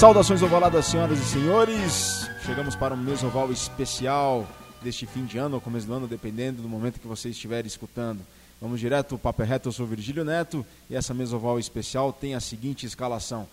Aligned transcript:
Saudações 0.00 0.40
ovaladas, 0.40 0.86
senhoras 0.86 1.18
e 1.18 1.24
senhores. 1.24 2.26
Chegamos 2.46 2.74
para 2.74 2.94
um 2.94 2.96
mesoval 2.96 3.52
especial 3.52 4.48
deste 4.82 5.04
fim 5.04 5.26
de 5.26 5.36
ano 5.36 5.56
ou 5.56 5.60
começo 5.60 5.86
do 5.86 5.92
ano, 5.92 6.08
dependendo 6.08 6.62
do 6.62 6.68
momento 6.70 6.98
que 6.98 7.06
você 7.06 7.28
estiver 7.28 7.66
escutando. 7.66 8.20
Vamos 8.62 8.80
direto, 8.80 9.16
o 9.16 9.18
papo 9.18 9.42
é 9.42 9.44
reto, 9.44 9.68
eu 9.68 9.72
sou 9.72 9.84
Virgílio 9.84 10.24
Neto 10.24 10.64
e 10.88 10.96
essa 10.96 11.12
mesoval 11.12 11.58
especial 11.58 12.14
tem 12.14 12.34
a 12.34 12.40
seguinte 12.40 12.86
escalação. 12.86 13.46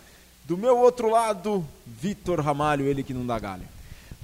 Do 0.46 0.58
meu 0.58 0.78
outro 0.78 1.12
lado, 1.12 1.66
Vitor 1.86 2.40
Ramalho, 2.40 2.86
ele 2.86 3.04
que 3.04 3.14
não 3.14 3.28
dá 3.28 3.38
galho. 3.38 3.64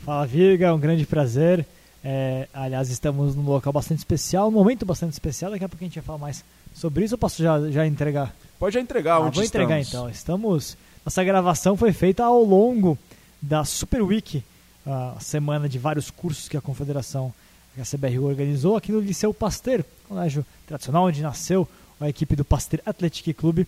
Fala 0.06 0.26
Virga, 0.26 0.68
é 0.68 0.72
um 0.72 0.80
grande 0.80 1.06
prazer. 1.06 1.66
É, 2.02 2.48
aliás, 2.54 2.90
estamos 2.90 3.36
num 3.36 3.44
local 3.44 3.74
bastante 3.74 4.00
especial, 4.00 4.48
um 4.48 4.52
momento 4.52 4.86
bastante 4.86 5.12
especial. 5.12 5.52
Daqui 5.52 5.66
a 5.66 5.68
pouco 5.68 5.84
a 5.84 5.88
gente 5.88 5.96
vai 5.96 6.06
falar 6.06 6.20
mais 6.20 6.42
sobre 6.74 7.04
isso. 7.04 7.16
Eu 7.16 7.18
posso 7.18 7.44
já, 7.44 7.70
já 7.70 7.86
entregar? 7.86 8.34
Pode 8.58 8.76
já 8.76 8.80
entregar, 8.80 9.16
ah, 9.16 9.20
onde 9.20 9.36
Vou 9.36 9.44
entregar 9.44 9.78
estamos? 9.78 9.90
então. 9.90 10.10
Estamos. 10.10 10.78
Nossa 11.06 11.24
gravação 11.24 11.76
foi 11.76 11.92
feita 11.92 12.24
ao 12.24 12.44
longo 12.44 12.98
da 13.42 13.66
Super 13.66 14.02
Week, 14.02 14.42
a 14.86 15.18
semana 15.20 15.68
de 15.68 15.78
vários 15.78 16.10
cursos 16.10 16.48
que 16.48 16.56
a 16.56 16.62
Confederação, 16.62 17.34
a 17.78 17.84
CBR 17.84 18.20
organizou 18.20 18.78
aqui 18.78 18.92
no 18.92 19.02
Liceu 19.02 19.34
Pasteur, 19.34 19.84
colégio 20.08 20.46
tradicional 20.66 21.06
onde 21.06 21.22
nasceu 21.22 21.68
a 22.00 22.08
equipe 22.08 22.36
do 22.36 22.46
Pasteur 22.46 22.80
Athletic 22.86 23.34
Clube. 23.34 23.68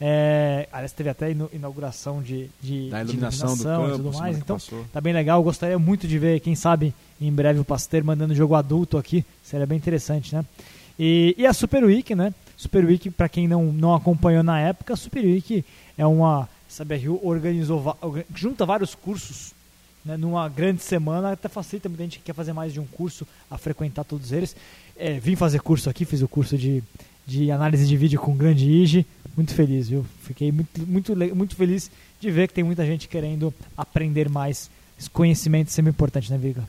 É, 0.00 0.68
aliás, 0.70 0.92
teve 0.92 1.10
até 1.10 1.34
inauguração 1.52 2.22
de, 2.22 2.48
de, 2.62 2.88
da 2.88 3.02
iluminação, 3.02 3.54
de 3.54 3.62
iluminação 3.62 3.82
campo, 3.82 3.88
e 3.88 3.96
tudo 3.96 4.18
mais. 4.18 4.38
Então, 4.38 4.56
passou. 4.56 4.84
tá 4.92 5.00
bem 5.00 5.12
legal. 5.12 5.42
Gostaria 5.42 5.78
muito 5.78 6.06
de 6.06 6.16
ver, 6.16 6.38
quem 6.38 6.54
sabe, 6.54 6.94
em 7.20 7.32
breve 7.32 7.58
o 7.58 7.64
Pasteur 7.64 8.04
mandando 8.04 8.34
jogo 8.36 8.54
adulto 8.54 8.96
aqui. 8.96 9.24
Seria 9.42 9.66
bem 9.66 9.76
interessante, 9.76 10.32
né? 10.32 10.44
E, 10.96 11.34
e 11.36 11.44
a 11.44 11.52
Super 11.52 11.84
Week, 11.84 12.14
né? 12.14 12.32
Super 12.56 12.84
Week, 12.84 13.10
para 13.10 13.28
quem 13.28 13.48
não, 13.48 13.72
não 13.72 13.94
acompanhou 13.94 14.44
na 14.44 14.60
época, 14.60 14.94
a 14.94 14.96
Super 14.96 15.24
Week 15.24 15.64
é 15.96 16.06
uma. 16.06 16.48
A 16.68 16.84
CBRU 16.84 17.20
organizou, 17.22 17.96
junta 18.34 18.66
vários 18.66 18.94
cursos 18.94 19.52
né, 20.04 20.16
numa 20.16 20.48
grande 20.48 20.82
semana, 20.82 21.32
até 21.32 21.48
facilita 21.48 21.88
muita 21.88 22.04
gente 22.04 22.18
que 22.18 22.24
quer 22.24 22.34
fazer 22.34 22.52
mais 22.52 22.72
de 22.72 22.80
um 22.80 22.86
curso 22.86 23.26
a 23.50 23.58
frequentar 23.58 24.04
todos 24.04 24.32
eles. 24.32 24.54
É, 24.96 25.18
vim 25.18 25.36
fazer 25.36 25.60
curso 25.60 25.88
aqui, 25.88 26.04
fiz 26.04 26.22
o 26.22 26.28
curso 26.28 26.56
de, 26.56 26.82
de 27.26 27.50
análise 27.50 27.86
de 27.86 27.96
vídeo 27.96 28.20
com 28.20 28.32
o 28.32 28.34
grande 28.34 28.68
Ige. 28.70 29.06
Muito 29.36 29.54
feliz, 29.54 29.88
viu? 29.88 30.04
Fiquei 30.22 30.50
muito, 30.50 30.86
muito, 30.86 31.16
muito 31.36 31.56
feliz 31.56 31.90
de 32.20 32.30
ver 32.30 32.48
que 32.48 32.54
tem 32.54 32.64
muita 32.64 32.84
gente 32.84 33.06
querendo 33.08 33.54
aprender 33.76 34.28
mais. 34.28 34.70
Esse 34.98 35.08
conhecimento 35.08 35.68
é 35.68 35.70
sempre 35.70 35.90
importante, 35.90 36.30
né, 36.30 36.36
Viga? 36.36 36.68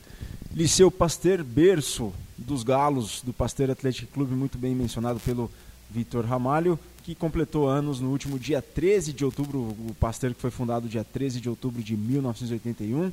Liceu 0.54 0.92
Pasteur, 0.92 1.44
berço 1.44 2.14
dos 2.38 2.64
galos 2.64 3.22
do 3.24 3.34
Pasteur 3.34 3.70
Atlético 3.72 4.12
Clube, 4.14 4.36
muito 4.36 4.58
bem 4.58 4.76
mencionado 4.76 5.20
pelo 5.20 5.50
Vitor 5.90 6.26
Ramalho, 6.26 6.78
que 7.10 7.16
completou 7.16 7.68
anos 7.68 8.00
no 8.00 8.12
último 8.12 8.38
dia 8.38 8.62
13 8.62 9.14
de 9.14 9.26
outubro, 9.26 9.60
o 9.60 9.96
Pasteur 10.00 10.32
que 10.32 10.40
foi 10.40 10.52
fundado 10.52 10.88
dia 10.88 11.04
13 11.04 11.42
de 11.42 11.50
outubro 11.50 11.82
de 11.82 11.98
1981. 11.98 13.12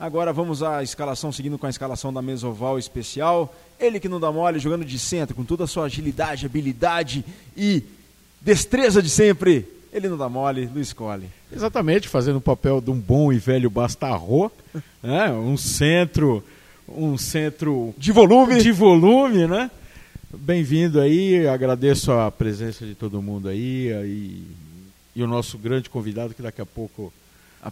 Agora 0.00 0.32
vamos 0.32 0.60
à 0.60 0.82
escalação, 0.82 1.30
seguindo 1.30 1.56
com 1.56 1.64
a 1.64 1.70
escalação 1.70 2.12
da 2.12 2.20
Mesoval 2.20 2.80
especial. 2.80 3.54
Ele 3.78 4.00
que 4.00 4.08
não 4.08 4.18
dá 4.18 4.32
mole, 4.32 4.58
jogando 4.58 4.84
de 4.84 4.98
centro, 4.98 5.36
com 5.36 5.44
toda 5.44 5.62
a 5.62 5.66
sua 5.68 5.84
agilidade, 5.84 6.46
habilidade 6.46 7.24
e 7.56 7.84
destreza 8.40 9.00
de 9.00 9.08
sempre. 9.08 9.68
Ele 9.92 10.08
não 10.08 10.18
dá 10.18 10.28
mole, 10.28 10.66
Luiz 10.66 10.92
Colli. 10.92 11.30
Exatamente, 11.52 12.08
fazendo 12.08 12.38
o 12.38 12.40
papel 12.40 12.80
de 12.80 12.90
um 12.90 12.98
bom 12.98 13.32
e 13.32 13.38
velho 13.38 13.70
bastarro, 13.70 14.50
né? 15.00 15.30
um 15.30 15.56
centro, 15.56 16.42
um 16.88 17.16
centro 17.16 17.94
de 17.96 18.10
volume, 18.10 18.60
de 18.60 18.72
volume, 18.72 19.46
né? 19.46 19.70
Bem-vindo 20.30 21.00
aí, 21.00 21.46
agradeço 21.48 22.12
a 22.12 22.30
presença 22.30 22.84
de 22.84 22.94
todo 22.94 23.22
mundo 23.22 23.48
aí 23.48 23.88
e, 24.04 24.42
e 25.16 25.22
o 25.22 25.26
nosso 25.26 25.56
grande 25.56 25.88
convidado 25.88 26.34
que 26.34 26.42
daqui 26.42 26.60
a 26.60 26.66
pouco 26.66 27.10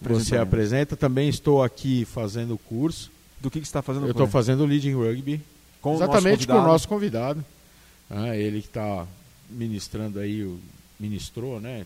você 0.00 0.38
apresenta. 0.38 0.96
Também 0.96 1.28
estou 1.28 1.62
aqui 1.62 2.06
fazendo 2.06 2.54
o 2.54 2.58
curso. 2.58 3.10
Do 3.42 3.50
que, 3.50 3.60
que 3.60 3.66
você 3.66 3.68
está 3.68 3.82
fazendo? 3.82 4.06
Eu 4.06 4.12
estou 4.12 4.26
fazendo 4.26 4.64
Leading 4.64 4.94
Rugby. 4.94 5.42
Com 5.82 5.96
exatamente 5.96 6.46
com 6.46 6.54
o 6.54 6.62
nosso 6.62 6.88
convidado. 6.88 7.44
Ah, 8.08 8.34
ele 8.34 8.62
que 8.62 8.68
está 8.68 9.06
ministrando 9.50 10.18
aí, 10.18 10.50
ministrou, 10.98 11.60
né? 11.60 11.84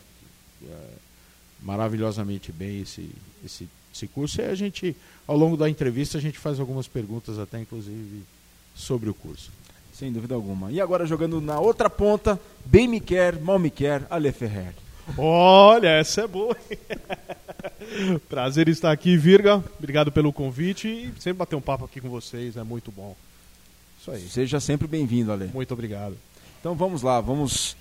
Maravilhosamente 1.60 2.52
bem 2.52 2.82
esse, 2.82 3.10
esse, 3.44 3.68
esse 3.92 4.06
curso. 4.06 4.40
E 4.40 4.44
a 4.44 4.54
gente, 4.54 4.96
ao 5.26 5.36
longo 5.36 5.56
da 5.56 5.68
entrevista, 5.68 6.16
a 6.16 6.20
gente 6.20 6.38
faz 6.38 6.60
algumas 6.60 6.86
perguntas 6.86 7.40
até, 7.40 7.60
inclusive, 7.60 8.22
sobre 8.72 9.10
o 9.10 9.14
curso. 9.14 9.50
Sem 10.00 10.10
dúvida 10.10 10.34
alguma. 10.34 10.72
E 10.72 10.80
agora 10.80 11.04
jogando 11.04 11.42
na 11.42 11.60
outra 11.60 11.90
ponta, 11.90 12.40
bem 12.64 12.88
me 12.88 13.00
quer, 13.00 13.38
mal 13.38 13.58
me 13.58 13.70
quer, 13.70 14.06
Ale 14.08 14.32
Ferrer. 14.32 14.72
Olha, 15.18 15.88
essa 15.88 16.22
é 16.22 16.26
boa. 16.26 16.56
Prazer 18.26 18.66
estar 18.70 18.92
aqui, 18.92 19.14
Virga. 19.18 19.62
Obrigado 19.78 20.10
pelo 20.10 20.32
convite 20.32 20.88
e 20.88 21.12
sempre 21.20 21.34
bater 21.34 21.54
um 21.54 21.60
papo 21.60 21.84
aqui 21.84 22.00
com 22.00 22.08
vocês, 22.08 22.56
é 22.56 22.62
muito 22.62 22.90
bom. 22.90 23.14
Isso 24.00 24.10
aí. 24.10 24.26
Seja 24.26 24.58
sempre 24.58 24.88
bem-vindo, 24.88 25.32
Ale. 25.32 25.50
Muito 25.52 25.74
obrigado. 25.74 26.16
Então 26.60 26.74
vamos 26.74 27.02
lá, 27.02 27.20
vamos 27.20 27.76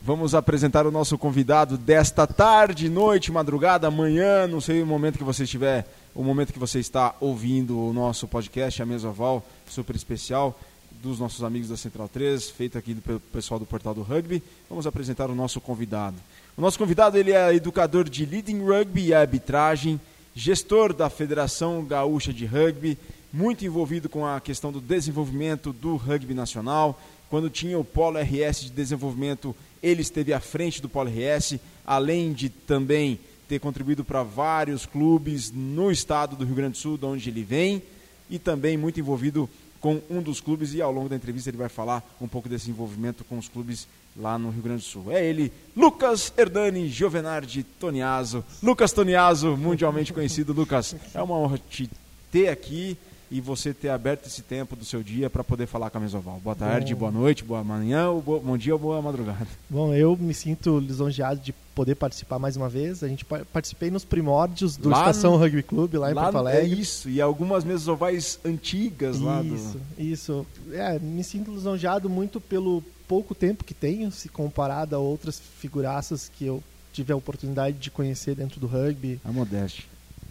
vamos 0.00 0.36
apresentar 0.36 0.86
o 0.86 0.92
nosso 0.92 1.18
convidado 1.18 1.76
desta 1.76 2.28
tarde, 2.28 2.88
noite, 2.88 3.32
madrugada, 3.32 3.88
amanhã, 3.88 4.46
não 4.46 4.60
sei 4.60 4.80
o 4.82 4.86
momento 4.86 5.18
que 5.18 5.24
você 5.24 5.42
estiver, 5.42 5.84
o 6.14 6.22
momento 6.22 6.52
que 6.52 6.60
você 6.60 6.78
está 6.78 7.16
ouvindo 7.18 7.76
o 7.76 7.92
nosso 7.92 8.28
podcast, 8.28 8.80
a 8.80 8.86
Mesoval, 8.86 9.44
super 9.68 9.96
especial 9.96 10.56
dos 11.02 11.18
nossos 11.18 11.42
amigos 11.42 11.68
da 11.68 11.76
Central 11.76 12.08
3, 12.08 12.50
feito 12.50 12.76
aqui 12.78 12.94
pelo 12.94 13.20
pessoal 13.20 13.60
do 13.60 13.66
Portal 13.66 13.94
do 13.94 14.02
Rugby. 14.02 14.42
Vamos 14.68 14.86
apresentar 14.86 15.30
o 15.30 15.34
nosso 15.34 15.60
convidado. 15.60 16.16
O 16.56 16.60
nosso 16.60 16.78
convidado 16.78 17.18
ele 17.18 17.32
é 17.32 17.54
educador 17.54 18.08
de 18.08 18.24
Leading 18.24 18.64
Rugby 18.64 19.06
e 19.06 19.14
arbitragem, 19.14 20.00
gestor 20.34 20.92
da 20.92 21.10
Federação 21.10 21.84
Gaúcha 21.84 22.32
de 22.32 22.46
Rugby, 22.46 22.98
muito 23.32 23.64
envolvido 23.64 24.08
com 24.08 24.24
a 24.24 24.40
questão 24.40 24.72
do 24.72 24.80
desenvolvimento 24.80 25.72
do 25.72 25.96
rugby 25.96 26.32
nacional. 26.32 27.00
Quando 27.28 27.50
tinha 27.50 27.78
o 27.78 27.84
Polo 27.84 28.18
RS 28.18 28.62
de 28.62 28.70
desenvolvimento, 28.70 29.54
ele 29.82 30.02
esteve 30.02 30.32
à 30.32 30.40
frente 30.40 30.80
do 30.80 30.88
Polo 30.88 31.10
RS, 31.10 31.58
além 31.84 32.32
de 32.32 32.48
também 32.48 33.18
ter 33.48 33.58
contribuído 33.60 34.04
para 34.04 34.22
vários 34.22 34.86
clubes 34.86 35.50
no 35.52 35.90
estado 35.90 36.36
do 36.36 36.44
Rio 36.44 36.54
Grande 36.54 36.72
do 36.72 36.78
Sul, 36.78 36.96
de 36.96 37.04
onde 37.04 37.28
ele 37.28 37.42
vem, 37.42 37.82
e 38.28 38.38
também 38.38 38.76
muito 38.76 38.98
envolvido 38.98 39.48
com 39.86 40.02
um 40.10 40.20
dos 40.20 40.40
clubes 40.40 40.74
e 40.74 40.82
ao 40.82 40.90
longo 40.90 41.08
da 41.08 41.14
entrevista 41.14 41.48
ele 41.48 41.56
vai 41.56 41.68
falar 41.68 42.02
um 42.20 42.26
pouco 42.26 42.48
desse 42.48 42.68
envolvimento 42.68 43.22
com 43.24 43.38
os 43.38 43.46
clubes 43.46 43.86
lá 44.16 44.36
no 44.36 44.50
Rio 44.50 44.62
Grande 44.62 44.82
do 44.82 44.84
Sul. 44.84 45.12
É 45.12 45.24
ele, 45.24 45.52
Lucas 45.76 46.32
Herdani 46.36 46.88
Giovenardi 46.88 47.62
Toniaso. 47.62 48.44
Lucas 48.60 48.92
Toniaso, 48.92 49.56
mundialmente 49.56 50.12
conhecido. 50.12 50.52
Lucas, 50.52 50.96
é 51.14 51.22
uma 51.22 51.36
honra 51.36 51.60
te 51.70 51.88
ter 52.32 52.48
aqui 52.48 52.98
e 53.30 53.40
você 53.40 53.74
ter 53.74 53.88
aberto 53.88 54.26
esse 54.26 54.42
tempo 54.42 54.76
do 54.76 54.84
seu 54.84 55.02
dia 55.02 55.28
para 55.28 55.42
poder 55.42 55.66
falar 55.66 55.90
com 55.90 55.98
a 55.98 56.00
Mesoval. 56.00 56.40
Boa 56.42 56.54
tarde, 56.54 56.94
bom. 56.94 57.00
boa 57.00 57.12
noite, 57.12 57.44
boa 57.44 57.64
manhã, 57.64 58.06
bom 58.14 58.56
dia 58.56 58.72
ou 58.74 58.78
boa 58.78 59.02
madrugada. 59.02 59.46
Bom, 59.68 59.92
eu 59.92 60.16
me 60.16 60.32
sinto 60.32 60.78
lisonjeado 60.78 61.40
de 61.40 61.52
poder 61.74 61.94
participar 61.96 62.38
mais 62.38 62.56
uma 62.56 62.68
vez. 62.68 63.02
A 63.02 63.08
gente 63.08 63.24
participei 63.24 63.90
nos 63.90 64.04
primórdios 64.04 64.76
do 64.76 64.88
lá 64.88 65.00
Estação 65.00 65.32
no, 65.32 65.38
Rugby 65.38 65.62
Club 65.62 65.94
lá 65.94 66.10
em 66.10 66.14
Porto 66.14 66.38
Alegre. 66.38 66.60
É 66.60 66.64
isso, 66.64 67.08
e 67.10 67.20
algumas 67.20 67.64
Mesovais 67.64 68.38
antigas 68.44 69.20
lá. 69.20 69.42
Isso, 69.42 69.78
do... 69.78 70.02
isso. 70.02 70.46
É, 70.72 70.98
me 70.98 71.24
sinto 71.24 71.50
lisonjeado 71.50 72.08
muito 72.08 72.40
pelo 72.40 72.82
pouco 73.08 73.34
tempo 73.34 73.64
que 73.64 73.74
tenho, 73.74 74.10
se 74.10 74.28
comparado 74.28 74.94
a 74.94 74.98
outras 74.98 75.40
figuraças 75.58 76.28
que 76.28 76.46
eu 76.46 76.62
tive 76.92 77.12
a 77.12 77.16
oportunidade 77.16 77.76
de 77.76 77.90
conhecer 77.90 78.34
dentro 78.34 78.58
do 78.58 78.66
rugby. 78.66 79.20
A 79.24 79.30
modéstia. 79.30 79.84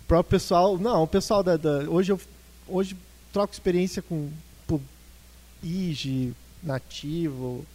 O 0.03 0.07
próprio 0.07 0.31
pessoal, 0.31 0.77
não, 0.77 1.03
o 1.03 1.07
pessoal 1.07 1.44
da, 1.44 1.57
da 1.57 1.89
hoje 1.89 2.12
eu 2.12 2.19
hoje 2.67 2.95
troco 3.31 3.53
experiência 3.53 4.01
com 4.01 4.29
IGE, 5.65 6.33
Nativo, 6.62 7.65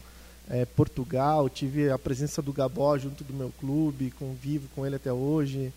é, 0.49 0.65
Portugal, 0.65 1.49
tive 1.49 1.91
a 1.91 1.99
presença 1.99 2.41
do 2.41 2.53
Gabó 2.53 2.97
junto 2.97 3.25
do 3.25 3.33
meu 3.33 3.53
clube, 3.59 4.13
convivo 4.13 4.69
com 4.75 4.87
ele 4.87 4.97
até 4.97 5.13
hoje, 5.13 5.73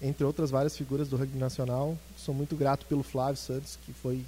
entre 0.00 0.24
outras 0.24 0.50
várias 0.50 0.76
figuras 0.76 1.08
do 1.08 1.16
rugby 1.16 1.38
nacional. 1.38 1.96
Sou 2.16 2.34
muito 2.34 2.56
grato 2.56 2.86
pelo 2.86 3.02
Flávio 3.02 3.36
Santos, 3.36 3.78
que 3.84 3.92
foi 3.92 4.24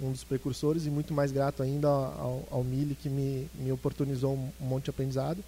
um 0.00 0.12
dos 0.12 0.22
precursores, 0.22 0.86
e 0.86 0.90
muito 0.90 1.12
mais 1.12 1.32
grato 1.32 1.62
ainda 1.62 1.88
ao, 1.88 2.46
ao 2.50 2.64
Mili, 2.64 2.94
que 2.94 3.08
me, 3.08 3.48
me 3.54 3.72
oportunizou 3.72 4.34
um 4.34 4.64
monte 4.64 4.84
de 4.84 4.90
aprendizado. 4.90 5.42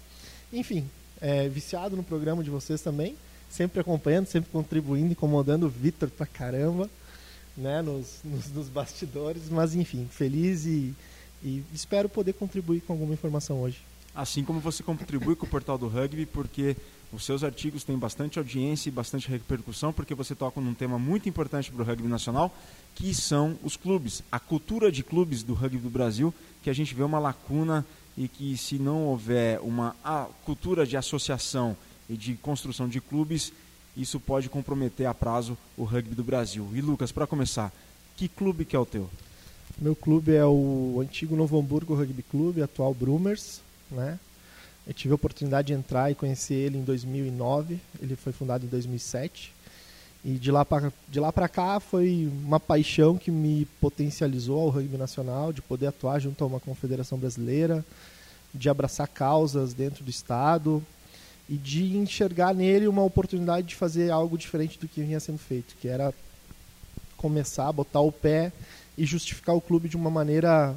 Enfim, 0.51 0.89
é, 1.21 1.47
viciado 1.47 1.95
no 1.95 2.03
programa 2.03 2.43
de 2.43 2.49
vocês 2.49 2.81
também, 2.81 3.15
sempre 3.49 3.79
acompanhando, 3.79 4.25
sempre 4.25 4.51
contribuindo, 4.51 5.11
incomodando 5.11 5.65
o 5.65 5.69
Vitor 5.69 6.09
pra 6.09 6.25
caramba 6.25 6.89
né, 7.57 7.81
nos, 7.81 8.19
nos, 8.23 8.49
nos 8.51 8.69
bastidores, 8.69 9.49
mas 9.49 9.75
enfim, 9.75 10.07
feliz 10.09 10.65
e, 10.65 10.93
e 11.43 11.63
espero 11.73 12.07
poder 12.07 12.33
contribuir 12.33 12.81
com 12.81 12.93
alguma 12.93 13.13
informação 13.13 13.61
hoje. 13.61 13.79
Assim 14.13 14.43
como 14.43 14.59
você 14.59 14.83
contribui 14.83 15.35
com 15.35 15.45
o 15.45 15.49
Portal 15.49 15.77
do 15.77 15.87
Rugby, 15.87 16.25
porque 16.25 16.75
os 17.13 17.25
seus 17.25 17.43
artigos 17.43 17.83
têm 17.83 17.97
bastante 17.97 18.39
audiência 18.39 18.89
e 18.89 18.91
bastante 18.91 19.29
repercussão, 19.29 19.91
porque 19.91 20.15
você 20.15 20.33
toca 20.33 20.61
num 20.61 20.73
tema 20.73 20.97
muito 20.97 21.27
importante 21.27 21.71
para 21.71 21.81
o 21.81 21.85
rugby 21.85 22.07
nacional, 22.07 22.55
que 22.95 23.13
são 23.13 23.57
os 23.63 23.75
clubes, 23.75 24.23
a 24.31 24.39
cultura 24.39 24.91
de 24.91 25.03
clubes 25.03 25.43
do 25.43 25.53
rugby 25.53 25.77
do 25.77 25.89
Brasil, 25.89 26.33
que 26.63 26.69
a 26.69 26.73
gente 26.73 26.95
vê 26.95 27.03
uma 27.03 27.19
lacuna 27.19 27.85
e 28.17 28.27
que 28.27 28.55
se 28.57 28.75
não 28.75 29.07
houver 29.07 29.59
uma 29.61 29.95
cultura 30.45 30.85
de 30.85 30.95
associação 30.95 31.75
e 32.09 32.15
de 32.15 32.35
construção 32.35 32.87
de 32.87 33.01
clubes, 33.01 33.51
isso 33.95 34.19
pode 34.19 34.49
comprometer 34.49 35.05
a 35.05 35.13
prazo 35.13 35.57
o 35.77 35.83
rugby 35.83 36.15
do 36.15 36.23
Brasil. 36.23 36.67
E 36.73 36.81
Lucas, 36.81 37.11
para 37.11 37.27
começar, 37.27 37.71
que 38.15 38.27
clube 38.27 38.65
que 38.65 38.75
é 38.75 38.79
o 38.79 38.85
teu? 38.85 39.09
Meu 39.77 39.95
clube 39.95 40.33
é 40.33 40.45
o 40.45 40.99
antigo 41.01 41.35
Novo 41.35 41.59
Hamburgo 41.59 41.95
Rugby 41.95 42.23
Clube, 42.23 42.61
atual 42.61 42.93
Brumers, 42.93 43.61
né? 43.89 44.19
Eu 44.85 44.93
tive 44.93 45.11
a 45.11 45.15
oportunidade 45.15 45.67
de 45.67 45.73
entrar 45.73 46.11
e 46.11 46.15
conhecer 46.15 46.55
ele 46.55 46.77
em 46.77 46.83
2009. 46.83 47.79
Ele 48.01 48.15
foi 48.15 48.33
fundado 48.33 48.65
em 48.65 48.69
2007. 48.69 49.53
E 50.23 50.33
de 50.33 50.51
lá 50.51 50.63
para 50.63 50.91
de 51.07 51.19
lá 51.19 51.31
para 51.31 51.47
cá 51.47 51.79
foi 51.79 52.31
uma 52.43 52.59
paixão 52.59 53.17
que 53.17 53.31
me 53.31 53.65
potencializou 53.79 54.59
ao 54.59 54.69
rugby 54.69 54.97
nacional, 54.97 55.51
de 55.51 55.61
poder 55.61 55.87
atuar 55.87 56.19
junto 56.19 56.43
a 56.43 56.47
uma 56.47 56.59
confederação 56.59 57.17
brasileira, 57.17 57.83
de 58.53 58.69
abraçar 58.69 59.07
causas 59.07 59.73
dentro 59.73 60.03
do 60.03 60.09
estado 60.09 60.83
e 61.51 61.57
de 61.57 61.97
enxergar 61.97 62.55
nele 62.55 62.87
uma 62.87 63.03
oportunidade 63.03 63.67
de 63.67 63.75
fazer 63.75 64.09
algo 64.09 64.37
diferente 64.37 64.79
do 64.79 64.87
que 64.87 65.03
vinha 65.03 65.19
sendo 65.19 65.37
feito, 65.37 65.75
que 65.81 65.89
era 65.89 66.13
começar 67.17 67.67
a 67.67 67.73
botar 67.73 67.99
o 67.99 68.09
pé 68.09 68.53
e 68.97 69.05
justificar 69.05 69.53
o 69.53 69.59
clube 69.59 69.89
de 69.89 69.97
uma 69.97 70.09
maneira 70.09 70.73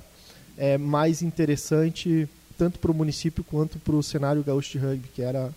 é, 0.58 0.76
mais 0.76 1.22
interessante 1.22 2.28
tanto 2.58 2.80
para 2.80 2.90
o 2.90 2.94
município 2.94 3.44
quanto 3.44 3.78
para 3.78 3.94
o 3.94 4.02
cenário 4.02 4.42
gaúcho 4.42 4.72
de 4.72 4.78
rugby, 4.78 5.08
que 5.14 5.22
era 5.22 5.54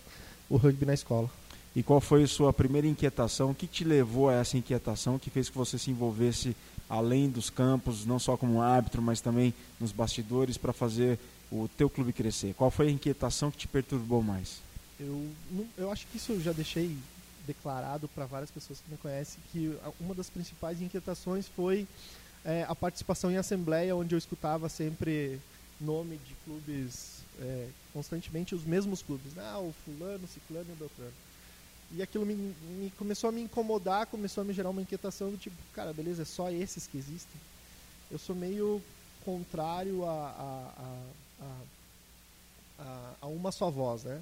o 0.47 0.55
rugby 0.55 0.85
na 0.85 0.93
escola. 0.93 1.27
E 1.75 1.81
qual 1.81 1.99
foi 1.99 2.23
a 2.23 2.27
sua 2.27 2.53
primeira 2.53 2.87
inquietação? 2.87 3.51
O 3.51 3.55
que 3.55 3.65
te 3.65 3.83
levou 3.83 4.29
a 4.29 4.35
essa 4.35 4.55
inquietação 4.55 5.17
que 5.17 5.31
fez 5.31 5.49
que 5.49 5.57
você 5.57 5.79
se 5.79 5.89
envolvesse 5.89 6.55
além 6.87 7.27
dos 7.27 7.49
campos, 7.49 8.05
não 8.05 8.19
só 8.19 8.37
como 8.37 8.61
árbitro, 8.61 9.01
mas 9.01 9.19
também 9.19 9.51
nos 9.79 9.91
bastidores 9.91 10.57
para 10.57 10.73
fazer 10.73 11.17
o 11.51 11.67
teu 11.75 11.89
clube 11.89 12.13
crescer? 12.13 12.53
Qual 12.53 12.69
foi 12.69 12.87
a 12.87 12.91
inquietação 12.91 13.49
que 13.49 13.57
te 13.57 13.67
perturbou 13.67 14.21
mais? 14.21 14.66
Eu, 14.99 15.29
eu 15.77 15.91
acho 15.91 16.07
que 16.07 16.17
isso 16.17 16.31
eu 16.31 16.41
já 16.41 16.51
deixei 16.51 16.97
declarado 17.45 18.07
para 18.09 18.25
várias 18.25 18.51
pessoas 18.51 18.79
que 18.79 18.91
me 18.91 18.97
conhecem 18.97 19.39
que 19.51 19.77
uma 19.99 20.13
das 20.13 20.29
principais 20.29 20.81
inquietações 20.81 21.47
foi 21.47 21.87
é, 22.43 22.65
a 22.67 22.75
participação 22.75 23.31
em 23.31 23.37
assembleia, 23.37 23.95
onde 23.95 24.13
eu 24.13 24.19
escutava 24.19 24.67
sempre 24.69 25.39
nome 25.79 26.17
de 26.17 26.33
clubes 26.43 27.21
é, 27.39 27.69
constantemente 27.93 28.55
os 28.55 28.63
mesmos 28.63 29.01
clubes, 29.01 29.33
né? 29.33 29.43
ah, 29.45 29.59
o 29.59 29.73
fulano, 29.85 30.27
ciclano 30.27 30.65
e 30.69 30.73
o 30.73 30.75
beltrano. 30.75 31.13
E 31.91 32.01
aquilo 32.01 32.25
me, 32.25 32.35
me, 32.35 32.91
começou 32.97 33.29
a 33.29 33.31
me 33.31 33.41
incomodar, 33.41 34.07
começou 34.07 34.41
a 34.41 34.45
me 34.45 34.53
gerar 34.53 34.69
uma 34.69 34.81
inquietação 34.81 35.31
do 35.31 35.37
tipo, 35.37 35.55
cara, 35.73 35.93
beleza, 35.93 36.23
é 36.23 36.25
só 36.25 36.49
esses 36.49 36.85
que 36.85 36.97
existem. 36.97 37.39
Eu 38.11 38.17
sou 38.17 38.35
meio 38.35 38.81
contrário 39.23 40.05
a, 40.05 40.09
a, 40.09 40.83
a, 41.41 41.61
a, 42.79 43.13
a 43.21 43.27
uma 43.27 43.51
só 43.51 43.69
voz, 43.69 44.03
né? 44.03 44.21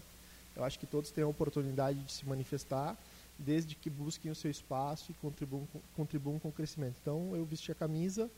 Eu 0.56 0.64
acho 0.64 0.80
que 0.80 0.86
todos 0.86 1.12
têm 1.12 1.24
a 1.24 1.28
oportunidade 1.28 2.04
de 2.04 2.12
se 2.12 2.26
manifestar, 2.26 2.98
desde 3.38 3.76
que 3.76 3.90
busquem 3.90 4.32
o 4.32 4.36
seu 4.36 4.50
espaço 4.50 5.12
e 5.12 5.14
contribuam, 5.16 5.68
contribuam 5.94 6.40
com 6.40 6.50
o 6.50 6.52
crescimento. 6.52 6.98
Então, 7.02 7.36
eu 7.36 7.46
vesti 7.46 7.72
a 7.72 7.76
camisa, 7.76 8.32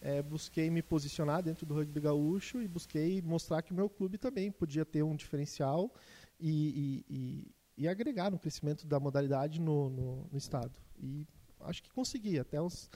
é, 0.00 0.22
busquei 0.22 0.70
me 0.70 0.80
posicionar 0.80 1.42
dentro 1.42 1.66
do 1.66 1.74
rugby 1.74 2.00
gaúcho 2.00 2.62
e 2.62 2.68
busquei 2.68 3.20
mostrar 3.20 3.62
que 3.62 3.72
o 3.72 3.74
meu 3.74 3.90
clube 3.90 4.16
também 4.16 4.50
podia 4.50 4.84
ter 4.84 5.02
um 5.02 5.14
diferencial 5.14 5.92
e, 6.40 7.04
e, 7.08 7.14
e, 7.14 7.54
e 7.84 7.88
agregar 7.88 8.30
no 8.30 8.38
crescimento 8.38 8.86
da 8.86 8.98
modalidade 8.98 9.60
no, 9.60 9.90
no, 9.90 10.28
no, 10.30 10.38
estado. 10.38 10.72
E 10.98 11.26
acho 11.60 11.82
que 11.82 11.90
consegui. 11.90 12.38
Até 12.38 12.62
uns, 12.62 12.88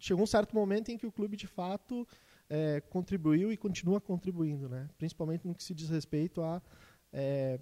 chegou 0.00 0.24
um 0.24 0.26
certo 0.26 0.54
momento 0.54 0.90
em 0.90 0.98
que 0.98 1.06
o 1.06 1.12
clube 1.12 1.36
de 1.36 1.46
fato 1.46 2.08
é, 2.48 2.80
contribuiu 2.80 3.52
e 3.52 3.56
continua 3.56 4.00
contribuindo, 4.00 4.68
né? 4.68 4.88
principalmente 4.98 5.46
no 5.46 5.54
que 5.54 5.62
se 5.62 5.74
diz 5.74 5.88
respeito 5.88 6.42
a 6.42 6.60
é, 7.12 7.60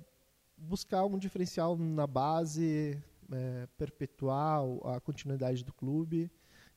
buscar 0.56 1.04
um 1.04 1.18
diferencial 1.18 1.76
na 1.76 2.06
base, 2.06 3.02
é, 3.30 3.66
perpetuar 3.76 4.62
a 4.84 5.00
continuidade 5.00 5.64
do 5.64 5.72
clube. 5.72 6.30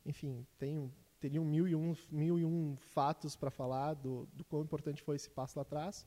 Enfim, 0.05 0.45
tem 0.57 0.91
teriam 1.19 1.43
mil 1.43 1.67
e 1.67 1.75
um, 1.75 1.95
mil 2.11 2.37
e 2.37 2.45
um 2.45 2.75
fatos 2.77 3.35
para 3.35 3.49
falar 3.49 3.95
do, 3.95 4.27
do 4.33 4.43
quão 4.43 4.61
importante 4.61 5.01
foi 5.01 5.15
esse 5.15 5.29
passo 5.29 5.57
lá 5.57 5.63
atrás 5.63 6.05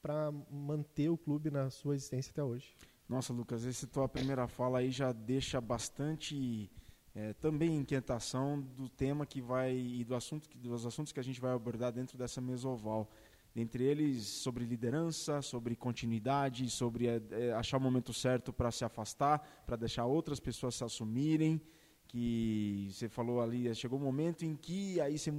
para 0.00 0.32
manter 0.50 1.08
o 1.08 1.16
clube 1.16 1.50
na 1.50 1.70
sua 1.70 1.94
existência 1.94 2.30
até 2.30 2.42
hoje. 2.42 2.74
Nossa, 3.08 3.32
Lucas, 3.32 3.64
essa 3.64 3.86
tua 3.86 4.08
primeira 4.08 4.48
fala 4.48 4.80
aí 4.80 4.90
já 4.90 5.12
deixa 5.12 5.60
bastante 5.60 6.68
é, 7.14 7.32
também 7.34 7.76
inquietação 7.76 8.60
do 8.60 8.88
tema 8.88 9.24
que 9.24 9.40
vai 9.40 9.76
e 9.76 10.04
do 10.04 10.14
assunto 10.14 10.48
dos 10.56 10.84
assuntos 10.84 11.12
que 11.12 11.20
a 11.20 11.22
gente 11.22 11.40
vai 11.40 11.52
abordar 11.52 11.92
dentro 11.92 12.18
dessa 12.18 12.40
mesa 12.40 12.68
oval. 12.68 13.08
Dentre 13.54 13.84
eles, 13.84 14.26
sobre 14.26 14.64
liderança, 14.64 15.42
sobre 15.42 15.76
continuidade, 15.76 16.70
sobre 16.70 17.06
é, 17.06 17.52
achar 17.52 17.76
o 17.76 17.80
momento 17.80 18.12
certo 18.12 18.52
para 18.52 18.70
se 18.70 18.84
afastar, 18.84 19.64
para 19.66 19.76
deixar 19.76 20.06
outras 20.06 20.40
pessoas 20.40 20.74
se 20.74 20.84
assumirem 20.84 21.60
que 22.08 22.88
você 22.90 23.08
falou 23.08 23.40
ali, 23.40 23.74
chegou 23.74 23.98
um 23.98 24.02
momento 24.02 24.44
em 24.44 24.54
que 24.54 25.00
aí 25.00 25.18
você 25.18 25.32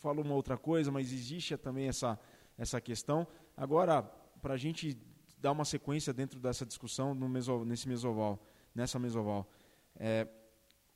falou 0.00 0.24
uma 0.24 0.34
outra 0.34 0.58
coisa, 0.58 0.90
mas 0.90 1.12
existe 1.12 1.56
também 1.56 1.86
essa, 1.86 2.18
essa 2.58 2.80
questão. 2.80 3.26
Agora, 3.56 4.02
para 4.42 4.54
a 4.54 4.56
gente 4.56 4.98
dar 5.38 5.52
uma 5.52 5.64
sequência 5.64 6.12
dentro 6.12 6.40
dessa 6.40 6.66
discussão 6.66 7.14
no 7.14 7.28
meso, 7.28 7.64
nesse 7.64 7.88
mesoval, 7.88 8.44
nessa 8.74 8.98
mesoval, 8.98 9.48
é, 9.94 10.26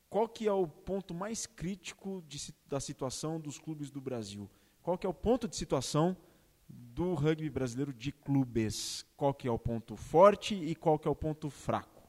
qual 0.09 0.27
que 0.27 0.47
é 0.47 0.51
o 0.51 0.67
ponto 0.67 1.13
mais 1.13 1.45
crítico 1.45 2.21
de, 2.27 2.53
da 2.65 2.79
situação 2.79 3.39
dos 3.39 3.57
clubes 3.57 3.89
do 3.89 4.01
Brasil? 4.01 4.49
Qual 4.81 4.97
que 4.97 5.05
é 5.05 5.09
o 5.09 5.13
ponto 5.13 5.47
de 5.47 5.55
situação 5.55 6.17
do 6.69 7.13
rugby 7.13 7.49
brasileiro 7.49 7.93
de 7.93 8.11
clubes? 8.11 9.05
Qual 9.17 9.33
que 9.33 9.47
é 9.47 9.51
o 9.51 9.57
ponto 9.57 9.95
forte 9.95 10.53
e 10.53 10.75
qual 10.75 10.99
que 10.99 11.07
é 11.07 11.11
o 11.11 11.15
ponto 11.15 11.49
fraco? 11.49 12.07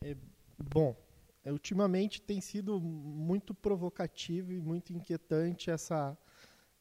É, 0.00 0.16
bom, 0.58 0.96
é, 1.44 1.52
ultimamente 1.52 2.20
tem 2.20 2.40
sido 2.40 2.80
muito 2.80 3.54
provocativo 3.54 4.52
e 4.52 4.58
muito 4.58 4.92
inquietante 4.92 5.70
essa 5.70 6.16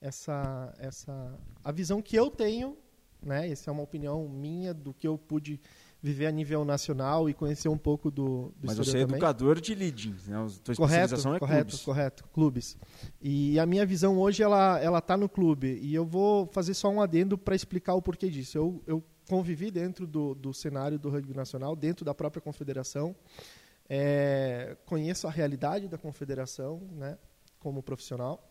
essa 0.02 0.74
essa 0.78 1.40
a 1.64 1.72
visão 1.72 2.02
que 2.02 2.16
eu 2.16 2.30
tenho, 2.30 2.78
né? 3.22 3.50
Essa 3.50 3.70
é 3.70 3.74
uma 3.74 3.84
opinião 3.84 4.28
minha 4.28 4.74
do 4.74 4.94
que 4.94 5.08
eu 5.08 5.18
pude 5.18 5.60
viver 6.06 6.28
a 6.28 6.32
nível 6.32 6.64
nacional 6.64 7.28
e 7.28 7.34
conhecer 7.34 7.68
um 7.68 7.78
pouco 7.78 8.12
do, 8.12 8.54
do 8.58 8.68
Mas 8.68 8.78
você 8.78 8.98
é 8.98 9.02
também. 9.02 9.16
educador 9.16 9.60
de 9.60 9.74
leading, 9.74 10.16
né? 10.28 10.38
A 10.38 10.48
tua 10.64 10.76
correto, 10.76 11.16
é 11.16 11.40
correto, 11.40 11.70
clubes. 11.72 11.82
correto, 11.84 12.24
clubes. 12.32 12.78
E 13.20 13.58
a 13.60 13.66
minha 13.66 13.86
visão 13.88 14.20
hoje 14.20 14.44
ela 14.44 14.80
ela 14.80 15.02
tá 15.02 15.18
no 15.18 15.28
clube 15.28 15.80
e 15.82 15.96
eu 15.96 16.06
vou 16.06 16.46
fazer 16.48 16.76
só 16.76 16.90
um 16.90 17.02
adendo 17.02 17.40
para 17.40 17.56
explicar 17.56 17.96
o 17.96 18.02
porquê 18.04 18.30
disso. 18.30 18.56
Eu, 18.56 18.84
eu 18.86 19.04
convivi 19.28 19.72
dentro 19.72 20.06
do, 20.06 20.36
do 20.36 20.54
cenário 20.54 21.00
do 21.00 21.10
rugby 21.10 21.34
nacional, 21.34 21.76
dentro 21.76 22.06
da 22.06 22.14
própria 22.14 22.40
confederação. 22.40 23.16
É, 23.90 24.78
conheço 24.86 25.28
a 25.28 25.32
realidade 25.32 25.88
da 25.88 25.98
confederação, 25.98 26.88
né, 26.92 27.18
como 27.60 27.82
profissional, 27.82 28.48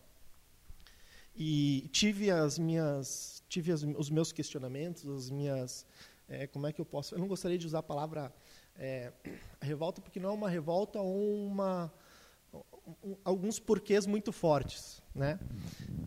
e 1.37 1.89
tive 1.93 2.31
as 2.31 2.59
minhas, 2.59 3.43
tive 3.49 3.73
as, 3.73 3.83
os 3.83 4.11
meus 4.11 4.33
questionamentos, 4.33 5.07
as 5.09 5.31
minhas, 5.31 5.85
é, 6.29 6.47
como 6.47 6.67
é 6.67 6.73
que 6.73 6.81
eu 6.81 6.85
posso? 6.85 7.15
Eu 7.15 7.19
não 7.19 7.29
gostaria 7.29 7.59
de 7.59 7.67
usar 7.67 7.81
a 7.81 7.83
palavra 7.83 8.33
é, 8.77 9.13
revolta 9.61 10.01
porque 10.01 10.19
não 10.19 10.31
é 10.31 10.33
uma 10.33 10.49
revolta 10.49 11.01
ou 11.01 11.47
uma 11.47 11.93
um, 13.03 13.17
alguns 13.25 13.59
porquês 13.59 14.07
muito 14.07 14.33
fortes, 14.33 15.03
né? 15.15 15.39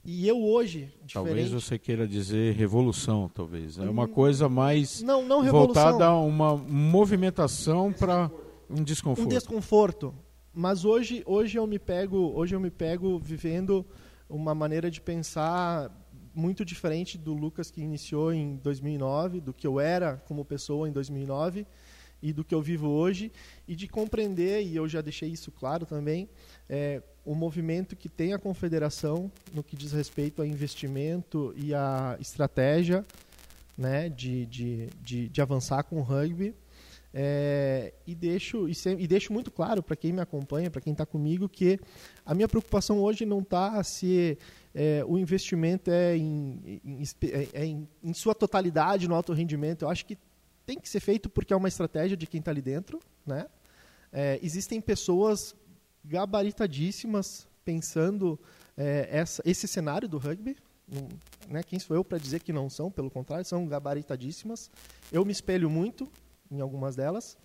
E 0.05 0.27
eu 0.27 0.41
hoje, 0.41 0.86
diferente... 0.86 1.13
talvez 1.13 1.51
você 1.51 1.77
queira 1.77 2.07
dizer 2.07 2.53
revolução, 2.55 3.29
talvez 3.29 3.77
é 3.77 3.89
uma 3.89 4.05
hum, 4.05 4.07
coisa 4.07 4.47
mais 4.47 5.01
não, 5.01 5.25
não 5.25 5.43
voltada 5.43 6.05
a 6.05 6.19
uma 6.19 6.55
movimentação 6.55 7.91
para 7.91 8.31
um 8.69 8.83
desconforto. 8.83 9.25
Um 9.25 9.29
desconforto. 9.29 10.15
Mas 10.53 10.86
hoje, 10.86 11.24
hoje 11.25 11.57
eu 11.57 11.67
me 11.67 11.77
pego, 11.77 12.31
hoje 12.33 12.55
eu 12.55 12.59
me 12.59 12.71
pego 12.71 13.19
vivendo 13.19 13.86
uma 14.29 14.55
maneira 14.55 14.89
de 14.89 15.00
pensar 15.00 15.91
muito 16.38 16.63
diferente 16.63 17.17
do 17.17 17.34
Lucas 17.34 17.72
que 17.72 17.82
iniciou 17.82 18.32
em 18.32 18.58
2009, 18.58 19.41
do 19.41 19.51
que 19.51 19.65
eu 19.65 19.79
era 19.79 20.17
como 20.27 20.46
pessoa 20.46 20.88
em 20.88 20.91
2009 20.91 21.65
e 22.22 22.32
do 22.32 22.44
que 22.44 22.53
eu 22.53 22.62
vivo 22.62 22.88
hoje 22.88 23.32
e 23.67 23.75
de 23.75 23.88
compreender 23.88 24.63
e 24.63 24.75
eu 24.75 24.88
já 24.88 25.01
deixei 25.01 25.29
isso 25.29 25.51
claro 25.51 25.86
também 25.86 26.29
é, 26.70 27.01
o 27.25 27.34
movimento 27.34 27.96
que 27.96 28.08
tem 28.08 28.34
a 28.34 28.39
confederação 28.39 29.32
no 29.53 29.63
que 29.63 29.75
diz 29.75 29.91
respeito 29.91 30.41
a 30.41 30.48
investimento 30.48 31.53
e 31.58 31.74
a 31.74 32.15
estratégia 32.20 33.06
né, 33.77 34.08
de, 34.08 34.46
de, 34.46 34.89
de, 35.01 35.29
de 35.29 35.41
avançar 35.41 35.84
com 35.84 35.98
o 35.98 36.01
rugby 36.01 36.56
é, 37.19 37.95
e, 38.05 38.13
deixo, 38.13 38.69
e, 38.69 38.74
e, 39.00 39.07
deixo 39.07 39.33
muito 39.33 39.50
claro 39.50 39.81
para 39.81 39.95
quem 39.95 40.13
me 40.13 40.21
acompanha, 40.21 40.69
para 40.69 40.79
quem 40.79 40.93
está 40.93 41.03
comigo, 41.03 41.50
que 41.50 41.79
a 42.24 42.36
minha 42.36 42.47
preocupação 42.47 43.01
hoje 43.01 43.25
não 43.25 43.39
está 43.39 43.81
se 43.81 44.38
é, 44.71 45.03
o 45.03 45.17
investimento 45.17 45.89
é, 45.89 46.15
em, 46.15 46.79
em, 46.86 47.03
é, 47.24 47.47
é 47.53 47.65
em, 47.65 47.89
em, 48.03 48.13
sua 48.13 48.36
totalidade 48.36 49.07
no 49.07 49.15
alto 49.15 49.33
rendimento. 49.33 49.81
Eu 49.81 49.89
acho 49.89 50.05
que 50.05 50.15
tem 50.63 50.79
que 50.79 50.88
ser 50.88 51.00
feito 51.00 51.27
porque 51.27 51.51
é 51.51 51.57
uma 51.57 51.67
estratégia 51.67 52.15
de 52.15 52.27
quem 52.27 52.38
está 52.38 52.51
ali 52.51 52.62
dentro. 52.62 53.00
Né? 53.25 53.47
É, 54.13 54.39
existem 54.43 54.79
pessoas 54.79 55.55
gabaritadíssimas 56.05 57.47
pensando 57.65 58.39
é, 58.77 59.07
essa, 59.09 59.41
esse 59.43 59.67
cenário 59.67 60.07
do 60.07 60.19
rugby. 60.19 60.55
Né? 61.50 61.63
Quem 61.63 61.79
sou 61.79 61.95
eu 61.95 62.05
para 62.05 62.19
dizer 62.19 62.41
que 62.41 62.53
não 62.53 62.69
são? 62.69 62.91
Pelo 62.91 63.09
contrário, 63.09 63.43
são 63.43 63.65
gabaritadíssimas. 63.65 64.69
Eu 65.12 65.25
me 65.25 65.31
espelho 65.31 65.67
muito 65.67 66.07
em 66.50 66.62
algumas 66.62 66.96
delas. 66.96 67.38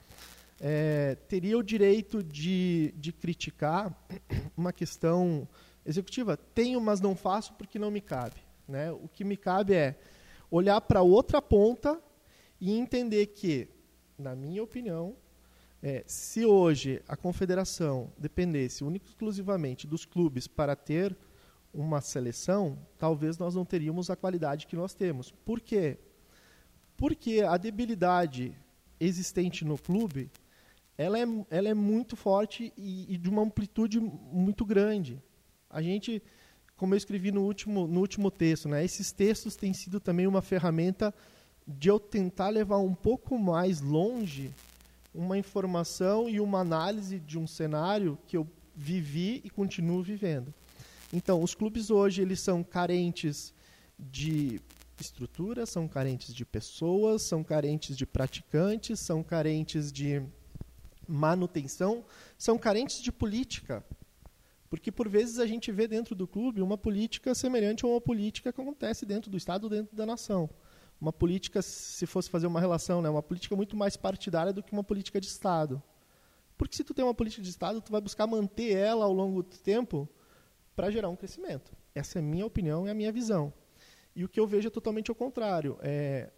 é, 0.64 1.16
teria 1.26 1.58
o 1.58 1.62
direito 1.62 2.22
de, 2.22 2.94
de 2.96 3.12
criticar 3.12 3.92
uma 4.56 4.72
questão 4.72 5.48
executiva? 5.84 6.36
Tenho, 6.36 6.80
mas 6.80 7.00
não 7.00 7.16
faço 7.16 7.52
porque 7.54 7.80
não 7.80 7.90
me 7.90 8.00
cabe. 8.00 8.36
Né? 8.68 8.92
O 8.92 9.08
que 9.08 9.24
me 9.24 9.36
cabe 9.36 9.74
é 9.74 9.98
olhar 10.48 10.80
para 10.80 11.02
outra 11.02 11.42
ponta 11.42 12.00
e 12.60 12.72
entender 12.72 13.26
que, 13.26 13.68
na 14.16 14.36
minha 14.36 14.62
opinião, 14.62 15.16
é, 15.82 16.04
se 16.06 16.46
hoje 16.46 17.02
a 17.08 17.16
confederação 17.16 18.12
dependesse 18.16 18.84
única 18.84 19.08
exclusivamente 19.08 19.84
dos 19.84 20.04
clubes 20.04 20.46
para 20.46 20.76
ter 20.76 21.16
uma 21.74 22.00
seleção, 22.00 22.78
talvez 22.98 23.36
nós 23.36 23.56
não 23.56 23.64
teríamos 23.64 24.10
a 24.10 24.14
qualidade 24.14 24.68
que 24.68 24.76
nós 24.76 24.94
temos. 24.94 25.32
Por 25.32 25.60
quê? 25.60 25.98
Porque 26.96 27.40
a 27.40 27.56
debilidade 27.56 28.54
existente 29.04 29.64
no 29.64 29.76
clube 29.78 30.30
ela 30.96 31.18
é, 31.18 31.24
ela 31.50 31.68
é 31.68 31.74
muito 31.74 32.16
forte 32.16 32.72
e, 32.76 33.12
e 33.12 33.16
de 33.16 33.28
uma 33.28 33.42
amplitude 33.42 33.98
muito 34.00 34.64
grande. 34.64 35.20
A 35.70 35.80
gente, 35.80 36.22
como 36.76 36.94
eu 36.94 36.98
escrevi 36.98 37.32
no 37.32 37.42
último, 37.42 37.86
no 37.86 38.00
último 38.00 38.30
texto, 38.30 38.68
né, 38.68 38.84
esses 38.84 39.10
textos 39.10 39.56
têm 39.56 39.72
sido 39.72 39.98
também 39.98 40.26
uma 40.26 40.42
ferramenta 40.42 41.14
de 41.66 41.88
eu 41.88 41.98
tentar 41.98 42.50
levar 42.50 42.78
um 42.78 42.94
pouco 42.94 43.38
mais 43.38 43.80
longe 43.80 44.52
uma 45.14 45.36
informação 45.36 46.28
e 46.28 46.40
uma 46.40 46.60
análise 46.60 47.18
de 47.20 47.38
um 47.38 47.46
cenário 47.46 48.18
que 48.26 48.36
eu 48.36 48.48
vivi 48.74 49.40
e 49.44 49.50
continuo 49.50 50.02
vivendo. 50.02 50.52
Então, 51.12 51.42
os 51.42 51.54
clubes 51.54 51.90
hoje 51.90 52.22
eles 52.22 52.40
são 52.40 52.64
carentes 52.64 53.52
de 53.98 54.58
estrutura, 55.02 55.66
são 55.66 55.86
carentes 55.86 56.34
de 56.34 56.44
pessoas, 56.44 57.22
são 57.22 57.44
carentes 57.44 57.96
de 57.96 58.06
praticantes, 58.06 58.98
são 58.98 59.22
carentes 59.22 59.92
de 59.92 60.22
manutenção, 61.06 62.04
são 62.38 62.56
carentes 62.56 63.02
de 63.02 63.12
política. 63.12 63.84
Porque 64.70 64.90
por 64.90 65.08
vezes 65.08 65.38
a 65.38 65.46
gente 65.46 65.70
vê 65.70 65.86
dentro 65.86 66.14
do 66.14 66.26
clube 66.26 66.62
uma 66.62 66.78
política 66.78 67.34
semelhante 67.34 67.84
a 67.84 67.88
uma 67.88 68.00
política 68.00 68.50
que 68.50 68.60
acontece 68.60 69.04
dentro 69.04 69.30
do 69.30 69.36
Estado, 69.36 69.68
dentro 69.68 69.94
da 69.94 70.06
nação 70.06 70.48
uma 71.02 71.12
política, 71.12 71.60
se 71.60 72.06
fosse 72.06 72.30
fazer 72.30 72.46
uma 72.46 72.60
relação, 72.60 73.02
né, 73.02 73.10
uma 73.10 73.22
política 73.22 73.56
muito 73.56 73.76
mais 73.76 73.96
partidária 73.96 74.52
do 74.52 74.62
que 74.62 74.72
uma 74.72 74.84
política 74.84 75.20
de 75.20 75.26
Estado. 75.26 75.82
Porque 76.56 76.76
se 76.76 76.84
tu 76.84 76.94
tem 76.94 77.04
uma 77.04 77.12
política 77.12 77.42
de 77.42 77.50
Estado, 77.50 77.80
tu 77.80 77.90
vai 77.90 78.00
buscar 78.00 78.24
manter 78.24 78.76
ela 78.76 79.04
ao 79.04 79.12
longo 79.12 79.42
do 79.42 79.58
tempo 79.58 80.08
para 80.76 80.92
gerar 80.92 81.08
um 81.08 81.16
crescimento. 81.16 81.72
Essa 81.92 82.20
é 82.20 82.22
a 82.22 82.24
minha 82.24 82.46
opinião 82.46 82.86
e 82.86 82.90
a 82.90 82.94
minha 82.94 83.10
visão. 83.10 83.52
E 84.14 84.24
o 84.24 84.28
que 84.28 84.38
eu 84.38 84.46
vejo 84.46 84.68
é 84.68 84.70
totalmente 84.70 85.10
ao 85.10 85.14
contrário. 85.14 85.78
É, 85.80 86.30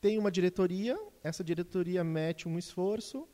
tem 0.00 0.18
uma 0.18 0.30
diretoria, 0.30 0.98
essa 1.22 1.44
diretoria 1.44 2.02
mete 2.02 2.48
um 2.48 2.58
esforço 2.58 3.28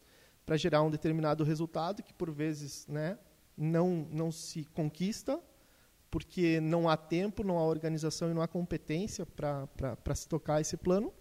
para 0.44 0.56
gerar 0.56 0.82
um 0.82 0.90
determinado 0.90 1.44
resultado 1.44 2.02
que 2.02 2.12
por 2.12 2.30
vezes 2.30 2.86
né, 2.86 3.18
não, 3.56 4.06
não 4.10 4.30
se 4.30 4.64
conquista, 4.66 5.40
porque 6.10 6.60
não 6.60 6.88
há 6.88 6.96
tempo, 6.96 7.44
não 7.44 7.58
há 7.58 7.64
organização 7.64 8.30
e 8.30 8.34
não 8.34 8.42
há 8.42 8.48
competência 8.48 9.26
para 9.26 10.14
se 10.14 10.28
tocar 10.28 10.60
esse 10.60 10.76
plano. 10.76 11.12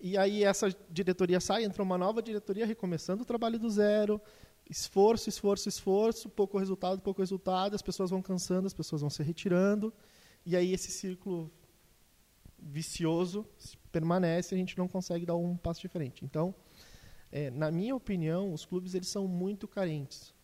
E 0.00 0.18
aí 0.18 0.42
essa 0.42 0.68
diretoria 0.90 1.40
sai, 1.40 1.64
entra 1.64 1.82
uma 1.82 1.96
nova 1.96 2.20
diretoria 2.20 2.66
recomeçando 2.66 3.22
o 3.22 3.26
trabalho 3.26 3.58
do 3.58 3.70
zero, 3.70 4.20
esforço, 4.68 5.28
esforço, 5.28 5.68
esforço, 5.68 6.28
pouco 6.28 6.58
resultado, 6.58 7.00
pouco 7.00 7.20
resultado, 7.20 7.74
as 7.74 7.82
pessoas 7.82 8.10
vão 8.10 8.20
cansando, 8.20 8.66
as 8.66 8.74
pessoas 8.74 9.00
vão 9.00 9.10
se 9.10 9.22
retirando, 9.22 9.92
e 10.44 10.56
aí 10.56 10.72
esse 10.72 10.90
círculo 10.90 11.50
vicioso 12.58 13.46
permanece 13.90 14.54
a 14.54 14.58
gente 14.58 14.78
não 14.78 14.88
consegue 14.88 15.26
dar 15.26 15.36
um 15.36 15.56
passo 15.56 15.80
diferente. 15.80 16.24
Então, 16.24 16.54
é, 17.30 17.50
na 17.50 17.70
minha 17.70 17.94
opinião, 17.94 18.52
os 18.52 18.64
clubes 18.64 18.94
eles 18.94 19.08
são 19.08 19.26
muito 19.26 19.66
carentes 19.66 20.34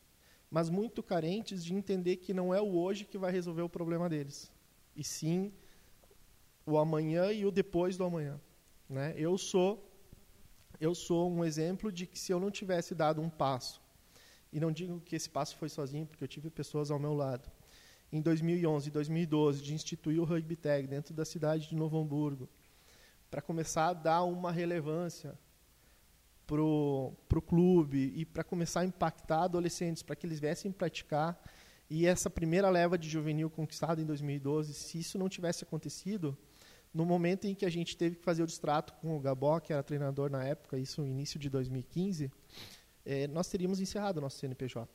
mas 0.50 0.70
muito 0.70 1.02
carentes 1.02 1.64
de 1.64 1.74
entender 1.74 2.16
que 2.16 2.32
não 2.32 2.54
é 2.54 2.60
o 2.60 2.76
hoje 2.76 3.04
que 3.04 3.18
vai 3.18 3.30
resolver 3.30 3.62
o 3.62 3.68
problema 3.68 4.08
deles, 4.08 4.50
e 4.96 5.04
sim 5.04 5.52
o 6.64 6.78
amanhã 6.78 7.30
e 7.32 7.44
o 7.44 7.50
depois 7.50 7.96
do 7.96 8.04
amanhã. 8.04 8.40
Né? 8.88 9.14
Eu 9.16 9.36
sou 9.36 9.84
eu 10.80 10.94
sou 10.94 11.28
um 11.28 11.44
exemplo 11.44 11.90
de 11.90 12.06
que 12.06 12.16
se 12.16 12.32
eu 12.32 12.38
não 12.38 12.52
tivesse 12.52 12.94
dado 12.94 13.20
um 13.20 13.28
passo, 13.28 13.82
e 14.52 14.60
não 14.60 14.70
digo 14.70 15.00
que 15.00 15.16
esse 15.16 15.28
passo 15.28 15.56
foi 15.56 15.68
sozinho, 15.68 16.06
porque 16.06 16.22
eu 16.22 16.28
tive 16.28 16.48
pessoas 16.48 16.90
ao 16.90 16.98
meu 16.98 17.12
lado, 17.12 17.50
em 18.12 18.20
2011 18.20 18.88
e 18.88 18.90
2012, 18.90 19.62
de 19.62 19.74
instituir 19.74 20.20
o 20.20 20.24
Rugby 20.24 20.56
Tag 20.56 20.86
dentro 20.86 21.14
da 21.14 21.24
cidade 21.24 21.68
de 21.68 21.74
Novo 21.74 21.98
Hamburgo, 22.00 22.48
para 23.30 23.42
começar 23.42 23.88
a 23.88 23.92
dar 23.92 24.24
uma 24.24 24.50
relevância 24.50 25.38
pro 26.46 27.12
pro 27.28 27.42
clube 27.42 28.12
e 28.16 28.24
para 28.24 28.42
começar 28.42 28.80
a 28.80 28.84
impactar 28.84 29.42
adolescentes 29.42 30.02
para 30.02 30.16
que 30.16 30.26
eles 30.26 30.40
viessem 30.40 30.72
praticar. 30.72 31.38
E 31.90 32.06
essa 32.06 32.28
primeira 32.28 32.68
leva 32.70 32.98
de 32.98 33.08
juvenil 33.08 33.48
conquistada 33.50 34.00
em 34.00 34.06
2012 34.06 34.72
se 34.72 34.98
isso 34.98 35.18
não 35.18 35.28
tivesse 35.28 35.62
acontecido 35.64 36.36
no 36.92 37.04
momento 37.04 37.46
em 37.46 37.54
que 37.54 37.66
a 37.66 37.70
gente 37.70 37.96
teve 37.96 38.16
que 38.16 38.24
fazer 38.24 38.42
o 38.42 38.46
distrato 38.46 38.94
com 38.94 39.16
o 39.16 39.20
Gabó 39.20 39.60
que 39.60 39.72
era 39.72 39.82
treinador 39.82 40.30
na 40.30 40.42
época 40.42 40.78
isso 40.78 41.02
no 41.02 41.06
início 41.06 41.38
de 41.38 41.48
2015 41.48 42.30
é, 43.04 43.26
nós 43.28 43.48
teríamos 43.48 43.80
encerrado 43.80 44.18
o 44.18 44.20
nosso 44.20 44.38
CNPJ 44.38 44.90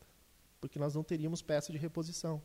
porque 0.59 0.77
nós 0.77 0.93
não 0.93 1.03
teríamos 1.03 1.41
peça 1.41 1.71
de 1.71 1.77
reposição 1.77 2.41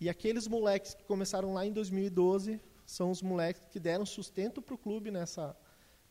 e 0.00 0.08
aqueles 0.08 0.46
moleques 0.46 0.94
que 0.94 1.04
começaram 1.04 1.54
lá 1.54 1.64
em 1.64 1.72
2012 1.72 2.60
são 2.84 3.10
os 3.10 3.22
moleques 3.22 3.64
que 3.66 3.80
deram 3.80 4.04
sustento 4.04 4.60
para 4.60 4.74
o 4.74 4.78
clube 4.78 5.10
nessa 5.10 5.56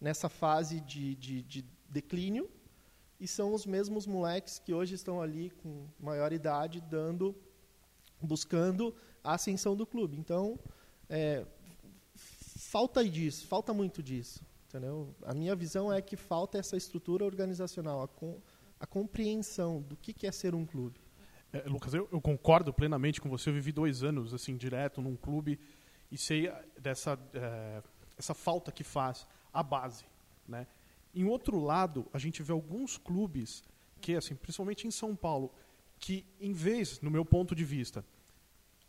nessa 0.01 0.27
fase 0.27 0.81
de, 0.81 1.15
de, 1.15 1.41
de 1.41 1.65
declínio. 1.89 2.49
E 3.17 3.27
são 3.27 3.53
os 3.53 3.65
mesmos 3.65 4.05
moleques 4.05 4.59
que 4.59 4.73
hoje 4.73 4.93
estão 4.95 5.21
ali 5.21 5.49
com 5.49 5.87
maior 5.97 6.33
idade 6.33 6.81
dando 6.81 7.33
buscando 8.21 8.93
a 9.23 9.35
ascensão 9.35 9.75
do 9.75 9.85
clube. 9.85 10.17
Então 10.17 10.59
é, 11.07 11.45
falta 12.15 13.07
disso 13.07 13.47
falta 13.47 13.73
muito 13.73 14.01
disso 14.01 14.43
entendeu? 14.67 15.15
A 15.23 15.33
minha 15.33 15.55
visão 15.55 15.93
é 15.93 16.01
que 16.01 16.17
falta 16.17 16.57
essa 16.57 16.75
estrutura 16.75 17.23
organizacional 17.23 18.01
a, 18.01 18.07
com, 18.07 18.41
a 18.79 18.85
compreensão 18.85 19.81
do 19.81 19.95
que, 19.95 20.11
que 20.11 20.27
é 20.27 20.31
ser 20.31 20.53
um 20.53 20.65
clube 20.65 21.04
é, 21.57 21.69
Lucas 21.69 21.93
eu, 21.93 22.07
eu, 22.11 22.21
concordo 22.21 22.73
plenamente 22.73 23.21
com 23.21 23.29
você 23.29 23.49
eu 23.49 23.53
vivi 23.53 23.71
dois 23.71 24.03
anos 24.03 24.33
assim 24.33 24.55
direto 24.57 25.01
num 25.01 25.15
clube 25.15 25.59
e 26.11 26.17
sei 26.17 26.51
dessa 26.79 27.19
é, 27.33 27.81
essa 28.17 28.33
falta 28.33 28.71
que 28.71 28.83
faz 28.83 29.27
a 29.53 29.61
base 29.63 30.05
né 30.47 30.67
em 31.15 31.23
outro 31.23 31.57
lado, 31.57 32.05
a 32.11 32.19
gente 32.19 32.43
vê 32.43 32.51
alguns 32.51 32.97
clubes 32.97 33.63
que, 34.01 34.15
assim, 34.15 34.35
principalmente 34.35 34.85
em 34.85 34.91
São 34.91 35.15
Paulo, 35.15 35.49
que 35.97 36.25
em 36.41 36.51
vez, 36.51 36.99
no 36.99 37.09
meu 37.09 37.23
ponto 37.23 37.55
de 37.55 37.63
vista, 37.63 38.05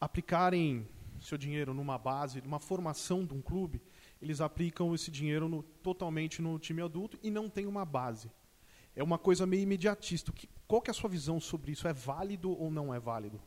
aplicarem 0.00 0.88
seu 1.20 1.38
dinheiro 1.38 1.72
numa 1.72 1.96
base, 1.96 2.42
numa 2.42 2.58
formação 2.58 3.24
de 3.24 3.32
um 3.32 3.40
clube, 3.40 3.80
eles 4.20 4.40
aplicam 4.40 4.92
esse 4.92 5.08
dinheiro 5.08 5.48
no, 5.48 5.62
totalmente 5.62 6.42
no 6.42 6.58
time 6.58 6.82
adulto 6.82 7.16
e 7.22 7.30
não 7.30 7.48
tem 7.48 7.64
uma 7.64 7.84
base. 7.84 8.28
É 8.96 9.02
uma 9.02 9.18
coisa 9.18 9.46
meio 9.46 9.62
imediatista. 9.62 10.32
Que, 10.32 10.48
qual 10.66 10.80
que 10.80 10.90
é 10.90 10.92
a 10.92 10.94
sua 10.94 11.10
visão 11.10 11.38
sobre 11.38 11.70
isso? 11.72 11.86
É 11.86 11.92
válido 11.92 12.50
ou 12.58 12.70
não 12.70 12.92
é 12.92 12.98
válido? 12.98 13.38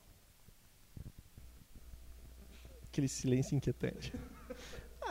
Aquele 2.84 3.08
silêncio 3.08 3.56
inquietante. 3.56 4.14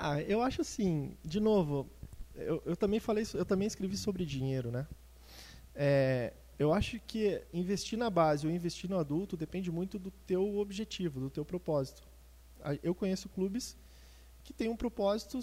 Ah, 0.01 0.23
eu 0.23 0.41
acho 0.41 0.61
assim, 0.61 1.17
de 1.25 1.41
novo, 1.41 1.91
eu, 2.37 2.63
eu 2.65 2.77
também 2.77 3.01
falei, 3.01 3.27
eu 3.35 3.45
também 3.45 3.67
escrevi 3.67 3.97
sobre 3.97 4.25
dinheiro, 4.25 4.71
né? 4.71 4.87
É, 5.75 6.33
eu 6.57 6.73
acho 6.73 7.01
que 7.01 7.43
investir 7.53 7.99
na 7.99 8.09
base 8.09 8.47
ou 8.47 8.53
investir 8.53 8.89
no 8.89 8.99
adulto 8.99 9.37
depende 9.37 9.73
muito 9.73 9.99
do 9.99 10.11
teu 10.11 10.59
objetivo, 10.59 11.19
do 11.19 11.31
teu 11.31 11.45
propósito. 11.45 12.07
Eu 12.83 12.95
conheço 12.95 13.29
clubes 13.29 13.77
que 14.45 14.53
têm 14.53 14.69
um 14.69 14.77
propósito 14.77 15.41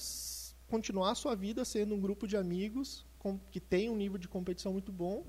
continuar 0.68 1.12
a 1.12 1.16
sua 1.16 1.36
vida 1.36 1.64
sendo 1.66 1.96
um 1.96 2.00
grupo 2.00 2.28
de 2.28 2.36
amigos 2.36 3.06
que 3.52 3.60
tem 3.60 3.90
um 3.90 3.96
nível 3.96 4.18
de 4.18 4.28
competição 4.28 4.72
muito 4.74 4.92
bom 4.92 5.26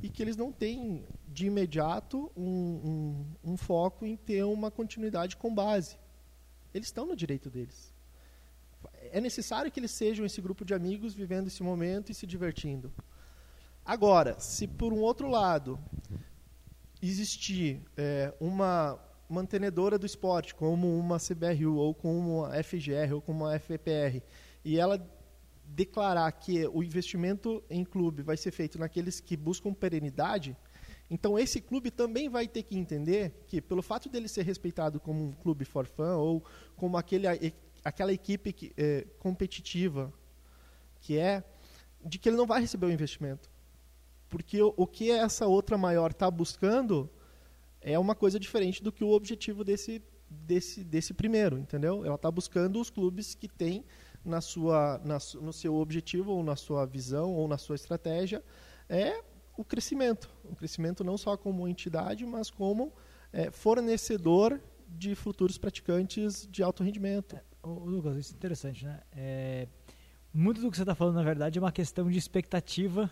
e 0.00 0.08
que 0.08 0.22
eles 0.22 0.36
não 0.36 0.52
têm 0.52 1.04
de 1.26 1.46
imediato 1.46 2.30
um, 2.36 3.26
um, 3.44 3.52
um 3.52 3.56
foco 3.56 4.06
em 4.06 4.16
ter 4.16 4.44
uma 4.44 4.70
continuidade 4.70 5.36
com 5.36 5.54
base. 5.54 5.96
Eles 6.72 6.88
estão 6.88 7.06
no 7.06 7.16
direito 7.16 7.50
deles 7.50 7.92
é 9.12 9.20
necessário 9.20 9.70
que 9.70 9.80
eles 9.80 9.90
sejam 9.90 10.24
esse 10.24 10.40
grupo 10.40 10.64
de 10.64 10.74
amigos 10.74 11.14
vivendo 11.14 11.46
esse 11.46 11.62
momento 11.62 12.10
e 12.10 12.14
se 12.14 12.26
divertindo. 12.26 12.92
Agora, 13.84 14.38
se 14.38 14.66
por 14.66 14.92
um 14.92 15.00
outro 15.00 15.28
lado 15.28 15.78
existir 17.00 17.80
é, 17.96 18.34
uma 18.40 18.98
mantenedora 19.28 19.98
do 19.98 20.06
esporte, 20.06 20.54
como 20.54 20.98
uma 20.98 21.18
CBRU, 21.18 21.76
ou 21.76 21.94
como 21.94 22.40
uma 22.40 22.62
FGR, 22.62 23.14
ou 23.14 23.22
como 23.22 23.44
uma 23.44 23.58
FPR, 23.58 24.22
e 24.64 24.78
ela 24.78 24.98
declarar 25.78 26.32
que 26.32 26.66
o 26.66 26.82
investimento 26.82 27.62
em 27.70 27.84
clube 27.84 28.20
vai 28.20 28.36
ser 28.36 28.50
feito 28.50 28.80
naqueles 28.80 29.20
que 29.20 29.36
buscam 29.36 29.72
perenidade, 29.72 30.56
então 31.08 31.38
esse 31.38 31.60
clube 31.60 31.88
também 31.92 32.28
vai 32.28 32.48
ter 32.48 32.64
que 32.64 32.76
entender 32.76 33.44
que, 33.46 33.60
pelo 33.60 33.80
fato 33.80 34.08
dele 34.08 34.26
ser 34.26 34.42
respeitado 34.42 34.98
como 34.98 35.22
um 35.22 35.32
clube 35.32 35.64
for 35.64 35.86
fun, 35.86 36.16
ou 36.16 36.44
como 36.74 36.96
aquele 36.96 37.28
aquela 37.84 38.12
equipe 38.12 38.52
que, 38.52 38.72
é, 38.76 39.06
competitiva 39.20 40.12
que 41.00 41.16
é, 41.16 41.44
de 42.04 42.18
que 42.18 42.28
ele 42.28 42.36
não 42.36 42.46
vai 42.46 42.60
receber 42.60 42.86
o 42.86 42.90
investimento. 42.90 43.48
Porque 44.28 44.60
o, 44.60 44.74
o 44.76 44.84
que 44.84 45.12
essa 45.12 45.46
outra 45.46 45.78
maior 45.78 46.10
está 46.10 46.28
buscando 46.28 47.08
é 47.80 47.96
uma 47.96 48.16
coisa 48.16 48.38
diferente 48.38 48.82
do 48.82 48.90
que 48.90 49.04
o 49.04 49.12
objetivo 49.12 49.62
desse, 49.62 50.02
desse, 50.28 50.82
desse 50.82 51.14
primeiro, 51.14 51.56
entendeu? 51.56 52.04
Ela 52.04 52.16
está 52.16 52.30
buscando 52.30 52.80
os 52.80 52.90
clubes 52.90 53.36
que 53.36 53.46
têm 53.46 53.84
na 54.28 54.40
sua, 54.40 55.00
na, 55.04 55.18
no 55.40 55.52
seu 55.52 55.74
objetivo, 55.76 56.32
ou 56.32 56.42
na 56.42 56.56
sua 56.56 56.86
visão, 56.86 57.32
ou 57.34 57.48
na 57.48 57.58
sua 57.58 57.74
estratégia, 57.74 58.42
é 58.88 59.22
o 59.56 59.64
crescimento. 59.64 60.30
O 60.44 60.54
crescimento 60.54 61.02
não 61.02 61.18
só 61.18 61.36
como 61.36 61.66
entidade, 61.66 62.24
mas 62.24 62.50
como 62.50 62.92
é, 63.32 63.50
fornecedor 63.50 64.60
de 64.88 65.14
futuros 65.14 65.58
praticantes 65.58 66.48
de 66.50 66.62
alto 66.62 66.82
rendimento. 66.82 67.36
É, 67.36 67.42
Lucas, 67.64 68.16
isso 68.16 68.32
é 68.32 68.36
interessante, 68.36 68.84
né? 68.84 69.00
É, 69.12 69.68
muito 70.32 70.60
do 70.60 70.70
que 70.70 70.76
você 70.76 70.82
está 70.82 70.94
falando, 70.94 71.16
na 71.16 71.22
verdade, 71.22 71.58
é 71.58 71.62
uma 71.62 71.72
questão 71.72 72.10
de 72.10 72.16
expectativa 72.16 73.10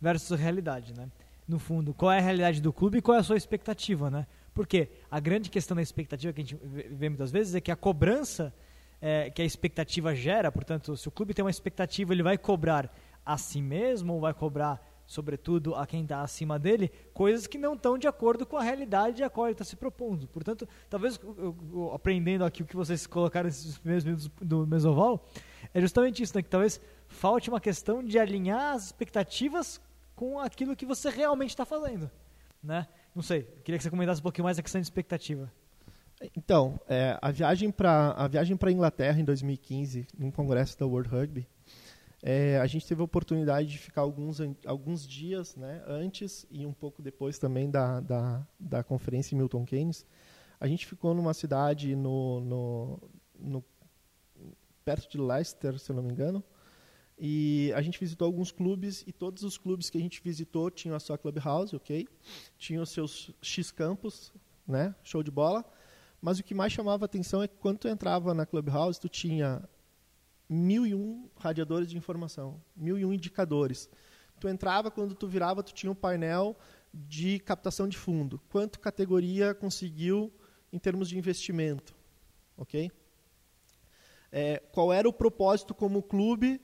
versus 0.00 0.38
realidade, 0.38 0.92
né? 0.94 1.10
No 1.48 1.58
fundo, 1.58 1.94
qual 1.94 2.12
é 2.12 2.18
a 2.18 2.22
realidade 2.22 2.60
do 2.60 2.72
clube 2.72 2.98
e 2.98 3.02
qual 3.02 3.16
é 3.16 3.20
a 3.20 3.22
sua 3.22 3.36
expectativa, 3.36 4.10
né? 4.10 4.26
Porque 4.52 4.88
a 5.10 5.20
grande 5.20 5.48
questão 5.48 5.76
da 5.76 5.82
expectativa 5.82 6.32
que 6.32 6.40
a 6.40 6.44
gente 6.44 6.58
vê 6.62 7.08
muitas 7.08 7.30
vezes 7.30 7.54
é 7.54 7.60
que 7.60 7.70
a 7.70 7.76
cobrança 7.76 8.52
é, 9.00 9.30
que 9.30 9.42
a 9.42 9.44
expectativa 9.44 10.14
gera, 10.14 10.50
portanto, 10.50 10.96
se 10.96 11.08
o 11.08 11.10
clube 11.10 11.34
tem 11.34 11.44
uma 11.44 11.50
expectativa, 11.50 12.12
ele 12.12 12.22
vai 12.22 12.38
cobrar 12.38 12.92
a 13.24 13.36
si 13.36 13.60
mesmo 13.60 14.14
ou 14.14 14.20
vai 14.20 14.32
cobrar 14.32 14.80
sobretudo 15.06 15.74
a 15.74 15.86
quem 15.86 16.02
está 16.02 16.22
acima 16.22 16.58
dele, 16.58 16.90
coisas 17.14 17.46
que 17.46 17.56
não 17.56 17.74
estão 17.74 17.96
de 17.96 18.08
acordo 18.08 18.44
com 18.44 18.56
a 18.56 18.62
realidade 18.62 19.22
a 19.22 19.30
qual 19.30 19.46
ele 19.46 19.52
está 19.52 19.64
se 19.64 19.76
propondo. 19.76 20.26
Portanto, 20.26 20.68
talvez 20.90 21.18
eu, 21.22 21.56
eu, 21.72 21.92
aprendendo 21.94 22.44
aqui 22.44 22.62
o 22.62 22.66
que 22.66 22.74
vocês 22.74 23.06
colocaram 23.06 23.46
nesses 23.46 23.78
primeiros 23.78 24.04
minutos 24.04 24.30
do 24.40 24.66
Mesoval, 24.66 25.24
é 25.72 25.80
justamente 25.80 26.22
isso, 26.22 26.36
né? 26.36 26.42
que 26.42 26.48
talvez 26.48 26.80
falte 27.06 27.48
uma 27.48 27.60
questão 27.60 28.02
de 28.02 28.18
alinhar 28.18 28.74
as 28.74 28.86
expectativas 28.86 29.80
com 30.14 30.40
aquilo 30.40 30.74
que 30.74 30.84
você 30.84 31.08
realmente 31.08 31.50
está 31.50 31.64
fazendo. 31.64 32.10
Né? 32.62 32.86
Não 33.14 33.22
sei, 33.22 33.42
queria 33.62 33.78
que 33.78 33.84
você 33.84 33.90
comentasse 33.90 34.20
um 34.20 34.24
pouquinho 34.24 34.44
mais 34.44 34.58
a 34.58 34.62
questão 34.62 34.80
de 34.80 34.86
expectativa. 34.86 35.52
Então, 36.36 36.80
é, 36.88 37.18
a 37.20 37.30
viagem 37.30 37.70
para 37.70 38.12
a 38.12 38.26
viagem 38.26 38.56
para 38.56 38.72
Inglaterra 38.72 39.20
em 39.20 39.24
2015, 39.24 40.06
num 40.18 40.30
congresso 40.30 40.78
da 40.78 40.86
World 40.86 41.08
Rugby, 41.08 41.46
é, 42.22 42.58
a 42.58 42.66
gente 42.66 42.86
teve 42.86 43.00
a 43.02 43.04
oportunidade 43.04 43.68
de 43.68 43.78
ficar 43.78 44.00
alguns, 44.00 44.38
alguns 44.64 45.06
dias 45.06 45.54
né, 45.56 45.82
antes 45.86 46.46
e 46.50 46.64
um 46.64 46.72
pouco 46.72 47.02
depois 47.02 47.38
também 47.38 47.70
da, 47.70 48.00
da, 48.00 48.46
da 48.58 48.82
conferência 48.82 49.34
em 49.34 49.38
Milton 49.38 49.64
Keynes. 49.64 50.06
A 50.58 50.66
gente 50.66 50.86
ficou 50.86 51.14
numa 51.14 51.34
cidade 51.34 51.94
no, 51.94 52.40
no, 52.40 53.10
no, 53.38 53.64
perto 54.84 55.10
de 55.10 55.18
Leicester, 55.18 55.78
se 55.78 55.92
eu 55.92 55.96
não 55.96 56.02
me 56.02 56.10
engano, 56.10 56.42
e 57.18 57.72
a 57.74 57.82
gente 57.82 58.00
visitou 58.00 58.24
alguns 58.24 58.50
clubes 58.50 59.04
e 59.06 59.12
todos 59.12 59.42
os 59.42 59.58
clubes 59.58 59.90
que 59.90 59.98
a 59.98 60.00
gente 60.00 60.22
visitou 60.22 60.70
tinham 60.70 60.96
a 60.96 61.00
sua 61.00 61.18
clubhouse, 61.18 61.76
ok? 61.76 62.08
Tinham 62.56 62.86
seus 62.86 63.30
X 63.42 63.70
campos, 63.70 64.32
né? 64.66 64.94
Show 65.04 65.22
de 65.22 65.30
bola. 65.30 65.64
Mas 66.26 66.40
o 66.40 66.42
que 66.42 66.56
mais 66.56 66.72
chamava 66.72 67.04
atenção 67.04 67.40
é 67.40 67.46
que 67.46 67.54
quando 67.54 67.78
tu 67.78 67.86
entrava 67.86 68.34
na 68.34 68.44
clubhouse, 68.44 68.98
tu 68.98 69.08
tinha 69.08 69.62
mil 70.48 70.84
e 70.84 70.92
um 70.92 71.30
radiadores 71.36 71.88
de 71.88 71.96
informação, 71.96 72.60
mil 72.74 72.98
e 72.98 73.04
um 73.04 73.12
indicadores. 73.12 73.88
Tu 74.40 74.48
entrava, 74.48 74.90
quando 74.90 75.14
tu 75.14 75.28
virava, 75.28 75.62
tu 75.62 75.72
tinha 75.72 75.88
um 75.88 75.94
painel 75.94 76.56
de 76.92 77.38
captação 77.38 77.86
de 77.86 77.96
fundo. 77.96 78.40
Quanto 78.48 78.80
categoria 78.80 79.54
conseguiu 79.54 80.32
em 80.72 80.80
termos 80.80 81.08
de 81.08 81.16
investimento, 81.16 81.94
ok? 82.56 82.90
É, 84.32 84.58
qual 84.72 84.92
era 84.92 85.08
o 85.08 85.12
propósito 85.12 85.76
como 85.76 86.02
clube 86.02 86.60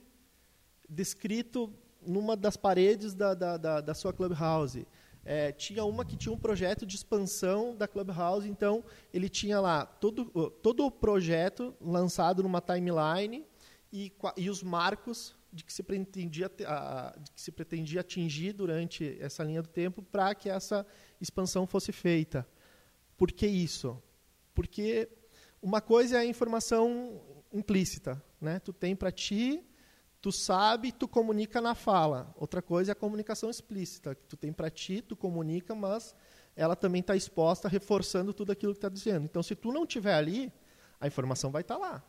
descrito 0.89 1.73
numa 2.05 2.35
das 2.35 2.57
paredes 2.57 3.13
da, 3.13 3.33
da, 3.33 3.55
da, 3.55 3.79
da 3.79 3.93
sua 3.93 4.11
clubhouse? 4.11 4.85
É, 5.25 5.51
tinha 5.51 5.85
uma 5.85 6.03
que 6.03 6.17
tinha 6.17 6.33
um 6.33 6.37
projeto 6.37 6.85
de 6.85 6.95
expansão 6.95 7.75
da 7.75 7.87
Clubhouse, 7.87 8.47
então 8.47 8.83
ele 9.13 9.29
tinha 9.29 9.59
lá 9.59 9.85
todo, 9.85 10.25
todo 10.61 10.85
o 10.85 10.91
projeto 10.91 11.73
lançado 11.79 12.43
numa 12.43 12.59
timeline 12.59 13.45
e, 13.91 14.11
e 14.35 14.49
os 14.49 14.61
marcos 14.61 15.33
de 15.51 15.63
que, 15.63 15.71
se 15.71 15.83
pretendia, 15.83 16.49
de 16.49 17.31
que 17.31 17.41
se 17.41 17.51
pretendia 17.51 18.01
atingir 18.01 18.53
durante 18.53 19.17
essa 19.21 19.43
linha 19.43 19.61
do 19.61 19.69
tempo 19.69 20.01
para 20.01 20.33
que 20.33 20.49
essa 20.49 20.85
expansão 21.21 21.65
fosse 21.67 21.91
feita. 21.91 22.45
Por 23.15 23.31
que 23.31 23.45
isso? 23.45 24.01
Porque 24.53 25.07
uma 25.61 25.79
coisa 25.79 26.17
é 26.17 26.19
a 26.19 26.25
informação 26.25 27.21
implícita, 27.53 28.21
né? 28.41 28.59
Tu 28.59 28.73
tem 28.73 28.95
para 28.95 29.11
ti, 29.11 29.63
tu 30.23 30.31
sabe, 30.31 30.93
tu 30.93 31.05
comunica 31.05 31.59
na 31.59 31.75
fala. 31.75 32.33
Outra 32.37 32.61
coisa 32.61 32.91
é 32.91 32.93
a 32.93 32.95
comunicação 32.95 33.49
explícita, 33.49 34.15
que 34.15 34.25
tu 34.25 34.37
tem 34.37 34.53
para 34.53 34.69
ti, 34.69 35.01
tu 35.01 35.17
comunica, 35.17 35.75
mas 35.75 36.15
ela 36.55 36.77
também 36.77 37.01
está 37.01 37.13
exposta, 37.13 37.67
reforçando 37.67 38.33
tudo 38.33 38.49
aquilo 38.53 38.71
que 38.71 38.77
está 38.77 38.87
dizendo. 38.87 39.25
Então, 39.25 39.43
se 39.43 39.53
tu 39.53 39.73
não 39.73 39.85
tiver 39.85 40.13
ali, 40.13 40.49
a 40.97 41.07
informação 41.07 41.51
vai 41.51 41.61
estar 41.61 41.75
tá 41.75 41.81
lá. 41.81 42.03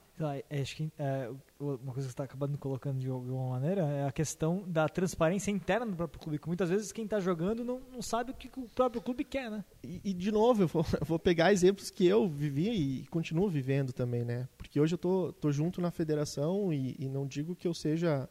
É, 0.49 0.61
acho 0.61 0.77
que 0.77 0.93
é, 0.97 1.29
uma 1.59 1.93
coisa 1.93 2.07
que 2.07 2.13
está 2.13 2.23
acabando 2.23 2.57
colocando 2.57 3.01
de 3.01 3.09
alguma 3.09 3.51
maneira 3.51 3.83
é 3.83 4.07
a 4.07 4.13
questão 4.13 4.63
da 4.67 4.89
transparência 4.89 5.51
interna 5.51 5.87
do 5.87 5.97
próprio 5.97 6.21
clube. 6.21 6.39
Que 6.39 6.47
muitas 6.47 6.71
vezes 6.71 6.93
quem 6.93 7.05
está 7.05 7.19
jogando 7.19 7.65
não, 7.65 7.81
não 7.93 8.01
sabe 8.01 8.31
o 8.31 8.35
que 8.35 8.49
o 8.57 8.69
próprio 8.69 9.03
clube 9.03 9.25
quer, 9.25 9.51
né? 9.51 9.65
E, 9.83 10.01
e 10.05 10.13
de 10.13 10.31
novo, 10.31 10.63
eu 10.63 10.69
vou, 10.69 10.87
eu 11.01 11.05
vou, 11.05 11.19
pegar 11.19 11.53
exemplos 11.53 11.91
que 11.91 12.07
eu 12.07 12.29
vivi 12.29 12.71
e 12.71 13.07
continuo 13.07 13.49
vivendo 13.49 13.93
também, 13.93 14.25
né? 14.25 14.49
Porque 14.57 14.79
hoje 14.79 14.95
eu 14.95 14.99
tô, 14.99 15.33
tô 15.33 15.51
junto 15.51 15.81
na 15.81 15.91
federação 15.91 16.73
e, 16.73 16.95
e 16.99 17.09
não 17.09 17.27
digo 17.27 17.57
que 17.57 17.67
eu 17.67 17.75
seja 17.75 18.29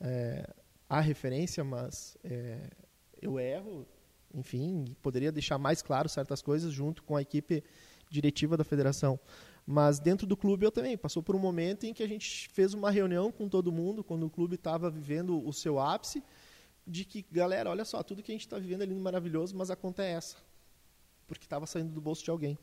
é, 0.00 0.48
a 0.88 1.00
referência, 1.00 1.64
mas 1.64 2.16
é, 2.22 2.70
eu 3.20 3.40
erro, 3.40 3.84
enfim, 4.32 4.84
poderia 5.02 5.32
deixar 5.32 5.58
mais 5.58 5.82
claro 5.82 6.08
certas 6.08 6.40
coisas 6.40 6.72
junto 6.72 7.02
com 7.02 7.16
a 7.16 7.22
equipe 7.22 7.64
diretiva 8.08 8.56
da 8.56 8.64
federação. 8.64 9.18
Mas 9.70 10.00
dentro 10.00 10.26
do 10.26 10.36
clube 10.36 10.66
eu 10.66 10.72
também. 10.72 10.98
Passou 10.98 11.22
por 11.22 11.36
um 11.36 11.38
momento 11.38 11.86
em 11.86 11.94
que 11.94 12.02
a 12.02 12.08
gente 12.08 12.48
fez 12.48 12.74
uma 12.74 12.90
reunião 12.90 13.30
com 13.30 13.48
todo 13.48 13.70
mundo, 13.70 14.02
quando 14.02 14.26
o 14.26 14.30
clube 14.30 14.56
estava 14.56 14.90
vivendo 14.90 15.46
o 15.46 15.52
seu 15.52 15.78
ápice, 15.78 16.24
de 16.84 17.04
que, 17.04 17.24
galera, 17.30 17.70
olha 17.70 17.84
só, 17.84 18.02
tudo 18.02 18.20
que 18.20 18.32
a 18.32 18.34
gente 18.34 18.46
está 18.46 18.58
vivendo 18.58 18.82
é 18.82 18.86
lindo, 18.86 19.00
maravilhoso, 19.00 19.56
mas 19.56 19.70
a 19.70 19.76
conta 19.76 20.02
é 20.02 20.10
essa. 20.10 20.38
Porque 21.28 21.44
estava 21.44 21.68
saindo 21.68 21.92
do 21.92 22.00
bolso 22.00 22.24
de 22.24 22.30
alguém. 22.32 22.58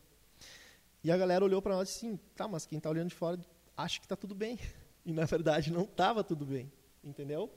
E 1.01 1.09
a 1.09 1.15
galera 1.15 1.45
olhou 1.45 1.61
para 1.61 1.75
nós 1.75 1.87
e 1.87 1.93
disse 1.93 2.05
assim, 2.05 2.19
tá, 2.35 2.45
mas 2.45 2.65
quem 2.65 2.77
está 2.77 2.89
olhando 2.89 3.07
de 3.07 3.15
fora 3.15 3.39
acha 3.77 3.99
que 4.01 4.05
está 4.05 4.17
tudo 4.17 4.35
bem. 4.35 4.59
E 5.05 5.13
na 5.13 5.23
verdade 5.23 5.71
não 5.71 5.83
estava 5.83 6.21
tudo 6.21 6.45
bem, 6.45 6.69
entendeu? 7.01 7.49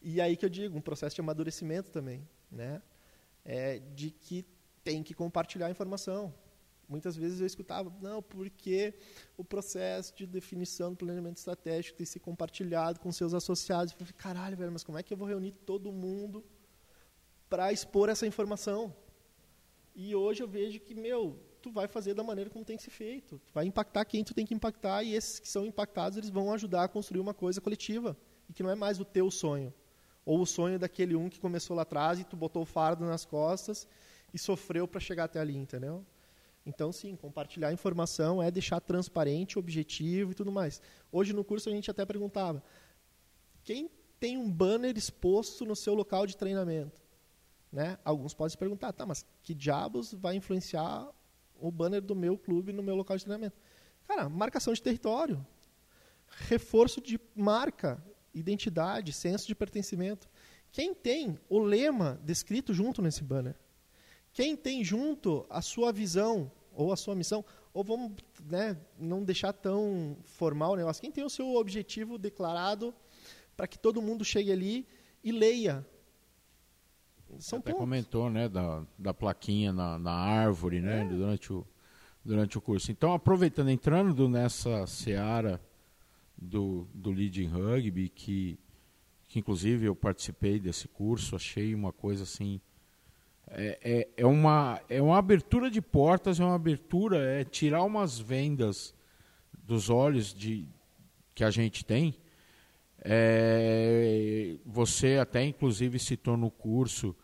E 0.00 0.20
aí 0.20 0.36
que 0.36 0.44
eu 0.44 0.48
digo, 0.48 0.78
um 0.78 0.80
processo 0.80 1.16
de 1.16 1.20
amadurecimento 1.20 1.90
também, 1.90 2.24
né? 2.48 2.80
É 3.44 3.80
de 3.80 4.12
que 4.12 4.46
tem 4.84 5.02
que 5.02 5.12
compartilhar 5.12 5.66
a 5.66 5.70
informação, 5.72 6.32
Muitas 6.88 7.16
vezes 7.16 7.40
eu 7.40 7.46
escutava, 7.46 7.92
não, 8.00 8.22
porque 8.22 8.94
o 9.36 9.44
processo 9.44 10.14
de 10.14 10.26
definição 10.26 10.90
do 10.90 10.96
planejamento 10.96 11.36
estratégico 11.38 11.98
tem 11.98 12.04
que 12.04 12.12
ser 12.12 12.20
compartilhado 12.20 13.00
com 13.00 13.10
seus 13.10 13.34
associados. 13.34 13.92
Eu 13.92 13.98
falei, 13.98 14.12
caralho, 14.16 14.56
velho, 14.56 14.72
mas 14.72 14.84
como 14.84 14.96
é 14.96 15.02
que 15.02 15.12
eu 15.12 15.16
vou 15.16 15.26
reunir 15.26 15.52
todo 15.52 15.90
mundo 15.90 16.44
para 17.48 17.72
expor 17.72 18.08
essa 18.08 18.26
informação? 18.26 18.94
E 19.94 20.14
hoje 20.14 20.42
eu 20.42 20.48
vejo 20.48 20.78
que, 20.78 20.94
meu, 20.94 21.40
tu 21.60 21.72
vai 21.72 21.88
fazer 21.88 22.14
da 22.14 22.22
maneira 22.22 22.50
como 22.50 22.64
tem 22.64 22.76
que 22.76 22.82
ser 22.84 22.90
feito. 22.90 23.40
Tu 23.44 23.52
vai 23.52 23.66
impactar 23.66 24.04
quem 24.04 24.22
tu 24.22 24.32
tem 24.32 24.46
que 24.46 24.54
impactar 24.54 25.02
e 25.02 25.14
esses 25.14 25.40
que 25.40 25.48
são 25.48 25.66
impactados, 25.66 26.16
eles 26.16 26.30
vão 26.30 26.52
ajudar 26.52 26.84
a 26.84 26.88
construir 26.88 27.20
uma 27.20 27.34
coisa 27.34 27.60
coletiva. 27.60 28.16
E 28.48 28.52
que 28.52 28.62
não 28.62 28.70
é 28.70 28.76
mais 28.76 29.00
o 29.00 29.04
teu 29.04 29.28
sonho. 29.30 29.74
Ou 30.24 30.40
o 30.40 30.46
sonho 30.46 30.78
daquele 30.78 31.16
um 31.16 31.28
que 31.28 31.40
começou 31.40 31.74
lá 31.74 31.82
atrás 31.82 32.20
e 32.20 32.24
tu 32.24 32.36
botou 32.36 32.62
o 32.62 32.66
fardo 32.66 33.04
nas 33.04 33.24
costas 33.24 33.88
e 34.32 34.38
sofreu 34.38 34.86
para 34.86 35.00
chegar 35.00 35.24
até 35.24 35.40
ali, 35.40 35.56
entendeu? 35.56 36.04
Então, 36.66 36.90
sim, 36.90 37.14
compartilhar 37.14 37.72
informação 37.72 38.42
é 38.42 38.50
deixar 38.50 38.80
transparente, 38.80 39.56
objetivo 39.56 40.32
e 40.32 40.34
tudo 40.34 40.50
mais. 40.50 40.82
Hoje 41.12 41.32
no 41.32 41.44
curso 41.44 41.68
a 41.68 41.72
gente 41.72 41.88
até 41.88 42.04
perguntava: 42.04 42.60
quem 43.62 43.88
tem 44.18 44.36
um 44.36 44.50
banner 44.50 44.98
exposto 44.98 45.64
no 45.64 45.76
seu 45.76 45.94
local 45.94 46.26
de 46.26 46.36
treinamento? 46.36 47.00
Né? 47.70 47.96
Alguns 48.04 48.34
podem 48.34 48.50
se 48.50 48.58
perguntar: 48.58 48.92
tá, 48.92 49.06
mas 49.06 49.24
que 49.44 49.54
diabos 49.54 50.12
vai 50.12 50.34
influenciar 50.34 51.08
o 51.60 51.70
banner 51.70 52.02
do 52.02 52.16
meu 52.16 52.36
clube 52.36 52.72
no 52.72 52.82
meu 52.82 52.96
local 52.96 53.16
de 53.16 53.24
treinamento? 53.24 53.56
Cara, 54.08 54.28
marcação 54.28 54.72
de 54.74 54.82
território, 54.82 55.46
reforço 56.26 57.00
de 57.00 57.20
marca, 57.34 58.02
identidade, 58.34 59.12
senso 59.12 59.46
de 59.46 59.54
pertencimento. 59.54 60.28
Quem 60.72 60.92
tem 60.92 61.38
o 61.48 61.60
lema 61.60 62.20
descrito 62.24 62.74
junto 62.74 63.00
nesse 63.00 63.22
banner? 63.22 63.54
Quem 64.36 64.54
tem 64.54 64.84
junto 64.84 65.46
a 65.48 65.62
sua 65.62 65.90
visão 65.90 66.52
ou 66.74 66.92
a 66.92 66.96
sua 66.96 67.14
missão, 67.14 67.42
ou 67.72 67.82
vamos 67.82 68.12
né, 68.44 68.76
não 68.98 69.24
deixar 69.24 69.50
tão 69.54 70.14
formal 70.24 70.72
o 70.72 70.76
negócio, 70.76 71.00
quem 71.00 71.10
tem 71.10 71.24
o 71.24 71.30
seu 71.30 71.54
objetivo 71.54 72.18
declarado 72.18 72.94
para 73.56 73.66
que 73.66 73.78
todo 73.78 74.02
mundo 74.02 74.26
chegue 74.26 74.52
ali 74.52 74.86
e 75.24 75.32
leia. 75.32 75.86
São 77.38 77.60
Você 77.60 77.70
até 77.70 77.72
comentou 77.72 78.28
né, 78.28 78.46
da, 78.46 78.84
da 78.98 79.14
plaquinha 79.14 79.72
na, 79.72 79.98
na 79.98 80.12
árvore 80.12 80.82
né, 80.82 81.00
é. 81.00 81.08
durante, 81.08 81.50
o, 81.50 81.66
durante 82.22 82.58
o 82.58 82.60
curso. 82.60 82.92
Então, 82.92 83.14
aproveitando, 83.14 83.70
entrando 83.70 84.28
nessa 84.28 84.86
seara 84.86 85.58
do, 86.36 86.86
do 86.92 87.10
Leading 87.10 87.48
Rugby, 87.48 88.10
que, 88.10 88.58
que 89.30 89.38
inclusive 89.38 89.86
eu 89.86 89.96
participei 89.96 90.60
desse 90.60 90.88
curso, 90.88 91.34
achei 91.34 91.74
uma 91.74 91.90
coisa 91.90 92.24
assim. 92.24 92.60
É, 93.48 93.78
é, 93.82 94.08
é, 94.16 94.26
uma, 94.26 94.80
é 94.88 95.00
uma 95.00 95.18
abertura 95.18 95.70
de 95.70 95.80
portas, 95.80 96.40
é 96.40 96.44
uma 96.44 96.54
abertura, 96.54 97.18
é 97.18 97.44
tirar 97.44 97.82
umas 97.82 98.18
vendas 98.18 98.94
dos 99.64 99.88
olhos 99.88 100.34
de, 100.34 100.68
que 101.34 101.44
a 101.44 101.50
gente 101.50 101.84
tem. 101.84 102.14
É, 103.00 104.56
você 104.64 105.18
até 105.18 105.44
inclusive 105.44 105.98
citou 105.98 106.36
no 106.36 106.50
curso 106.50 107.14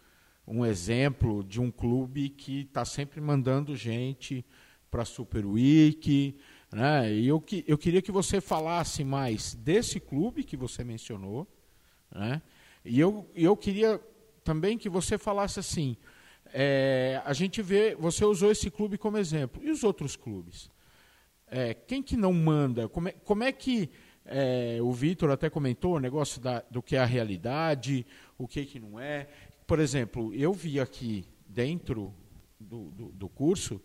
um 0.46 0.64
exemplo 0.64 1.42
de 1.42 1.60
um 1.60 1.70
clube 1.70 2.28
que 2.28 2.60
está 2.60 2.84
sempre 2.84 3.20
mandando 3.20 3.74
gente 3.74 4.44
para 4.90 5.02
a 5.02 5.06
Super 5.06 5.46
Week. 5.46 6.36
Né? 6.70 7.12
E 7.12 7.26
eu, 7.26 7.42
eu 7.66 7.78
queria 7.78 8.02
que 8.02 8.12
você 8.12 8.40
falasse 8.40 9.02
mais 9.02 9.54
desse 9.54 9.98
clube 9.98 10.44
que 10.44 10.56
você 10.56 10.84
mencionou. 10.84 11.46
Né? 12.10 12.42
E 12.84 13.00
eu, 13.00 13.28
eu 13.34 13.56
queria 13.56 14.00
também 14.44 14.76
que 14.76 14.88
você 14.88 15.16
falasse 15.16 15.58
assim. 15.58 15.96
É, 16.52 17.20
a 17.24 17.32
gente 17.32 17.62
vê, 17.62 17.94
você 17.94 18.24
usou 18.24 18.50
esse 18.50 18.70
clube 18.70 18.98
como 18.98 19.16
exemplo. 19.16 19.62
E 19.64 19.70
os 19.70 19.82
outros 19.82 20.16
clubes? 20.16 20.70
É, 21.46 21.74
quem 21.74 22.02
que 22.02 22.16
não 22.16 22.32
manda? 22.32 22.88
Como 22.88 23.08
é, 23.08 23.12
como 23.12 23.42
é 23.42 23.52
que 23.52 23.90
é, 24.24 24.78
o 24.80 24.92
Vitor 24.92 25.30
até 25.30 25.50
comentou 25.50 25.96
o 25.96 26.00
negócio 26.00 26.40
da, 26.40 26.62
do 26.70 26.82
que 26.82 26.96
é 26.96 26.98
a 26.98 27.04
realidade, 27.04 28.06
o 28.38 28.46
que, 28.46 28.64
que 28.64 28.78
não 28.78 28.98
é. 28.98 29.28
Por 29.66 29.78
exemplo, 29.78 30.34
eu 30.34 30.52
vi 30.52 30.78
aqui 30.78 31.24
dentro 31.46 32.14
do, 32.58 32.90
do, 32.90 33.12
do 33.12 33.28
curso 33.28 33.80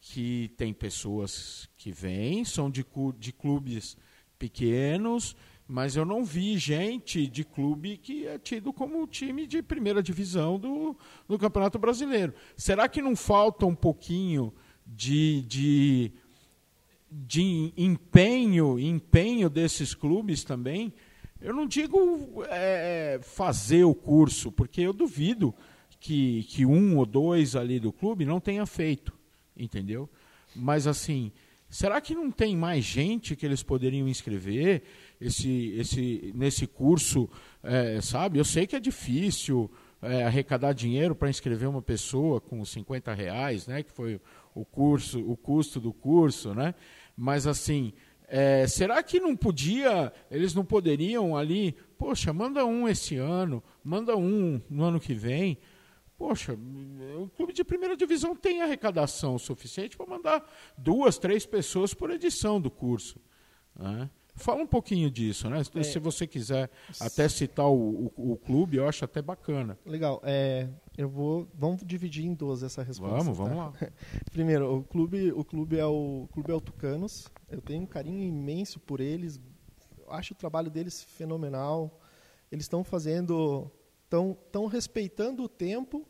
que 0.00 0.52
tem 0.56 0.72
pessoas 0.72 1.68
que 1.76 1.92
vêm, 1.92 2.44
são 2.44 2.70
de, 2.70 2.84
de 3.18 3.32
clubes 3.32 3.96
pequenos, 4.38 5.36
mas 5.70 5.94
eu 5.94 6.04
não 6.04 6.24
vi 6.24 6.58
gente 6.58 7.28
de 7.28 7.44
clube 7.44 7.96
que 7.96 8.26
é 8.26 8.36
tido 8.40 8.72
como 8.72 9.06
time 9.06 9.46
de 9.46 9.62
primeira 9.62 10.02
divisão 10.02 10.58
do, 10.58 10.96
do 11.28 11.38
Campeonato 11.38 11.78
Brasileiro. 11.78 12.34
Será 12.56 12.88
que 12.88 13.00
não 13.00 13.14
falta 13.14 13.64
um 13.64 13.74
pouquinho 13.74 14.52
de, 14.84 15.42
de, 15.42 16.12
de 17.08 17.72
empenho, 17.76 18.80
empenho 18.80 19.48
desses 19.48 19.94
clubes 19.94 20.42
também? 20.42 20.92
Eu 21.40 21.54
não 21.54 21.68
digo 21.68 22.42
é, 22.48 23.20
fazer 23.22 23.84
o 23.84 23.94
curso, 23.94 24.50
porque 24.50 24.80
eu 24.80 24.92
duvido 24.92 25.54
que, 26.00 26.42
que 26.48 26.66
um 26.66 26.98
ou 26.98 27.06
dois 27.06 27.54
ali 27.54 27.78
do 27.78 27.92
clube 27.92 28.24
não 28.24 28.40
tenha 28.40 28.66
feito, 28.66 29.12
entendeu? 29.56 30.10
Mas 30.52 30.88
assim, 30.88 31.30
será 31.68 32.00
que 32.00 32.12
não 32.12 32.28
tem 32.28 32.56
mais 32.56 32.84
gente 32.84 33.36
que 33.36 33.46
eles 33.46 33.62
poderiam 33.62 34.08
inscrever 34.08 34.82
esse, 35.20 35.74
esse, 35.76 36.32
nesse 36.34 36.66
curso? 36.66 37.28
É, 37.62 38.00
sabe, 38.00 38.38
eu 38.38 38.44
sei 38.44 38.66
que 38.66 38.74
é 38.74 38.80
difícil 38.80 39.70
é, 40.02 40.24
arrecadar 40.24 40.72
dinheiro 40.72 41.14
para 41.14 41.28
inscrever 41.28 41.68
uma 41.68 41.82
pessoa 41.82 42.40
com 42.40 42.64
50 42.64 43.12
reais, 43.12 43.66
né, 43.66 43.82
que 43.82 43.92
foi 43.92 44.20
o 44.54 44.64
curso, 44.64 45.20
o 45.20 45.36
custo 45.36 45.78
do 45.78 45.92
curso, 45.92 46.54
né? 46.54 46.74
Mas 47.16 47.46
assim, 47.46 47.92
é, 48.26 48.66
será 48.66 49.02
que 49.02 49.18
não 49.18 49.36
podia, 49.36 50.12
eles 50.30 50.54
não 50.54 50.64
poderiam 50.64 51.36
ali, 51.36 51.76
poxa, 51.98 52.32
manda 52.32 52.64
um 52.64 52.88
esse 52.88 53.16
ano, 53.16 53.62
manda 53.82 54.16
um 54.16 54.60
no 54.70 54.84
ano 54.84 55.00
que 55.00 55.14
vem. 55.14 55.58
Poxa, 56.16 56.56
o 57.18 57.28
clube 57.30 57.52
de 57.52 57.64
primeira 57.64 57.96
divisão 57.96 58.36
tem 58.36 58.62
arrecadação 58.62 59.38
suficiente 59.38 59.96
para 59.96 60.06
mandar 60.06 60.48
duas, 60.76 61.18
três 61.18 61.44
pessoas 61.44 61.92
por 61.92 62.10
edição 62.10 62.60
do 62.60 62.70
curso. 62.70 63.18
Né? 63.74 64.08
Fala 64.40 64.62
um 64.62 64.66
pouquinho 64.66 65.10
disso, 65.10 65.48
né? 65.50 65.60
É, 65.74 65.82
Se 65.82 65.98
você 65.98 66.26
quiser 66.26 66.70
até 66.98 67.28
citar 67.28 67.66
o, 67.66 68.10
o, 68.16 68.32
o, 68.32 68.36
clube, 68.36 68.78
eu 68.78 68.88
acho 68.88 69.04
até 69.04 69.20
bacana. 69.20 69.78
Legal. 69.84 70.20
É, 70.24 70.66
eu 70.96 71.08
vou, 71.08 71.46
vamos 71.54 71.82
dividir 71.84 72.24
em 72.24 72.32
duas 72.32 72.62
essa 72.62 72.82
resposta. 72.82 73.16
Vamos, 73.18 73.36
vamos 73.36 73.56
tá? 73.78 73.86
lá. 73.86 73.92
Primeiro, 74.32 74.78
o 74.78 74.82
clube, 74.82 75.30
o 75.32 75.44
clube 75.44 75.78
é 75.78 75.84
o 75.84 76.26
clube 76.32 76.50
é 76.50 76.54
o 76.54 76.60
Tucanos. 76.60 77.28
Eu 77.50 77.60
tenho 77.60 77.82
um 77.82 77.86
carinho 77.86 78.22
imenso 78.22 78.80
por 78.80 79.00
eles. 79.00 79.38
Acho 80.08 80.32
o 80.32 80.36
trabalho 80.36 80.70
deles 80.70 81.02
fenomenal. 81.02 82.00
Eles 82.50 82.64
estão 82.64 82.82
fazendo, 82.82 83.70
estão 84.04 84.36
tão 84.50 84.66
respeitando 84.66 85.42
o 85.42 85.48
tempo 85.48 86.06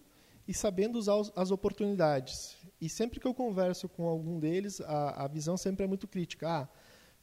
e 0.47 0.55
sabendo 0.55 0.99
usar 0.99 1.21
as 1.35 1.51
oportunidades. 1.51 2.57
E 2.81 2.89
sempre 2.89 3.21
que 3.21 3.27
eu 3.27 3.35
converso 3.35 3.89
com 3.89 4.07
algum 4.07 4.39
deles, 4.39 4.81
a, 4.81 5.25
a 5.25 5.29
visão 5.29 5.57
sempre 5.57 5.85
é 5.85 5.87
muito 5.87 6.09
crítica. 6.09 6.49
Ah, 6.49 6.69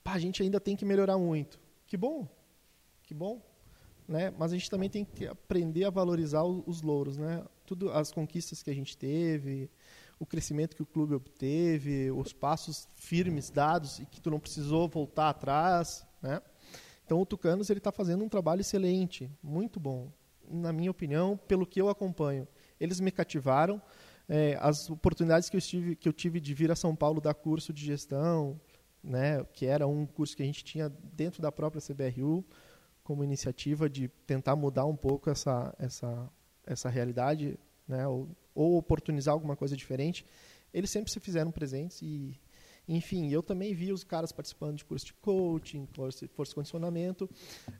pá, 0.07 0.13
a 0.13 0.19
gente 0.19 0.41
ainda 0.41 0.57
tem 0.57 0.73
que 0.73 0.85
melhorar 0.85 1.17
muito. 1.17 1.59
Que 1.85 1.97
bom, 1.97 2.25
que 3.03 3.13
bom. 3.13 3.41
Né? 4.07 4.33
Mas 4.37 4.53
a 4.53 4.55
gente 4.55 4.69
também 4.69 4.89
tem 4.89 5.03
que 5.03 5.27
aprender 5.27 5.83
a 5.83 5.89
valorizar 5.89 6.43
os 6.43 6.81
louros, 6.81 7.17
né? 7.17 7.43
Tudo 7.65 7.91
as 7.91 8.09
conquistas 8.09 8.63
que 8.63 8.69
a 8.69 8.73
gente 8.73 8.97
teve, 8.97 9.69
o 10.17 10.25
crescimento 10.25 10.77
que 10.77 10.81
o 10.81 10.85
clube 10.85 11.13
obteve, 11.13 12.09
os 12.11 12.31
passos 12.31 12.87
firmes 12.95 13.49
dados 13.49 13.99
e 13.99 14.05
que 14.05 14.21
tu 14.21 14.31
não 14.31 14.39
precisou 14.39 14.87
voltar 14.87 15.29
atrás, 15.29 16.07
né? 16.21 16.41
Então 17.05 17.19
o 17.19 17.25
Tucanos 17.25 17.69
ele 17.69 17.79
está 17.79 17.91
fazendo 17.91 18.23
um 18.23 18.29
trabalho 18.29 18.61
excelente, 18.61 19.29
muito 19.43 19.77
bom, 19.77 20.09
na 20.49 20.71
minha 20.71 20.89
opinião, 20.89 21.35
pelo 21.35 21.65
que 21.65 21.81
eu 21.81 21.89
acompanho. 21.89 22.47
Eles 22.79 23.01
me 23.01 23.11
cativaram. 23.11 23.81
É, 24.29 24.57
as 24.59 24.89
oportunidades 24.89 25.49
que 25.49 25.55
eu, 25.55 25.61
tive, 25.61 25.95
que 25.95 26.07
eu 26.07 26.13
tive 26.13 26.39
de 26.39 26.53
vir 26.53 26.69
a 26.69 26.75
São 26.75 26.93
Paulo 26.95 27.21
dar 27.21 27.33
curso 27.33 27.71
de 27.71 27.85
gestão, 27.85 28.59
né, 29.07 29.43
que 29.53 29.65
era 29.65 29.87
um 29.87 30.05
curso 30.05 30.35
que 30.35 30.43
a 30.43 30.45
gente 30.45 30.63
tinha 30.63 30.89
dentro 30.89 31.41
da 31.41 31.51
própria 31.51 31.81
CBRU, 31.81 32.45
como 33.03 33.23
iniciativa 33.23 33.89
de 33.89 34.09
tentar 34.27 34.55
mudar 34.55 34.85
um 34.85 34.95
pouco 34.95 35.29
essa, 35.29 35.73
essa, 35.79 36.29
essa 36.65 36.89
realidade, 36.89 37.57
né, 37.87 38.05
ou, 38.05 38.27
ou 38.53 38.77
oportunizar 38.77 39.33
alguma 39.33 39.55
coisa 39.55 39.77
diferente, 39.77 40.25
eles 40.73 40.89
sempre 40.89 41.09
se 41.09 41.19
fizeram 41.21 41.51
presentes 41.51 42.01
e, 42.01 42.37
enfim, 42.85 43.29
eu 43.31 43.41
também 43.41 43.73
vi 43.73 43.93
os 43.93 44.03
caras 44.03 44.33
participando 44.33 44.75
de 44.75 44.83
curso 44.83 45.05
de 45.05 45.13
coaching, 45.13 45.87
força, 45.93 46.27
força 46.27 46.53
condicionamento, 46.53 47.29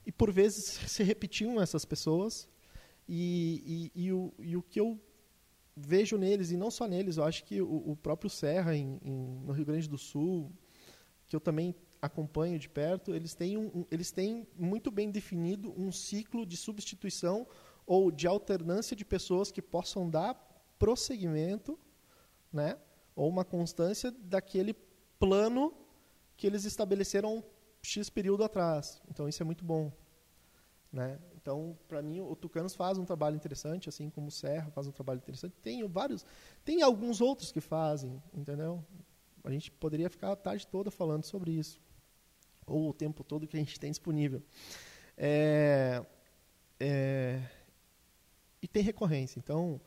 e 0.06 0.12
por 0.12 0.32
vezes 0.32 0.64
se 0.88 1.04
repetiam 1.04 1.62
essas 1.62 1.84
pessoas, 1.84 2.48
e, 3.10 3.92
e, 3.96 4.06
e, 4.06 4.12
o, 4.14 4.34
e 4.40 4.56
o 4.56 4.62
que 4.62 4.80
eu 4.80 5.00
vejo 5.76 6.18
neles, 6.18 6.52
e 6.52 6.58
não 6.58 6.72
só 6.72 6.88
neles, 6.88 7.18
eu 7.18 7.26
acho 7.26 7.44
que 7.44 7.62
o, 7.62 7.92
o 7.92 7.96
próprio 7.98 8.30
Serra, 8.30 8.76
em, 8.76 8.98
em, 9.04 9.42
no 9.46 9.52
Rio 9.52 9.66
Grande 9.66 9.90
do 9.90 9.98
Sul, 9.98 10.52
que 11.28 11.36
eu 11.36 11.40
também 11.40 11.76
acompanho 12.02 12.58
de 12.58 12.70
perto, 12.70 13.14
eles 13.14 13.34
têm, 13.34 13.58
um, 13.58 13.86
eles 13.92 14.12
têm 14.12 14.48
muito 14.56 14.92
bem 14.92 15.10
definido 15.12 15.74
um 15.78 15.92
ciclo 15.92 16.46
de 16.46 16.56
substituição 16.56 17.48
ou 17.86 18.12
de 18.12 18.28
alternância 18.28 18.96
de 18.96 19.04
pessoas 19.04 19.52
que 19.52 19.62
possam 19.62 20.10
dar 20.10 20.36
prosseguimento, 20.78 21.78
né, 22.52 22.78
ou 23.16 23.28
uma 23.28 23.44
constância 23.44 24.12
daquele 24.12 24.74
plano 25.20 25.74
que 26.36 26.46
eles 26.46 26.66
estabeleceram 26.66 27.44
X 27.82 28.10
período 28.10 28.44
atrás. 28.44 29.02
Então 29.10 29.28
isso 29.28 29.42
é 29.42 29.46
muito 29.46 29.66
bom. 29.66 29.92
Né? 30.92 31.20
Então, 31.36 31.78
para 31.88 32.02
mim, 32.02 32.22
o 32.22 32.36
Tucanos 32.36 32.76
faz 32.76 32.98
um 32.98 33.06
trabalho 33.06 33.36
interessante, 33.36 33.90
assim 33.90 34.10
como 34.10 34.28
o 34.28 34.32
Serra 34.32 34.70
faz 34.72 34.88
um 34.88 34.92
trabalho 34.92 35.18
interessante. 35.18 35.56
Tem 35.62 35.86
vários, 35.88 36.26
tem 36.64 36.82
alguns 36.82 37.22
outros 37.22 37.52
que 37.52 37.60
fazem, 37.62 38.22
entendeu? 38.34 38.84
A 39.48 39.52
gente 39.52 39.72
poderia 39.72 40.10
ficar 40.10 40.34
a 40.34 40.36
tarde 40.36 40.68
toda 40.68 40.92
falando 40.92 41.24
sobre 41.24 41.52
isso, 41.52 41.80
ou 42.66 42.90
o 42.90 42.94
tempo 42.94 43.24
todo 43.24 43.48
que 43.48 43.56
a 43.56 43.60
gente 43.60 43.80
tem 43.80 43.90
disponível. 43.90 44.44
É, 45.18 46.06
é, 46.78 47.42
e 48.62 48.68
tem 48.68 48.84
recorrência. 48.84 49.40
Então, 49.40 49.80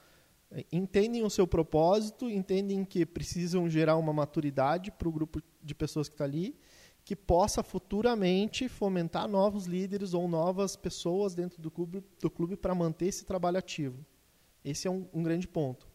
é, 0.50 0.64
entendem 0.72 1.22
o 1.24 1.28
seu 1.28 1.46
propósito, 1.46 2.30
entendem 2.30 2.86
que 2.86 3.04
precisam 3.04 3.68
gerar 3.68 3.98
uma 3.98 4.14
maturidade 4.14 4.90
para 4.90 5.06
o 5.06 5.12
grupo 5.12 5.42
de 5.62 5.74
pessoas 5.74 6.08
que 6.08 6.14
está 6.14 6.24
ali, 6.24 6.58
que 7.04 7.14
possa 7.14 7.62
futuramente 7.62 8.66
fomentar 8.66 9.28
novos 9.28 9.66
líderes 9.66 10.14
ou 10.14 10.26
novas 10.26 10.74
pessoas 10.74 11.34
dentro 11.34 11.60
do 11.60 11.70
clube, 11.70 12.02
do 12.18 12.30
clube 12.30 12.56
para 12.56 12.74
manter 12.74 13.08
esse 13.08 13.26
trabalho 13.26 13.58
ativo. 13.58 14.06
Esse 14.64 14.88
é 14.88 14.90
um, 14.90 15.06
um 15.12 15.22
grande 15.22 15.46
ponto. 15.46 15.89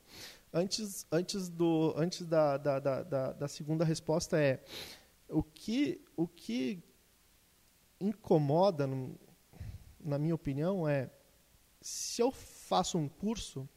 Antes, 0.57 1.05
antes, 1.11 1.49
do, 1.49 1.93
antes 1.97 2.25
da, 2.25 2.55
da, 2.55 2.79
da, 2.79 3.33
da, 3.33 3.45
segunda 3.45 3.83
resposta 3.83 4.39
é 4.39 4.63
o 5.27 5.43
que, 5.43 6.01
o 6.15 6.25
que 6.25 6.81
incomoda, 7.99 8.87
na 9.99 10.17
minha 10.17 10.33
opinião, 10.33 10.87
é 10.87 11.11
se 11.81 12.21
eu 12.21 12.31
faço 12.31 12.97
um 12.97 13.09
curso, 13.09 13.67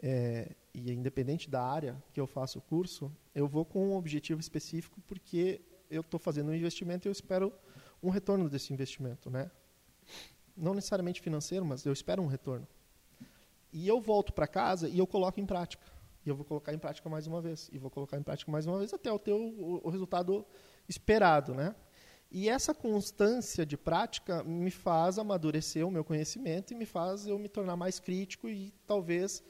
é, 0.00 0.54
e 0.72 0.92
é 0.92 0.94
independente 0.94 1.50
da 1.50 1.60
área 1.60 2.00
que 2.12 2.20
eu 2.20 2.28
faço 2.28 2.60
o 2.60 2.62
curso, 2.62 3.10
eu 3.34 3.48
vou 3.48 3.64
com 3.64 3.84
um 3.88 3.96
objetivo 3.96 4.40
específico 4.40 5.00
porque 5.08 5.60
eu 5.90 6.02
estou 6.02 6.20
fazendo 6.20 6.52
um 6.52 6.54
investimento 6.54 7.08
e 7.08 7.08
eu 7.08 7.12
espero 7.12 7.52
um 8.00 8.10
retorno 8.10 8.48
desse 8.48 8.72
investimento, 8.72 9.28
né? 9.28 9.50
Não 10.56 10.72
necessariamente 10.72 11.20
financeiro, 11.20 11.64
mas 11.64 11.84
eu 11.84 11.92
espero 11.92 12.22
um 12.22 12.28
retorno. 12.28 12.68
E 13.78 13.86
eu 13.86 14.00
volto 14.00 14.32
para 14.32 14.46
casa 14.46 14.88
e 14.88 14.98
eu 14.98 15.06
coloco 15.06 15.38
em 15.38 15.44
prática. 15.44 15.84
E 16.24 16.30
eu 16.30 16.34
vou 16.34 16.46
colocar 16.46 16.72
em 16.72 16.78
prática 16.78 17.10
mais 17.10 17.26
uma 17.26 17.42
vez. 17.42 17.68
E 17.70 17.76
vou 17.76 17.90
colocar 17.90 18.16
em 18.16 18.22
prática 18.22 18.50
mais 18.50 18.64
uma 18.66 18.78
vez 18.78 18.94
até 18.94 19.10
eu 19.10 19.18
ter 19.18 19.34
o, 19.34 19.82
o 19.84 19.90
resultado 19.90 20.46
esperado. 20.88 21.54
Né? 21.54 21.74
E 22.30 22.48
essa 22.48 22.72
constância 22.74 23.66
de 23.66 23.76
prática 23.76 24.42
me 24.42 24.70
faz 24.70 25.18
amadurecer 25.18 25.86
o 25.86 25.90
meu 25.90 26.02
conhecimento 26.02 26.72
e 26.72 26.74
me 26.74 26.86
faz 26.86 27.26
eu 27.26 27.38
me 27.38 27.50
tornar 27.50 27.76
mais 27.76 28.00
crítico 28.00 28.48
e 28.48 28.72
talvez 28.86 29.44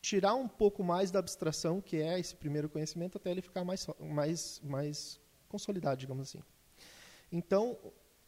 tirar 0.00 0.36
um 0.36 0.46
pouco 0.46 0.84
mais 0.84 1.10
da 1.10 1.18
abstração 1.18 1.80
que 1.80 1.96
é 1.96 2.20
esse 2.20 2.36
primeiro 2.36 2.68
conhecimento 2.68 3.18
até 3.18 3.32
ele 3.32 3.42
ficar 3.42 3.64
mais 3.64 3.84
mais 3.98 4.60
mais 4.62 5.20
consolidado, 5.48 5.98
digamos 5.98 6.28
assim. 6.28 6.42
Então, 7.32 7.76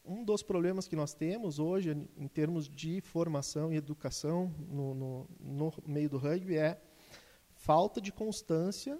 um 0.06 0.24
dos 0.24 0.42
problemas 0.42 0.86
que 0.86 0.94
nós 0.94 1.12
temos 1.12 1.58
hoje, 1.58 1.90
em 2.16 2.28
termos 2.28 2.68
de 2.68 3.00
formação 3.00 3.72
e 3.72 3.76
educação 3.76 4.54
no, 4.68 4.94
no, 4.94 5.28
no 5.40 5.72
meio 5.86 6.08
do 6.08 6.16
rugby, 6.16 6.56
é 6.56 6.80
falta 7.54 8.00
de 8.00 8.12
constância 8.12 8.98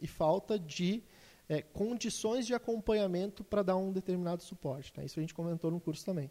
e 0.00 0.06
falta 0.06 0.58
de 0.58 1.02
é, 1.48 1.62
condições 1.62 2.46
de 2.46 2.54
acompanhamento 2.54 3.44
para 3.44 3.62
dar 3.62 3.76
um 3.76 3.92
determinado 3.92 4.42
suporte. 4.42 4.92
Né? 4.96 5.04
Isso 5.04 5.18
a 5.18 5.22
gente 5.22 5.34
comentou 5.34 5.70
no 5.70 5.80
curso 5.80 6.04
também. 6.04 6.30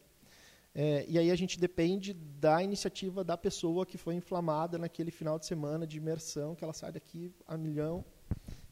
É, 0.74 1.06
e 1.08 1.17
aí 1.17 1.30
a 1.30 1.36
gente 1.36 1.60
depende 1.60 2.13
da 2.13 2.63
iniciativa 2.63 3.24
da 3.24 3.38
pessoa 3.38 3.86
que 3.86 3.97
foi 3.97 4.15
inflamada 4.15 4.78
naquele 4.78 5.12
final 5.12 5.38
de 5.38 5.45
semana 5.45 5.86
de 5.86 5.97
imersão, 5.97 6.56
que 6.56 6.63
ela 6.63 6.74
sai 6.74 6.91
daqui 6.91 7.34
a 7.45 7.58
milhão 7.58 8.06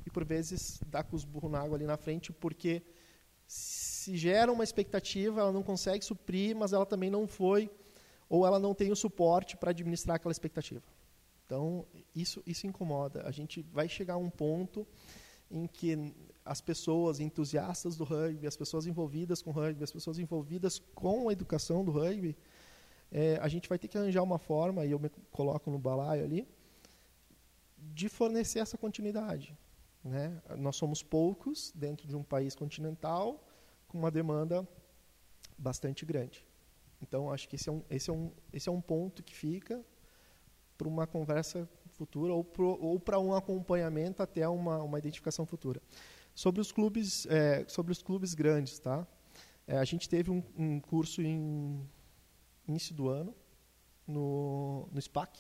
e 0.06 0.10
por 0.10 0.24
vezes 0.24 0.80
dá 0.88 1.04
com 1.04 1.16
os 1.16 1.26
burros 1.26 1.52
na 1.52 1.60
água 1.60 1.78
ali 1.78 1.86
na 1.86 1.98
frente, 1.98 2.32
porque 2.32 2.82
se 4.10 4.18
gera 4.18 4.52
uma 4.52 4.64
expectativa, 4.64 5.42
ela 5.42 5.52
não 5.52 5.62
consegue 5.62 6.04
suprir, 6.04 6.56
mas 6.56 6.74
ela 6.74 6.86
também 6.86 7.12
não 7.12 7.28
foi, 7.28 7.70
ou 8.28 8.46
ela 8.46 8.58
não 8.58 8.74
tem 8.74 8.92
o 8.92 8.96
suporte 8.96 9.56
para 9.56 9.70
administrar 9.70 10.16
aquela 10.16 10.32
expectativa. 10.32 10.84
Então, 11.46 11.86
isso, 12.16 12.42
isso 12.46 12.66
incomoda. 12.66 13.22
A 13.28 13.32
gente 13.32 13.62
vai 13.62 13.88
chegar 13.88 14.16
a 14.16 14.18
um 14.18 14.30
ponto 14.30 14.88
em 15.50 15.68
que 15.68 16.14
as 16.44 16.60
pessoas 16.60 17.20
entusiastas 17.20 17.96
do 17.96 18.04
rugby, 18.04 18.48
as 18.48 18.58
pessoas 18.58 18.88
envolvidas 18.88 19.42
com 19.44 19.52
o 19.52 19.54
rugby, 19.54 19.84
as 19.84 19.92
pessoas 19.92 20.18
envolvidas 20.18 20.80
com 20.96 21.30
a 21.30 21.32
educação 21.32 21.86
do 21.86 21.92
rugby, 21.92 22.36
é, 23.12 23.38
a 23.42 23.48
gente 23.48 23.70
vai 23.70 23.78
ter 23.78 23.88
que 23.88 23.98
arranjar 23.98 24.24
uma 24.24 24.40
forma, 24.40 24.86
e 24.86 24.92
eu 24.92 25.00
me 25.00 25.10
coloco 25.32 25.70
no 25.70 25.78
balaio 25.78 26.24
ali, 26.24 26.48
de 27.78 28.10
fornecer 28.10 28.60
essa 28.60 28.78
continuidade. 28.78 29.56
Né? 30.04 30.42
Nós 30.58 30.76
somos 30.76 31.04
poucos 31.04 31.72
dentro 31.76 32.08
de 32.08 32.16
um 32.16 32.24
país 32.24 32.56
continental 32.56 33.44
com 33.90 33.98
uma 33.98 34.10
demanda 34.10 34.66
bastante 35.58 36.06
grande. 36.06 36.48
Então, 37.02 37.32
acho 37.32 37.50
que 37.50 37.56
esse 37.56 37.68
é 37.68 37.72
um, 37.72 37.84
esse 37.90 38.10
é 38.10 38.14
um, 38.14 38.32
esse 38.54 38.70
é 38.70 38.72
um 38.72 38.80
ponto 38.80 39.22
que 39.22 39.36
fica 39.36 39.84
para 40.78 40.88
uma 40.88 41.06
conversa 41.06 41.68
futura 41.90 42.34
ou 42.34 43.00
para 43.00 43.20
um 43.20 43.34
acompanhamento 43.34 44.24
até 44.24 44.48
uma, 44.48 44.82
uma 44.82 44.98
identificação 44.98 45.46
futura. 45.46 45.82
Sobre 46.34 46.62
os 46.62 46.72
clubes, 46.72 47.26
é, 47.26 47.66
sobre 47.68 47.92
os 47.92 48.02
clubes 48.02 48.34
grandes, 48.34 48.80
tá? 48.80 49.06
É, 49.68 49.78
a 49.78 49.84
gente 49.84 50.08
teve 50.08 50.32
um, 50.32 50.42
um, 50.58 50.80
curso 50.80 51.22
em 51.22 51.86
início 52.68 52.96
do 52.96 53.10
ano 53.10 53.36
no, 54.08 54.88
no 54.92 55.02
SPAC. 55.02 55.38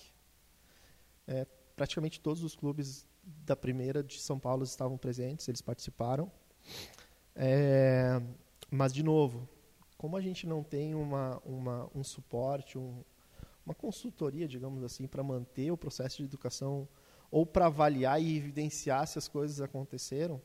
É, 1.25 1.45
praticamente 1.75 2.19
todos 2.19 2.43
os 2.43 2.55
clubes 2.55 3.07
da 3.23 3.55
primeira 3.55 4.03
de 4.03 4.19
São 4.19 4.37
Paulo 4.37 4.63
estavam 4.63 4.97
presentes, 4.97 5.47
eles 5.47 5.61
participaram. 5.61 6.31
É, 7.35 8.21
mas, 8.69 8.93
de 8.93 9.03
novo, 9.03 9.47
como 9.97 10.15
a 10.15 10.21
gente 10.21 10.47
não 10.47 10.63
tem 10.63 10.95
uma, 10.95 11.41
uma, 11.45 11.89
um 11.93 12.03
suporte, 12.03 12.77
um, 12.77 13.03
uma 13.65 13.75
consultoria, 13.75 14.47
digamos 14.47 14.83
assim, 14.83 15.07
para 15.07 15.23
manter 15.23 15.71
o 15.71 15.77
processo 15.77 16.17
de 16.17 16.23
educação 16.23 16.87
ou 17.29 17.45
para 17.45 17.67
avaliar 17.67 18.21
e 18.21 18.35
evidenciar 18.35 19.05
se 19.07 19.17
as 19.17 19.27
coisas 19.27 19.61
aconteceram, 19.61 20.41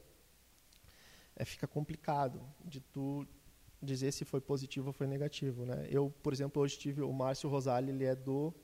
é, 1.37 1.45
fica 1.45 1.67
complicado 1.67 2.41
de 2.65 2.81
tu 2.81 3.27
dizer 3.83 4.13
se 4.13 4.25
foi 4.25 4.41
positivo 4.41 4.89
ou 4.89 4.93
foi 4.93 5.07
negativo, 5.07 5.65
né? 5.65 5.87
Eu, 5.91 6.13
por 6.23 6.33
exemplo, 6.33 6.63
hoje 6.63 6.79
tive 6.79 7.03
o 7.03 7.13
Márcio 7.13 7.49
Rosali, 7.49 7.91
ele 7.91 8.05
é 8.05 8.15
do 8.15 8.55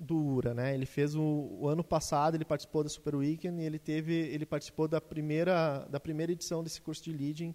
do 0.00 0.16
URA, 0.16 0.54
né? 0.54 0.74
Ele 0.74 0.86
fez 0.86 1.14
o, 1.14 1.22
o, 1.22 1.68
ano 1.68 1.84
passado, 1.84 2.34
ele 2.34 2.44
participou 2.44 2.82
da 2.82 2.88
Super 2.88 3.14
Weekend 3.14 3.60
e 3.60 3.64
ele 3.64 3.78
teve, 3.78 4.14
ele 4.14 4.46
participou 4.46 4.88
da 4.88 5.00
primeira 5.00 5.86
da 5.90 6.00
primeira 6.00 6.32
edição 6.32 6.64
desse 6.64 6.80
curso 6.80 7.04
de 7.04 7.12
leading. 7.12 7.54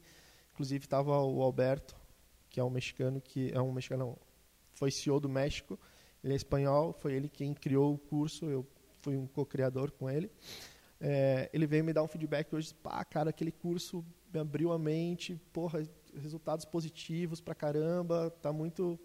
Inclusive 0.54 0.86
estava 0.86 1.20
o 1.22 1.42
Alberto, 1.42 1.96
que 2.50 2.60
é 2.60 2.64
um 2.64 2.70
mexicano 2.70 3.20
que 3.20 3.52
é 3.52 3.60
um 3.60 3.72
mexicano, 3.72 4.06
não, 4.06 4.18
foi 4.74 4.92
CEO 4.92 5.20
do 5.20 5.28
México. 5.28 5.80
Ele 6.24 6.34
é 6.34 6.36
espanhol, 6.36 6.94
foi 6.94 7.14
ele 7.14 7.28
quem 7.28 7.54
criou 7.54 7.94
o 7.94 7.98
curso. 7.98 8.46
Eu 8.46 8.66
fui 9.00 9.18
um 9.18 9.26
co-criador 9.26 9.92
com 9.92 10.10
ele. 10.10 10.32
É, 11.00 11.50
ele 11.52 11.68
veio 11.68 11.84
me 11.84 11.94
dar 11.94 12.04
um 12.04 12.08
feedback 12.08 12.54
hoje, 12.56 12.74
pá, 12.76 13.04
cara, 13.04 13.32
aquele 13.32 13.52
curso 13.52 14.06
me 14.34 14.40
abriu 14.40 14.72
a 14.72 14.80
mente, 14.80 15.40
porra, 15.52 15.84
resultados 16.16 16.66
positivos 16.66 17.42
pra 17.42 17.54
caramba, 17.54 18.30
tá 18.42 18.52
muito 18.54 19.00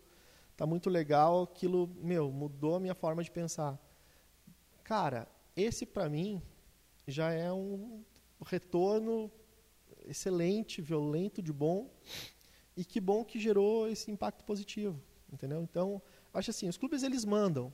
tá 0.60 0.66
muito 0.66 0.90
legal, 0.90 1.44
aquilo, 1.44 1.88
meu, 2.02 2.30
mudou 2.30 2.74
a 2.74 2.80
minha 2.80 2.94
forma 2.94 3.24
de 3.24 3.30
pensar. 3.30 3.80
Cara, 4.84 5.26
esse 5.56 5.86
para 5.86 6.06
mim 6.06 6.42
já 7.08 7.32
é 7.32 7.50
um 7.50 8.04
retorno 8.44 9.32
excelente, 10.04 10.82
violento 10.82 11.40
de 11.40 11.50
bom, 11.50 11.90
e 12.76 12.84
que 12.84 13.00
bom 13.00 13.24
que 13.24 13.40
gerou 13.40 13.88
esse 13.88 14.10
impacto 14.10 14.44
positivo, 14.44 15.00
entendeu? 15.32 15.62
Então, 15.62 16.02
acho 16.34 16.50
assim, 16.50 16.68
os 16.68 16.76
clubes 16.76 17.02
eles 17.02 17.24
mandam, 17.24 17.72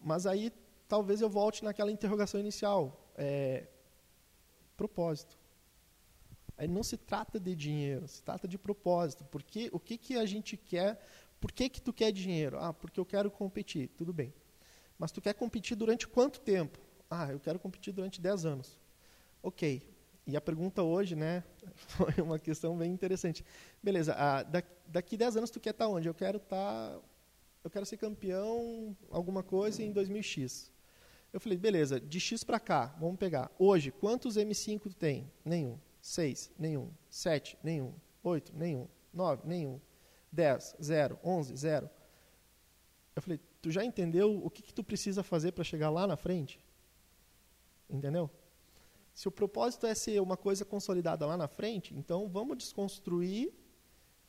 mas 0.00 0.28
aí 0.28 0.52
talvez 0.86 1.20
eu 1.20 1.28
volte 1.28 1.64
naquela 1.64 1.90
interrogação 1.90 2.38
inicial, 2.38 3.12
é, 3.16 3.66
propósito. 4.76 5.36
Aí 6.56 6.68
não 6.68 6.84
se 6.84 6.96
trata 6.96 7.40
de 7.40 7.54
dinheiro, 7.54 8.06
se 8.06 8.22
trata 8.22 8.46
de 8.46 8.56
propósito. 8.56 9.24
Porque 9.24 9.68
o 9.72 9.80
que, 9.80 9.98
que 9.98 10.16
a 10.16 10.24
gente 10.24 10.56
quer 10.56 11.04
por 11.44 11.52
que, 11.52 11.68
que 11.68 11.78
tu 11.78 11.92
quer 11.92 12.10
dinheiro? 12.10 12.58
Ah, 12.58 12.72
porque 12.72 12.98
eu 12.98 13.04
quero 13.04 13.30
competir. 13.30 13.90
Tudo 13.98 14.14
bem. 14.14 14.32
Mas 14.98 15.12
tu 15.12 15.20
quer 15.20 15.34
competir 15.34 15.76
durante 15.76 16.08
quanto 16.08 16.40
tempo? 16.40 16.78
Ah, 17.10 17.30
eu 17.30 17.38
quero 17.38 17.58
competir 17.58 17.92
durante 17.92 18.18
10 18.18 18.46
anos. 18.46 18.80
Ok. 19.42 19.86
E 20.26 20.38
a 20.38 20.40
pergunta 20.40 20.82
hoje, 20.82 21.14
né, 21.14 21.44
foi 21.76 22.14
uma 22.22 22.38
questão 22.38 22.74
bem 22.78 22.90
interessante. 22.90 23.44
Beleza, 23.82 24.14
ah, 24.16 24.42
daqui 24.86 25.18
10 25.18 25.36
anos 25.36 25.50
tu 25.50 25.60
quer 25.60 25.72
estar 25.72 25.84
tá 25.84 25.90
onde? 25.90 26.08
Eu 26.08 26.14
quero 26.14 26.38
estar... 26.38 26.94
Tá, 26.94 27.00
eu 27.62 27.68
quero 27.68 27.84
ser 27.84 27.98
campeão 27.98 28.96
alguma 29.10 29.42
coisa 29.42 29.82
em 29.82 29.92
2000X. 29.92 30.70
Eu 31.30 31.40
falei, 31.40 31.58
beleza, 31.58 32.00
de 32.00 32.20
X 32.20 32.42
para 32.42 32.58
cá, 32.58 32.96
vamos 32.98 33.18
pegar. 33.18 33.50
Hoje, 33.58 33.90
quantos 33.90 34.38
M5 34.38 34.80
tu 34.80 34.94
tem? 34.94 35.30
Nenhum. 35.44 35.78
6, 36.00 36.52
nenhum. 36.58 36.90
7, 37.10 37.58
nenhum. 37.62 37.92
8, 38.22 38.50
nenhum. 38.56 38.88
9, 39.12 39.46
nenhum. 39.46 39.78
10, 40.34 40.76
0, 40.82 41.18
11, 41.22 41.56
0. 41.56 41.90
Eu 43.14 43.22
falei, 43.22 43.40
tu 43.62 43.70
já 43.70 43.84
entendeu 43.84 44.44
o 44.44 44.50
que, 44.50 44.62
que 44.62 44.74
tu 44.74 44.82
precisa 44.82 45.22
fazer 45.22 45.52
para 45.52 45.62
chegar 45.62 45.90
lá 45.90 46.06
na 46.06 46.16
frente? 46.16 46.60
Entendeu? 47.88 48.28
Se 49.14 49.28
o 49.28 49.30
propósito 49.30 49.86
é 49.86 49.94
ser 49.94 50.20
uma 50.20 50.36
coisa 50.36 50.64
consolidada 50.64 51.24
lá 51.24 51.36
na 51.36 51.46
frente, 51.46 51.94
então 51.94 52.28
vamos 52.28 52.58
desconstruir, 52.58 53.52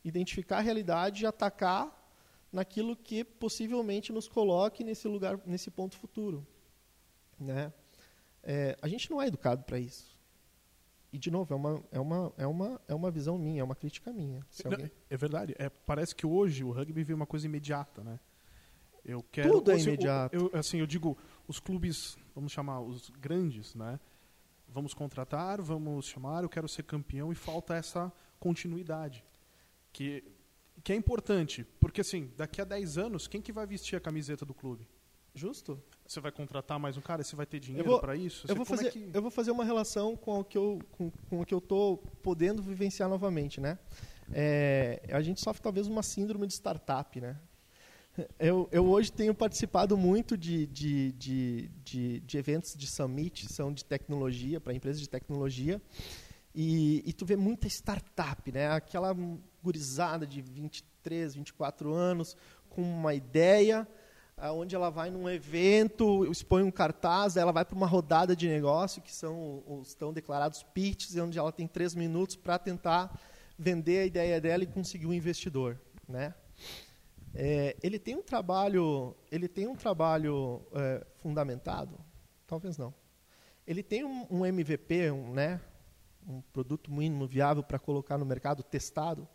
identificar 0.04 0.58
a 0.58 0.60
realidade 0.60 1.24
e 1.24 1.26
atacar 1.26 1.92
naquilo 2.52 2.96
que 2.96 3.24
possivelmente 3.24 4.12
nos 4.12 4.28
coloque 4.28 4.84
nesse 4.84 5.08
lugar, 5.08 5.40
nesse 5.44 5.70
ponto 5.70 5.96
futuro. 5.96 6.46
Né? 7.38 7.72
É, 8.44 8.78
a 8.80 8.86
gente 8.86 9.10
não 9.10 9.20
é 9.20 9.26
educado 9.26 9.64
para 9.64 9.80
isso. 9.80 10.15
E, 11.16 11.18
de 11.18 11.30
novo, 11.30 11.54
é 11.54 11.56
uma, 11.56 11.82
é 11.90 11.98
uma, 11.98 12.32
é 12.36 12.46
uma, 12.46 12.80
é 12.88 12.94
uma 12.94 13.10
visão 13.10 13.38
minha, 13.38 13.62
é 13.62 13.64
uma 13.64 13.74
crítica 13.74 14.12
minha. 14.12 14.44
Alguém... 14.62 14.90
É 15.08 15.16
verdade. 15.16 15.54
É, 15.58 15.70
parece 15.70 16.14
que 16.14 16.26
hoje 16.26 16.62
o 16.62 16.70
rugby 16.70 17.02
vê 17.02 17.14
uma 17.14 17.24
coisa 17.24 17.46
imediata, 17.46 18.04
né? 18.04 18.20
Eu 19.02 19.22
quero, 19.32 19.50
Tudo 19.50 19.70
é 19.70 19.76
assim, 19.76 19.84
imediato. 19.84 20.36
Eu, 20.36 20.50
assim, 20.52 20.78
eu 20.78 20.86
digo, 20.86 21.16
os 21.48 21.58
clubes, 21.58 22.18
vamos 22.34 22.52
chamar 22.52 22.82
os 22.82 23.08
grandes, 23.08 23.74
né? 23.74 23.98
Vamos 24.68 24.92
contratar, 24.92 25.62
vamos 25.62 26.04
chamar, 26.04 26.42
eu 26.42 26.50
quero 26.50 26.68
ser 26.68 26.82
campeão 26.82 27.32
e 27.32 27.34
falta 27.34 27.74
essa 27.74 28.12
continuidade. 28.38 29.24
Que, 29.94 30.22
que 30.84 30.92
é 30.92 30.96
importante, 30.96 31.64
porque 31.80 32.02
assim, 32.02 32.30
daqui 32.36 32.60
a 32.60 32.64
10 32.64 32.98
anos, 32.98 33.26
quem 33.26 33.40
que 33.40 33.52
vai 33.52 33.66
vestir 33.66 33.96
a 33.96 34.00
camiseta 34.00 34.44
do 34.44 34.52
clube? 34.52 34.86
Justo. 35.36 35.78
Você 36.06 36.18
vai 36.18 36.32
contratar 36.32 36.78
mais 36.78 36.96
um 36.96 37.02
cara? 37.02 37.22
Você 37.22 37.36
vai 37.36 37.44
ter 37.44 37.60
dinheiro 37.60 38.00
para 38.00 38.16
isso? 38.16 38.46
Você, 38.46 38.52
eu, 38.52 38.56
vou 38.56 38.64
fazer, 38.64 38.86
é 38.86 38.90
que... 38.90 39.10
eu 39.12 39.20
vou 39.20 39.30
fazer 39.30 39.50
uma 39.50 39.66
relação 39.66 40.16
com 40.16 40.40
o 40.40 40.44
que 40.44 40.56
eu 40.56 40.80
com, 40.92 41.10
com 41.10 41.42
o 41.42 41.44
que 41.44 41.52
eu 41.52 41.58
estou 41.58 41.98
podendo 42.22 42.62
vivenciar 42.62 43.06
novamente, 43.06 43.60
né? 43.60 43.78
É, 44.32 45.02
a 45.12 45.20
gente 45.20 45.42
sofre 45.42 45.62
talvez 45.62 45.88
uma 45.88 46.02
síndrome 46.02 46.46
de 46.46 46.54
startup, 46.54 47.20
né? 47.20 47.38
Eu, 48.38 48.66
eu 48.72 48.88
hoje 48.88 49.12
tenho 49.12 49.34
participado 49.34 49.94
muito 49.94 50.38
de, 50.38 50.66
de, 50.68 51.12
de, 51.12 51.68
de, 51.84 52.20
de 52.20 52.38
eventos 52.38 52.74
de 52.74 52.86
summit, 52.86 53.46
são 53.52 53.70
de 53.70 53.84
tecnologia, 53.84 54.58
para 54.58 54.72
empresas 54.72 55.02
de 55.02 55.08
tecnologia, 55.08 55.82
e, 56.54 57.02
e 57.04 57.12
tu 57.12 57.26
vê 57.26 57.36
muita 57.36 57.66
startup, 57.66 58.50
né? 58.50 58.70
Aquela 58.70 59.14
gurizada 59.62 60.26
de 60.26 60.40
23, 60.40 61.34
24 61.34 61.92
anos, 61.92 62.34
com 62.70 62.80
uma 62.80 63.12
ideia, 63.12 63.86
onde 64.38 64.74
ela 64.74 64.90
vai 64.90 65.10
num 65.10 65.28
evento, 65.28 66.30
expõe 66.30 66.62
um 66.62 66.70
cartaz, 66.70 67.38
ela 67.38 67.52
vai 67.52 67.64
para 67.64 67.74
uma 67.74 67.86
rodada 67.86 68.36
de 68.36 68.46
negócio, 68.46 69.00
que 69.00 69.10
são 69.10 69.62
os 69.66 69.94
tão 69.94 70.12
declarados 70.12 70.62
pitches, 70.62 71.16
onde 71.16 71.38
ela 71.38 71.50
tem 71.50 71.66
três 71.66 71.94
minutos 71.94 72.36
para 72.36 72.58
tentar 72.58 73.18
vender 73.58 74.00
a 74.00 74.04
ideia 74.04 74.38
dela 74.38 74.62
e 74.62 74.66
conseguir 74.66 75.06
um 75.06 75.14
investidor, 75.14 75.80
né? 76.06 76.34
É, 77.34 77.76
ele 77.82 77.98
tem 77.98 78.14
um 78.14 78.22
trabalho, 78.22 79.16
ele 79.30 79.48
tem 79.48 79.66
um 79.66 79.74
trabalho 79.74 80.62
é, 80.72 81.06
fundamentado? 81.16 81.98
Talvez 82.46 82.76
não. 82.76 82.92
Ele 83.66 83.82
tem 83.82 84.04
um, 84.04 84.26
um 84.30 84.44
MVP, 84.44 85.10
um, 85.10 85.32
né, 85.32 85.60
um 86.28 86.42
produto 86.52 86.92
mínimo 86.92 87.26
viável 87.26 87.62
para 87.62 87.78
colocar 87.78 88.18
no 88.18 88.26
mercado 88.26 88.62
testado? 88.62 89.26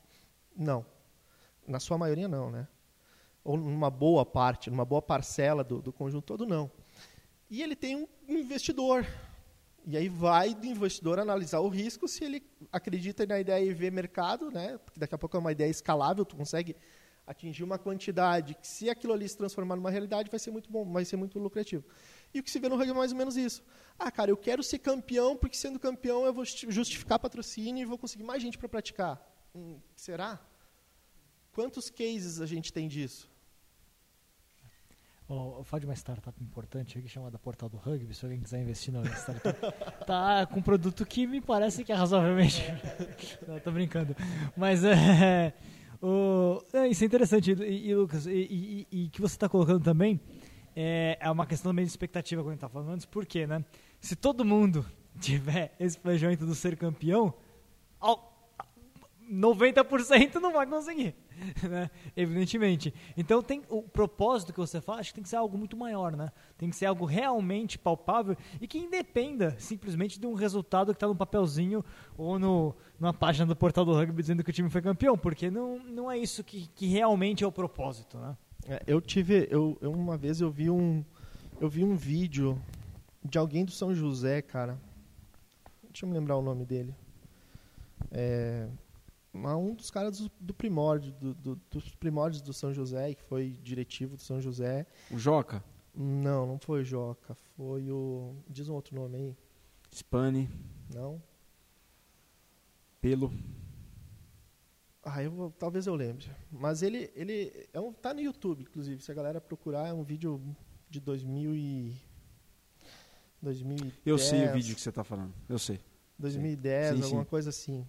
Não. 0.56 0.86
Na 1.68 1.80
sua 1.80 1.98
maioria 1.98 2.28
não, 2.28 2.52
né? 2.52 2.68
Ou 3.44 3.58
numa 3.58 3.90
boa 3.90 4.26
parte, 4.26 4.70
numa 4.70 4.86
boa 4.86 5.02
parcela 5.02 5.64
do, 5.64 5.82
do 5.82 5.92
conjunto 5.92 6.26
todo 6.26 6.46
não. 6.46 6.72
E 7.50 7.62
ele 7.62 7.76
tem 7.76 7.96
um 7.96 8.08
investidor, 8.30 9.06
e 9.86 9.98
aí 9.98 10.08
vai 10.08 10.54
do 10.54 10.66
investidor 10.66 11.20
analisar 11.20 11.60
o 11.60 11.68
risco 11.68 12.08
se 12.08 12.24
ele 12.24 12.44
acredita 12.72 13.26
na 13.26 13.40
ideia 13.40 13.66
e 13.66 13.74
vê 13.74 13.90
mercado, 13.90 14.52
né? 14.52 14.78
Porque 14.78 15.00
daqui 15.00 15.16
a 15.16 15.18
pouco 15.18 15.36
é 15.36 15.40
uma 15.40 15.52
ideia 15.52 15.70
escalável, 15.70 16.24
tu 16.24 16.36
consegue 16.36 16.76
atingir 17.26 17.64
uma 17.64 17.80
quantidade 17.80 18.54
que 18.56 18.68
se 18.68 18.90
aquilo 18.90 19.14
ali 19.14 19.28
se 19.28 19.38
transformar 19.38 19.76
numa 19.76 19.90
realidade 19.90 20.30
vai 20.30 20.40
ser 20.40 20.52
muito 20.52 20.70
bom, 20.72 20.86
vai 20.92 21.06
ser 21.06 21.16
muito 21.16 21.40
lucrativo. 21.40 21.84
E 22.34 22.40
o 22.40 22.44
que 22.44 22.52
se 22.52 22.60
vê 22.60 22.70
no 22.70 22.76
rugby 22.76 22.92
é 22.92 22.94
mais 22.94 23.12
ou 23.12 23.18
menos 23.18 23.36
isso. 23.38 23.64
Ah, 23.98 24.12
cara, 24.12 24.30
eu 24.30 24.38
quero 24.38 24.62
ser 24.62 24.80
campeão 24.80 25.36
porque 25.36 25.58
sendo 25.58 25.80
campeão 25.80 26.26
eu 26.26 26.34
vou 26.34 26.46
justificar 26.46 27.18
patrocínio 27.18 27.82
e 27.82 27.86
vou 27.86 27.98
conseguir 27.98 28.24
mais 28.24 28.42
gente 28.42 28.58
para 28.58 28.70
praticar. 28.70 29.20
Hum, 29.56 29.80
será? 29.96 30.40
Quantos 31.54 31.90
cases 31.90 32.40
a 32.40 32.46
gente 32.46 32.72
tem 32.72 32.88
disso? 32.88 33.31
Oh, 35.34 35.64
falo 35.64 35.80
de 35.80 35.86
uma 35.86 35.96
startup 35.96 36.44
importante 36.44 36.98
aqui 36.98 37.08
chamada 37.08 37.40
Portal 37.40 37.70
do 37.70 37.78
Rugby, 37.78 38.14
se 38.14 38.26
alguém 38.26 38.42
quiser 38.42 38.60
investir 38.60 38.94
na 38.94 39.02
startup. 39.16 39.58
tá 40.06 40.46
com 40.46 40.60
um 40.60 40.62
produto 40.62 41.06
que 41.06 41.26
me 41.26 41.40
parece 41.40 41.86
que 41.86 41.92
é 41.94 41.96
razoavelmente. 41.96 42.62
Não, 43.48 43.58
tô 43.58 43.72
brincando. 43.72 44.14
Mas 44.58 44.84
é. 44.84 45.54
O, 46.04 46.60
é 46.74 46.88
isso 46.88 47.04
é 47.04 47.06
interessante, 47.06 47.52
e, 47.52 47.90
e 47.90 47.96
Lucas, 47.96 48.26
e, 48.26 48.32
e, 48.32 48.88
e, 49.04 49.10
que 49.10 49.22
você 49.22 49.36
está 49.36 49.48
colocando 49.48 49.84
também 49.84 50.20
é, 50.76 51.16
é 51.20 51.30
uma 51.30 51.46
questão 51.46 51.70
também 51.70 51.86
de 51.86 51.92
expectativa, 51.92 52.42
como 52.42 52.50
a 52.50 52.54
gente 52.54 52.58
estava 52.58 52.74
falando 52.74 52.92
antes, 52.92 53.06
porque, 53.06 53.46
né? 53.46 53.64
Se 54.00 54.16
todo 54.16 54.44
mundo 54.44 54.84
tiver 55.20 55.76
esse 55.80 56.00
planejamento 56.00 56.44
do 56.44 56.56
ser 56.56 56.76
campeão, 56.76 57.36
90% 59.32 60.36
não 60.42 60.54
vai 60.54 60.66
conseguir, 60.66 61.14
né? 61.68 61.90
evidentemente. 62.16 62.94
Então 63.18 63.42
tem 63.42 63.64
o 63.70 63.82
propósito 63.84 64.54
que 64.54 64.60
você 64.60 64.82
acho 64.88 65.10
que 65.10 65.16
tem 65.16 65.24
que 65.24 65.30
ser 65.30 65.38
algo 65.38 65.58
muito 65.58 65.76
maior, 65.76 66.16
né? 66.16 66.32
Tem 66.58 66.70
que 66.70 66.76
ser 66.76 66.86
algo 66.86 67.06
realmente 67.06 67.78
palpável 67.78 68.36
e 68.60 68.68
que 68.68 68.78
independa 68.78 69.56
simplesmente 69.58 70.20
de 70.20 70.28
um 70.28 70.34
resultado 70.34 70.94
que 70.94 70.98
está 70.98 71.08
no 71.08 71.16
papelzinho 71.16 71.84
ou 72.18 72.38
no, 72.38 72.76
numa 73.00 73.14
página 73.14 73.46
do 73.46 73.56
portal 73.56 73.86
do 73.86 73.94
rugby 73.94 74.22
dizendo 74.22 74.44
que 74.44 74.50
o 74.50 74.54
time 74.54 74.70
foi 74.70 74.82
campeão, 74.82 75.18
porque 75.18 75.50
não, 75.50 75.80
não 75.80 76.12
é 76.12 76.18
isso 76.18 76.44
que, 76.44 76.68
que 76.76 76.88
realmente 76.88 77.44
é 77.44 77.48
o 77.48 77.52
propósito, 77.52 78.18
né? 78.18 78.38
É, 78.68 78.84
eu 78.86 79.02
tive, 79.02 79.48
eu, 79.50 79.78
eu, 79.82 79.92
uma 79.92 80.16
vez 80.18 80.40
eu 80.40 80.52
vi 80.52 80.70
um, 80.70 81.04
eu 81.60 81.68
vi 81.68 81.84
um 81.84 81.96
vídeo 81.96 82.62
de 83.24 83.38
alguém 83.38 83.66
do 83.66 83.72
São 83.72 83.94
José, 83.94 84.42
cara. 84.42 84.78
Deixa 85.84 86.06
eu 86.06 86.10
me 86.10 86.16
lembrar 86.16 86.38
o 86.38 86.42
nome 86.42 86.64
dele. 86.64 86.96
É, 88.12 88.68
um 89.34 89.74
dos 89.74 89.90
caras 89.90 90.20
do, 90.20 90.32
do 90.40 90.54
primórdio, 90.54 91.14
do, 91.14 91.34
do, 91.34 91.56
dos 91.70 91.96
primórdios 91.96 92.42
do 92.42 92.54
São 92.54 92.74
José, 92.74 93.14
que 93.14 93.24
foi 93.24 93.52
diretivo 93.64 94.16
do 94.16 94.22
São 94.22 94.42
José. 94.42 94.86
O 95.10 95.18
Joca? 95.18 95.64
Não, 95.94 96.46
não 96.46 96.60
foi 96.60 96.82
o 96.82 96.86
Joca. 96.86 97.36
Foi 97.56 97.90
o. 97.92 98.36
Diz 98.50 98.68
um 98.70 98.74
outro 98.74 98.96
nome 98.96 99.18
aí. 99.18 99.38
Spani. 99.94 100.50
Não. 100.94 101.22
Pelo. 103.00 103.32
Ah, 105.04 105.24
eu 105.24 105.54
talvez 105.58 105.88
eu 105.88 105.96
lembre. 105.96 106.30
Mas 106.52 106.84
ele, 106.84 107.12
ele 107.16 107.68
é 107.74 107.80
um, 107.80 107.92
tá 107.92 108.14
no 108.14 108.22
YouTube, 108.22 108.62
inclusive. 108.62 109.02
Se 109.02 109.12
a 109.12 109.16
galera 109.16 109.42
procurar, 109.42 109.88
é 109.88 109.94
um 109.94 110.04
vídeo 110.04 110.40
de 110.90 111.00
2000 111.00 111.56
e 111.56 111.96
2010. 113.42 114.02
Eu 114.06 114.18
sei 114.18 114.48
o 114.48 114.54
vídeo 114.54 114.76
que 114.76 114.82
você 114.82 114.90
está 114.90 115.04
falando. 115.04 115.34
Eu 115.50 115.58
sei. 115.58 115.80
2010, 116.20 116.98
sim, 116.98 117.04
alguma 117.04 117.24
sim. 117.24 117.30
coisa 117.30 117.50
assim. 117.50 117.86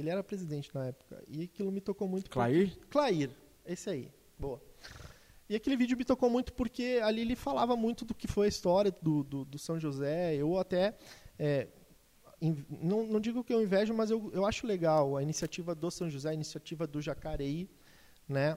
Ele 0.00 0.10
era 0.10 0.22
presidente 0.22 0.70
na 0.74 0.86
época. 0.86 1.22
E 1.28 1.44
aquilo 1.44 1.70
me 1.70 1.80
tocou 1.80 2.08
muito. 2.08 2.30
Clair? 2.30 2.70
Porque... 2.70 2.86
Clair, 2.88 3.30
esse 3.66 3.88
aí. 3.88 4.10
Boa. 4.38 4.60
E 5.48 5.54
aquele 5.56 5.76
vídeo 5.76 5.96
me 5.96 6.04
tocou 6.04 6.30
muito 6.30 6.52
porque 6.52 7.00
ali 7.02 7.22
ele 7.22 7.34
falava 7.34 7.76
muito 7.76 8.04
do 8.04 8.14
que 8.14 8.28
foi 8.28 8.46
a 8.46 8.48
história 8.48 8.94
do, 9.02 9.24
do, 9.24 9.44
do 9.44 9.58
São 9.58 9.78
José. 9.78 10.34
Eu 10.36 10.56
até. 10.58 10.96
É, 11.38 11.66
não, 12.70 13.06
não, 13.06 13.20
digo 13.20 13.44
que 13.44 13.52
eu 13.52 13.62
invejo, 13.62 13.92
mas 13.92 14.10
eu, 14.10 14.30
eu 14.32 14.46
acho 14.46 14.66
legal 14.66 15.16
a 15.16 15.22
iniciativa 15.22 15.74
do 15.74 15.90
São 15.90 16.08
José, 16.08 16.30
a 16.30 16.34
iniciativa 16.34 16.86
do 16.86 17.02
Jacareí, 17.02 17.68
né, 18.26 18.56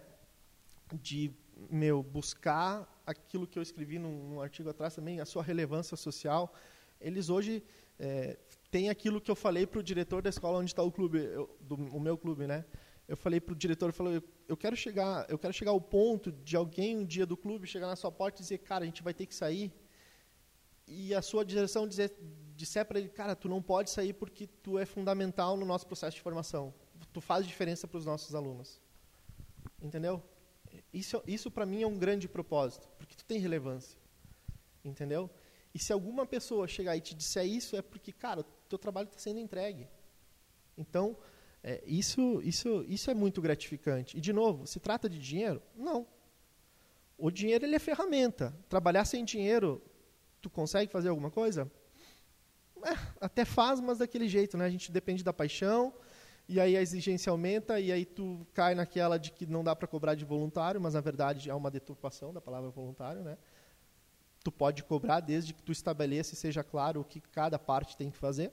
de 1.02 1.32
meu 1.70 2.02
buscar 2.02 2.88
aquilo 3.06 3.46
que 3.46 3.60
eu 3.60 3.64
escrevi 3.64 4.00
num, 4.00 4.30
num 4.30 4.42
artigo 4.42 4.70
atrás 4.70 4.96
também, 4.96 5.20
a 5.20 5.26
sua 5.26 5.44
relevância 5.44 5.98
social. 5.98 6.54
Eles 7.02 7.30
hoje 7.30 7.62
é, 8.00 8.38
tem 8.74 8.90
aquilo 8.90 9.22
que 9.22 9.30
eu 9.30 9.36
falei 9.36 9.68
para 9.68 9.80
o 9.80 9.84
diretor 9.84 10.24
da 10.24 10.32
escola 10.32 10.58
onde 10.58 10.72
está 10.72 10.82
o 10.82 10.92
clube, 10.92 11.20
eu, 11.20 11.48
do, 11.62 11.76
o 11.76 12.00
meu 12.00 12.18
clube, 12.18 12.48
né? 12.48 12.66
Eu 13.08 13.16
falei 13.16 13.40
para 13.40 13.54
o 13.54 13.56
diretor, 13.56 13.90
eu 13.90 13.94
falei, 13.94 14.24
eu 14.48 14.58
quero 14.58 14.76
chegar, 14.76 15.30
eu 15.30 15.38
quero 15.38 15.54
chegar 15.54 15.70
ao 15.70 15.80
ponto 15.80 16.32
de 16.32 16.56
alguém 16.56 16.98
um 16.98 17.06
dia 17.06 17.24
do 17.24 17.38
clube 17.38 17.68
chegar 17.68 17.86
na 17.86 17.96
sua 17.96 18.12
porta 18.12 18.40
e 18.40 18.42
dizer, 18.42 18.58
cara, 18.58 18.84
a 18.84 18.88
gente 18.88 19.04
vai 19.04 19.14
ter 19.14 19.28
que 19.28 19.36
sair. 19.36 19.72
E 20.88 21.14
a 21.14 21.22
sua 21.22 21.46
direção 21.46 21.88
dizer, 21.88 22.18
disser 22.56 22.84
para 22.84 22.98
ele, 22.98 23.10
cara, 23.10 23.36
tu 23.36 23.48
não 23.48 23.62
pode 23.62 23.92
sair 23.92 24.12
porque 24.12 24.48
tu 24.48 24.80
é 24.80 24.88
fundamental 24.88 25.56
no 25.56 25.68
nosso 25.68 25.86
processo 25.86 26.16
de 26.16 26.24
formação. 26.24 26.74
Tu 27.14 27.22
faz 27.22 27.46
diferença 27.46 27.88
para 27.88 28.00
os 28.00 28.08
nossos 28.08 28.34
alunos. 28.34 28.82
Entendeu? 29.84 30.20
Isso, 30.92 31.22
isso 31.28 31.52
para 31.52 31.68
mim 31.68 31.84
é 31.84 31.88
um 31.88 32.00
grande 32.00 32.28
propósito, 32.28 32.90
porque 32.98 33.16
tu 33.16 33.24
tem 33.24 33.38
relevância. 33.38 34.00
Entendeu? 34.84 35.30
E 35.74 35.80
se 35.80 35.92
alguma 35.92 36.26
pessoa 36.26 36.68
chegar 36.68 36.96
e 36.96 37.02
te 37.02 37.16
disser 37.16 37.46
isso, 37.46 37.76
é 37.76 37.82
porque, 37.82 38.12
cara, 38.12 38.46
teu 38.74 38.80
trabalho 38.80 39.06
está 39.06 39.20
sendo 39.20 39.40
entregue. 39.40 39.88
Então, 40.78 41.16
é, 41.64 41.84
isso, 41.86 42.42
isso, 42.44 42.84
isso 42.88 43.12
é 43.12 43.14
muito 43.14 43.42
gratificante. 43.42 44.18
E, 44.18 44.22
de 44.22 44.34
novo, 44.34 44.66
se 44.66 44.80
trata 44.80 45.08
de 45.08 45.20
dinheiro? 45.20 45.62
Não. 45.76 46.08
O 47.18 47.30
dinheiro 47.30 47.66
ele 47.66 47.76
é 47.76 47.80
ferramenta. 47.80 48.54
Trabalhar 48.68 49.06
sem 49.06 49.24
dinheiro, 49.24 49.82
tu 50.42 50.50
consegue 50.50 50.92
fazer 50.92 51.10
alguma 51.10 51.30
coisa? 51.30 51.72
É, 52.84 52.98
até 53.22 53.46
faz, 53.46 53.80
mas 53.80 54.00
daquele 54.00 54.28
jeito, 54.28 54.58
né? 54.58 54.66
A 54.66 54.70
gente 54.70 54.92
depende 54.92 55.24
da 55.24 55.32
paixão, 55.32 55.94
e 56.50 56.60
aí 56.60 56.76
a 56.76 56.82
exigência 56.82 57.30
aumenta, 57.30 57.80
e 57.80 57.92
aí 57.92 58.04
tu 58.04 58.46
cai 58.54 58.74
naquela 58.76 59.18
de 59.18 59.32
que 59.32 59.46
não 59.46 59.64
dá 59.64 59.76
para 59.76 59.88
cobrar 59.88 60.16
de 60.16 60.26
voluntário, 60.26 60.82
mas 60.82 60.96
na 60.96 61.02
verdade 61.02 61.50
é 61.50 61.54
uma 61.54 61.72
deturpação 61.72 62.34
da 62.34 62.42
palavra 62.42 62.70
voluntário, 62.72 63.22
né? 63.22 63.38
tu 64.44 64.52
pode 64.52 64.84
cobrar 64.84 65.22
desde 65.22 65.54
que 65.54 65.64
tu 65.64 65.72
estabeleça 65.72 66.34
e 66.34 66.38
seja 66.38 66.64
claro 66.64 67.00
o 67.00 67.06
que 67.06 67.22
cada 67.22 67.58
parte 67.58 67.96
tem 67.96 68.12
que 68.12 68.18
fazer. 68.18 68.52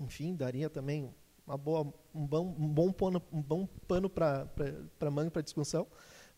Enfim, 0.00 0.34
daria 0.34 0.68
também 0.70 1.14
uma 1.46 1.56
boa, 1.56 1.92
um, 2.14 2.26
bom, 2.26 2.54
um 2.58 2.68
bom 2.68 2.92
pano, 2.92 3.22
um 3.32 3.42
bom 3.42 3.66
pano 3.86 4.10
para 4.10 5.10
manga 5.10 5.30
para 5.30 5.42
discussão, 5.42 5.86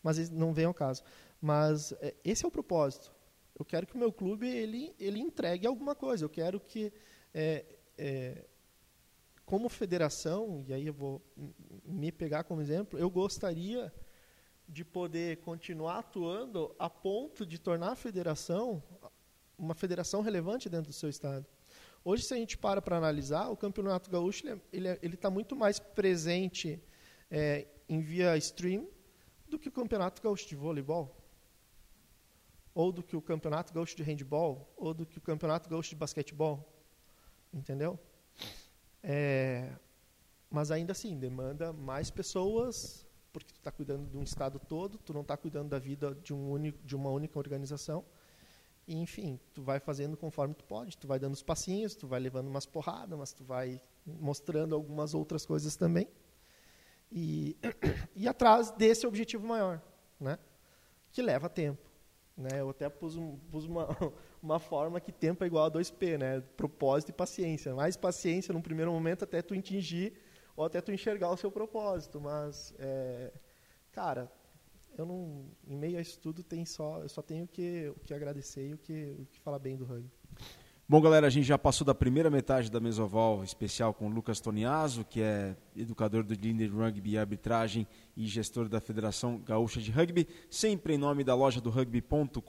mas 0.01 0.29
não 0.29 0.53
vem 0.53 0.65
ao 0.65 0.73
caso. 0.73 1.03
Mas 1.41 1.91
é, 1.93 2.15
esse 2.23 2.45
é 2.45 2.47
o 2.47 2.51
propósito. 2.51 3.13
Eu 3.57 3.65
quero 3.65 3.85
que 3.85 3.95
o 3.95 3.97
meu 3.97 4.11
clube 4.11 4.47
ele, 4.47 4.95
ele 4.99 5.19
entregue 5.19 5.67
alguma 5.67 5.93
coisa. 5.93 6.23
Eu 6.25 6.29
quero 6.29 6.59
que, 6.59 6.91
é, 7.33 7.65
é, 7.97 8.45
como 9.45 9.69
federação, 9.69 10.63
e 10.67 10.73
aí 10.73 10.87
eu 10.87 10.93
vou 10.93 11.21
me 11.85 12.11
pegar 12.11 12.43
como 12.43 12.61
exemplo, 12.61 12.97
eu 12.97 13.09
gostaria 13.09 13.93
de 14.67 14.85
poder 14.85 15.37
continuar 15.41 15.99
atuando 15.99 16.73
a 16.79 16.89
ponto 16.89 17.45
de 17.45 17.59
tornar 17.59 17.91
a 17.91 17.95
federação 17.95 18.81
uma 19.61 19.75
federação 19.75 20.21
relevante 20.21 20.67
dentro 20.67 20.87
do 20.87 20.93
seu 20.93 21.07
estado. 21.07 21.45
Hoje, 22.03 22.23
se 22.23 22.33
a 22.33 22.37
gente 22.37 22.57
para 22.57 22.81
para 22.81 22.97
analisar, 22.97 23.49
o 23.49 23.55
Campeonato 23.55 24.09
Gaúcho 24.09 24.43
ele 24.73 24.87
é, 24.87 24.99
está 25.03 25.29
muito 25.29 25.55
mais 25.55 25.79
presente 25.79 26.81
é, 27.29 27.67
em 27.87 27.99
via 27.99 28.35
stream 28.37 28.87
do 29.47 29.59
que 29.59 29.69
o 29.69 29.71
Campeonato 29.71 30.21
Gaúcho 30.21 30.47
de 30.47 30.55
Voleibol, 30.55 31.15
ou 32.73 32.91
do 32.91 33.03
que 33.03 33.15
o 33.15 33.21
Campeonato 33.21 33.73
Gaúcho 33.73 33.95
de 33.95 34.03
Handball, 34.03 34.73
ou 34.75 34.93
do 34.93 35.05
que 35.05 35.17
o 35.17 35.21
Campeonato 35.21 35.69
Gaúcho 35.69 35.91
de 35.91 35.95
Basquetebol. 35.95 36.67
Entendeu? 37.53 37.99
É, 39.03 39.73
mas 40.49 40.71
ainda 40.71 40.93
assim, 40.93 41.19
demanda 41.19 41.71
mais 41.71 42.09
pessoas 42.09 43.05
porque 43.31 43.53
tu 43.53 43.57
está 43.57 43.71
cuidando 43.71 44.09
de 44.09 44.17
um 44.17 44.23
estado 44.23 44.59
todo, 44.59 44.97
tu 44.97 45.13
não 45.13 45.21
está 45.21 45.37
cuidando 45.37 45.69
da 45.69 45.79
vida 45.79 46.13
de, 46.15 46.33
um 46.33 46.59
de 46.83 46.95
uma 46.95 47.09
única 47.09 47.39
organização. 47.39 48.03
E, 48.87 48.97
enfim, 48.97 49.39
tu 49.53 49.61
vai 49.61 49.79
fazendo 49.79 50.17
conforme 50.17 50.53
tu 50.53 50.65
pode, 50.65 50.97
tu 50.97 51.07
vai 51.07 51.19
dando 51.19 51.33
os 51.33 51.43
passinhos, 51.43 51.95
tu 51.95 52.07
vai 52.07 52.19
levando 52.19 52.47
umas 52.47 52.65
porradas, 52.65 53.17
mas 53.17 53.31
tu 53.31 53.43
vai 53.43 53.79
mostrando 54.05 54.75
algumas 54.75 55.13
outras 55.13 55.45
coisas 55.45 55.75
também. 55.75 56.07
E, 57.11 57.57
e 58.15 58.27
atrás 58.27 58.71
desse 58.71 59.05
objetivo 59.05 59.45
maior, 59.45 59.81
né? 60.19 60.39
que 61.11 61.21
leva 61.21 61.49
tempo. 61.49 61.89
Né? 62.35 62.59
Eu 62.59 62.69
até 62.69 62.89
pus, 62.89 63.15
um, 63.15 63.37
pus 63.51 63.65
uma, 63.65 63.87
uma 64.41 64.59
forma 64.59 64.99
que 64.99 65.11
tempo 65.11 65.43
é 65.43 65.47
igual 65.47 65.65
a 65.65 65.71
2P, 65.71 66.17
né? 66.17 66.41
propósito 66.57 67.09
e 67.09 67.13
paciência. 67.13 67.75
Mais 67.75 67.97
paciência 67.97 68.53
no 68.53 68.61
primeiro 68.61 68.91
momento 68.91 69.23
até 69.23 69.41
tu 69.41 69.53
atingir 69.53 70.13
ou 70.55 70.65
até 70.65 70.81
tu 70.81 70.91
enxergar 70.91 71.29
o 71.29 71.37
seu 71.37 71.51
propósito. 71.51 72.19
Mas, 72.19 72.73
é, 72.79 73.31
cara, 73.91 74.31
eu 74.97 75.05
não, 75.05 75.45
em 75.67 75.77
meio 75.77 75.97
a 75.97 76.01
isso 76.01 76.19
tudo, 76.19 76.43
tem 76.43 76.65
só, 76.65 76.99
eu 77.01 77.09
só 77.09 77.21
tenho 77.21 77.47
que, 77.47 77.91
o 77.95 77.99
que 77.99 78.13
agradecer 78.13 78.69
e 78.69 78.73
o 78.73 78.77
que, 78.77 79.15
o 79.19 79.25
que 79.25 79.39
falar 79.39 79.59
bem 79.59 79.75
do 79.75 79.85
rugby. 79.85 80.11
Bom, 80.91 80.99
galera, 80.99 81.27
a 81.27 81.29
gente 81.29 81.45
já 81.45 81.57
passou 81.57 81.87
da 81.87 81.95
primeira 81.95 82.29
metade 82.29 82.69
da 82.69 82.77
Mesoval 82.77 83.45
especial 83.45 83.93
com 83.93 84.09
Lucas 84.09 84.41
Toniaso, 84.41 85.05
que 85.05 85.21
é 85.21 85.55
educador 85.73 86.21
do 86.21 86.33
Linder 86.33 86.69
Rugby 86.69 87.11
e 87.11 87.17
Arbitragem 87.17 87.87
e 88.17 88.27
gestor 88.27 88.67
da 88.67 88.81
Federação 88.81 89.39
Gaúcha 89.39 89.79
de 89.79 89.89
Rugby, 89.89 90.27
sempre 90.49 90.95
em 90.95 90.97
nome 90.97 91.23
da 91.23 91.33
loja 91.33 91.61
do 91.61 91.69
rugby.com.br, 91.69 92.43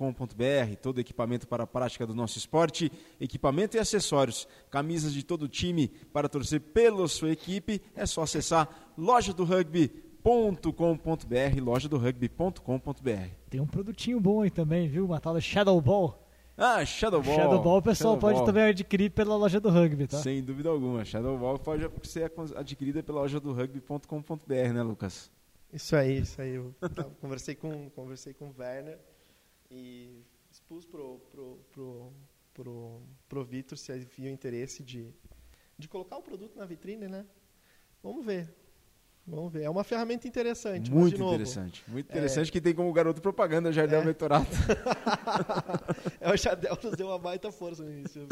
todo 0.82 0.98
equipamento 0.98 1.46
para 1.46 1.62
a 1.62 1.68
prática 1.68 2.04
do 2.04 2.16
nosso 2.16 2.36
esporte, 2.36 2.90
equipamento 3.20 3.76
e 3.76 3.78
acessórios, 3.80 4.48
camisas 4.68 5.12
de 5.12 5.22
todo 5.22 5.44
o 5.44 5.48
time 5.48 5.86
para 6.12 6.28
torcer 6.28 6.60
pela 6.60 7.06
sua 7.06 7.30
equipe, 7.30 7.80
é 7.94 8.04
só 8.06 8.22
acessar 8.22 8.92
loja 8.98 9.32
do 9.32 9.44
rugby.com.br, 9.44 10.11
loja 11.60 11.88
do 11.88 11.98
rugby.com.br. 11.98 13.28
Tem 13.50 13.60
um 13.60 13.66
produtinho 13.66 14.20
bom 14.20 14.42
aí 14.42 14.50
também, 14.50 14.88
viu? 14.88 15.06
Uma 15.06 15.20
tal 15.20 15.34
de 15.34 15.42
Shadow 15.42 15.80
Ball 15.80 16.22
ah, 16.56 16.84
Shadow 16.84 17.22
Ball. 17.22 17.34
Shadow 17.34 17.62
Ball 17.62 17.78
o 17.78 17.82
pessoal 17.82 18.14
Shadow 18.14 18.20
pode 18.20 18.36
Ball. 18.36 18.46
também 18.46 18.62
adquirir 18.64 19.10
pela 19.10 19.36
loja 19.36 19.58
do 19.58 19.70
rugby, 19.70 20.06
tá? 20.06 20.20
Sem 20.20 20.42
dúvida 20.42 20.68
alguma. 20.68 21.04
Shadow 21.04 21.38
Ball 21.38 21.58
pode 21.58 21.88
ser 22.04 22.30
adquirida 22.54 23.02
pela 23.02 23.20
loja 23.22 23.40
do 23.40 23.52
rugby.com.br, 23.52 24.72
né, 24.72 24.82
Lucas? 24.82 25.30
Isso 25.72 25.96
aí, 25.96 26.18
isso 26.18 26.40
aí. 26.40 26.54
Eu 26.54 26.74
conversei 27.20 27.54
com 27.54 27.88
conversei 27.90 28.34
com 28.34 28.46
o 28.46 28.54
Werner 28.58 28.98
e 29.70 30.22
expus 30.50 30.84
pro 30.84 31.18
pro 31.30 31.58
pro 31.72 32.12
pro, 32.52 33.00
pro 33.28 33.44
Vitor 33.44 33.78
se 33.78 33.90
havia 33.90 34.30
interesse 34.30 34.82
de 34.82 35.10
de 35.78 35.88
colocar 35.88 36.16
o 36.16 36.22
produto 36.22 36.56
na 36.56 36.66
vitrine, 36.66 37.08
né? 37.08 37.24
Vamos 38.02 38.24
ver. 38.24 38.54
Vamos 39.26 39.52
ver. 39.52 39.62
É 39.62 39.70
uma 39.70 39.84
ferramenta 39.84 40.26
interessante. 40.26 40.90
Muito 40.90 41.22
interessante. 41.22 41.84
Muito 41.86 42.10
interessante 42.10 42.48
é... 42.48 42.52
que 42.52 42.60
tem 42.60 42.74
como 42.74 42.92
garoto 42.92 43.20
propaganda 43.20 43.68
o 43.68 43.72
Jardel 43.72 44.02
é. 44.02 44.04
Mentorato. 44.04 44.50
é, 46.20 46.32
o 46.32 46.36
Jardel 46.36 46.76
nos 46.82 46.96
deu 46.96 47.06
uma 47.06 47.18
baita 47.18 47.52
força 47.52 47.84
no 47.84 47.90
início. 47.90 48.26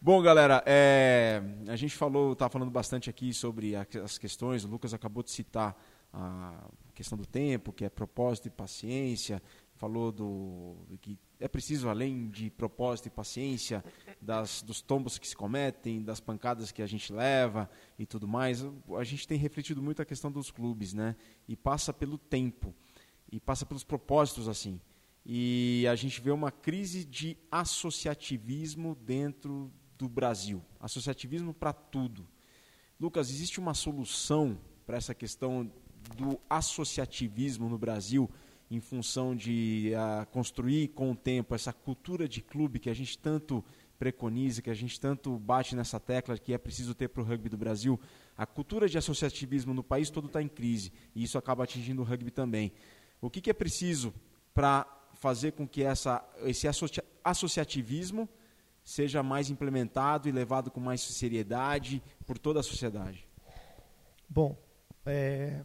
Bom, 0.00 0.22
galera, 0.22 0.62
é, 0.64 1.42
a 1.66 1.74
gente 1.74 1.96
falou, 1.96 2.34
está 2.34 2.48
falando 2.48 2.70
bastante 2.70 3.10
aqui 3.10 3.34
sobre 3.34 3.74
as 3.74 4.16
questões. 4.16 4.64
O 4.64 4.68
Lucas 4.68 4.94
acabou 4.94 5.22
de 5.22 5.32
citar 5.32 5.76
a 6.12 6.68
questão 6.94 7.18
do 7.18 7.26
tempo, 7.26 7.72
que 7.72 7.84
é 7.84 7.88
propósito 7.88 8.46
e 8.46 8.50
paciência. 8.50 9.42
Falou 9.76 10.10
do 10.10 10.76
que 11.00 11.18
é 11.38 11.46
preciso, 11.46 11.88
além 11.88 12.28
de 12.28 12.50
propósito 12.50 13.06
e 13.06 13.10
paciência, 13.10 13.84
das, 14.20 14.62
dos 14.62 14.80
tombos 14.80 15.18
que 15.18 15.28
se 15.28 15.36
cometem, 15.36 16.02
das 16.02 16.18
pancadas 16.18 16.72
que 16.72 16.82
a 16.82 16.86
gente 16.86 17.12
leva 17.12 17.70
e 17.98 18.06
tudo 18.06 18.26
mais. 18.26 18.64
A 18.98 19.04
gente 19.04 19.28
tem 19.28 19.38
refletido 19.38 19.82
muito 19.82 20.02
a 20.02 20.04
questão 20.04 20.32
dos 20.32 20.50
clubes, 20.50 20.94
né? 20.94 21.14
E 21.46 21.54
passa 21.54 21.92
pelo 21.92 22.16
tempo, 22.16 22.74
e 23.30 23.38
passa 23.38 23.64
pelos 23.64 23.84
propósitos 23.84 24.48
assim. 24.48 24.80
E 25.24 25.86
a 25.90 25.94
gente 25.94 26.20
vê 26.20 26.30
uma 26.30 26.50
crise 26.50 27.04
de 27.04 27.36
associativismo 27.50 28.94
dentro 28.94 29.70
do 29.98 30.08
Brasil 30.08 30.62
associativismo 30.86 31.52
para 31.52 31.72
tudo. 31.72 32.26
Lucas, 32.98 33.28
existe 33.28 33.60
uma 33.60 33.74
solução 33.74 34.58
para 34.86 34.96
essa 34.96 35.14
questão 35.14 35.70
do 36.16 36.40
associativismo 36.48 37.68
no 37.68 37.76
Brasil? 37.76 38.30
Em 38.70 38.80
função 38.80 39.34
de 39.34 39.92
uh, 39.94 40.26
construir 40.26 40.88
com 40.88 41.12
o 41.12 41.16
tempo 41.16 41.54
essa 41.54 41.72
cultura 41.72 42.28
de 42.28 42.40
clube 42.42 42.78
que 42.78 42.90
a 42.90 42.94
gente 42.94 43.16
tanto 43.16 43.64
preconiza, 43.98 44.60
que 44.60 44.70
a 44.70 44.74
gente 44.74 45.00
tanto 45.00 45.38
bate 45.38 45.74
nessa 45.74 45.98
tecla 45.98 46.36
que 46.36 46.52
é 46.52 46.58
preciso 46.58 46.94
ter 46.94 47.08
para 47.08 47.22
o 47.22 47.24
rugby 47.24 47.48
do 47.48 47.56
Brasil. 47.56 47.98
A 48.36 48.44
cultura 48.44 48.88
de 48.88 48.98
associativismo 48.98 49.72
no 49.72 49.82
país 49.82 50.10
todo 50.10 50.26
está 50.26 50.42
em 50.42 50.48
crise 50.48 50.92
e 51.14 51.22
isso 51.22 51.38
acaba 51.38 51.64
atingindo 51.64 52.02
o 52.02 52.04
rugby 52.04 52.30
também. 52.30 52.72
O 53.20 53.30
que, 53.30 53.40
que 53.40 53.50
é 53.50 53.54
preciso 53.54 54.12
para 54.52 54.86
fazer 55.14 55.52
com 55.52 55.66
que 55.66 55.82
essa, 55.82 56.22
esse 56.42 56.68
associa 56.68 57.04
associativismo 57.24 58.28
seja 58.84 59.22
mais 59.22 59.50
implementado 59.50 60.28
e 60.28 60.32
levado 60.32 60.70
com 60.70 60.78
mais 60.78 61.00
seriedade 61.00 62.02
por 62.24 62.38
toda 62.38 62.60
a 62.60 62.62
sociedade? 62.62 63.26
Bom, 64.28 64.56
é, 65.04 65.64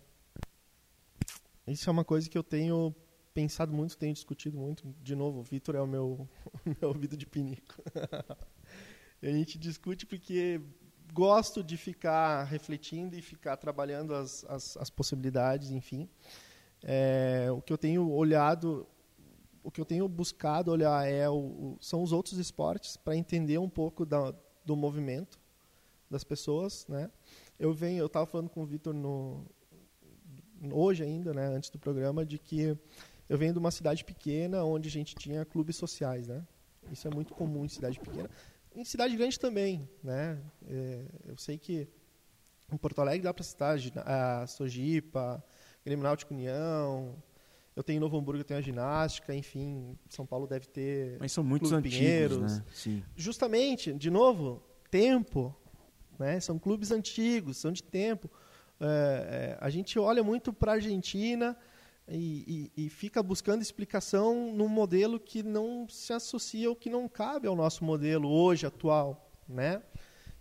isso 1.68 1.89
é 1.89 1.91
uma 1.91 2.03
coisa 2.03 2.30
que 2.30 2.38
eu 2.38 2.43
tenho 2.43 2.93
pensado 3.34 3.74
muito, 3.74 3.97
tenho 3.97 4.14
discutido 4.14 4.57
muito. 4.57 4.84
De 5.01 5.16
novo, 5.16 5.39
o 5.39 5.43
Vitor 5.43 5.76
é 5.76 5.82
o 5.82 5.88
meu, 5.88 6.28
meu 6.66 6.89
ouvido 6.89 7.16
de 7.16 7.26
pinico. 7.26 7.82
a 9.22 9.28
gente 9.28 9.57
discute 9.57 10.05
porque 10.05 10.62
gosto 11.14 11.64
de 11.64 11.78
ficar 11.78 12.43
refletindo 12.43 13.16
e 13.16 13.22
ficar 13.22 13.57
trabalhando 13.57 14.14
as, 14.16 14.45
as, 14.45 14.78
as 14.78 14.89
possibilidades, 14.89 15.72
enfim. 15.72 16.09
É, 16.84 17.47
o 17.51 17.62
que 17.62 17.72
eu 17.72 17.78
tenho 17.78 18.09
olhado, 18.09 18.88
o 19.64 19.70
que 19.70 19.80
eu 19.80 19.86
tenho 19.86 20.07
buscado 20.07 20.72
olhar 20.72 21.07
é 21.07 21.30
o, 21.30 21.36
o 21.36 21.78
são 21.80 22.01
os 22.01 22.12
outros 22.12 22.39
esportes 22.39 22.97
para 22.97 23.16
entender 23.16 23.57
um 23.59 23.70
pouco 23.70 24.05
da, 24.05 24.34
do 24.66 24.76
movimento 24.76 25.39
das 26.09 26.24
pessoas, 26.24 26.88
né? 26.88 27.09
Eu 27.59 27.74
venho, 27.74 27.99
eu 27.99 28.07
estava 28.07 28.26
falando 28.26 28.49
com 28.49 28.64
o 28.64 28.66
Vitor 28.66 28.93
no, 28.93 29.45
hoje 30.72 31.03
ainda, 31.03 31.34
né, 31.34 31.45
antes 31.47 31.70
do 31.70 31.80
programa, 31.80 32.26
de 32.26 32.38
que 32.38 32.78
eu 33.30 33.38
venho 33.38 33.53
de 33.53 33.59
uma 33.59 33.72
cidade 33.72 34.03
pequena 34.03 34.64
onde 34.64 34.89
a 34.89 34.91
gente 34.91 35.16
tinha 35.16 35.45
clubes 35.45 35.76
sociais, 35.76 36.28
né? 36.28 36.45
Isso 36.91 37.07
é 37.07 37.12
muito 37.12 37.34
comum 37.34 37.64
em 37.64 37.70
cidade 37.70 37.99
pequena. 37.99 38.30
Em 38.76 38.84
cidade 38.84 39.16
grande 39.16 39.39
também, 39.39 39.88
né? 40.03 40.38
É, 40.68 41.05
eu 41.28 41.38
sei 41.38 41.57
que 41.57 41.88
em 42.72 42.78
Porto 42.78 42.99
Alegre 42.99 43.24
dá 43.24 43.34
para 43.34 43.43
citar 43.43 43.78
a 44.05 44.47
Sojipa, 44.47 45.43
Grêmio 45.86 46.03
Náutico 46.03 46.34
União, 46.34 47.16
eu 47.76 47.84
tenho 47.84 47.97
em 47.97 47.99
Novo 47.99 48.18
Hamburgo, 48.18 48.41
eu 48.41 48.45
tenho 48.45 48.59
a 48.59 48.62
ginástica, 48.62 49.34
enfim, 49.34 49.97
São 50.09 50.26
Paulo 50.26 50.45
deve 50.45 50.68
ter. 50.68 51.18
Mas 51.20 51.32
são 51.32 51.43
muitos 51.43 51.72
antigos, 51.72 51.97
Pinheiros. 51.97 52.38
né? 52.39 52.66
Sim. 52.74 53.03
Justamente, 53.16 53.93
de 53.93 54.09
novo, 54.09 54.62
tempo, 54.89 55.55
né? 56.20 56.39
São 56.39 56.59
clubes 56.59 56.91
antigos, 56.91 57.57
são 57.57 57.72
de 57.72 57.82
tempo. 57.82 58.30
É, 58.84 58.86
é, 58.86 59.57
a 59.61 59.69
gente 59.69 59.99
olha 59.99 60.23
muito 60.23 60.51
para 60.51 60.71
a 60.71 60.75
Argentina 60.75 61.55
e, 62.07 62.71
e, 62.75 62.86
e, 62.86 62.89
fica 62.89 63.21
buscando 63.21 63.61
explicação 63.61 64.51
num 64.55 64.67
modelo 64.67 65.19
que 65.19 65.43
não 65.43 65.88
se 65.88 66.11
associa 66.11 66.67
ou 66.67 66.75
que 66.75 66.89
não 66.89 67.07
cabe 67.07 67.47
ao 67.47 67.55
nosso 67.55 67.86
modelo 67.86 68.27
hoje 68.27 68.65
atual, 68.65 69.32
né? 69.47 69.84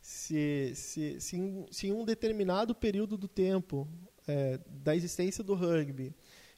Se, 0.01 0.73
se, 0.75 1.21
se, 1.21 1.37
em, 1.37 1.67
se 1.71 1.89
em 1.89 1.93
um 1.93 2.03
determinado 2.03 2.75
período 2.75 3.19
do 3.19 3.29
tempo 3.29 3.87
é, 4.27 4.59
da 4.67 4.97
existência 4.97 5.45
do 5.45 5.55
rugby 5.55 6.15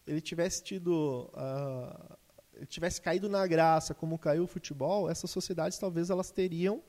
ele 0.07 0.20
tivesse 0.20 0.62
tido 0.62 1.28
uh, 1.35 2.66
tivesse 2.66 3.01
caído 3.01 3.28
na 3.28 3.45
graça 3.45 3.93
como 3.93 4.16
caiu 4.16 4.45
o 4.45 4.47
futebol, 4.47 5.11
essas 5.11 5.30
sociedades 5.30 5.78
talvez 5.78 6.11
elas 6.11 6.30
teriam 6.30 6.80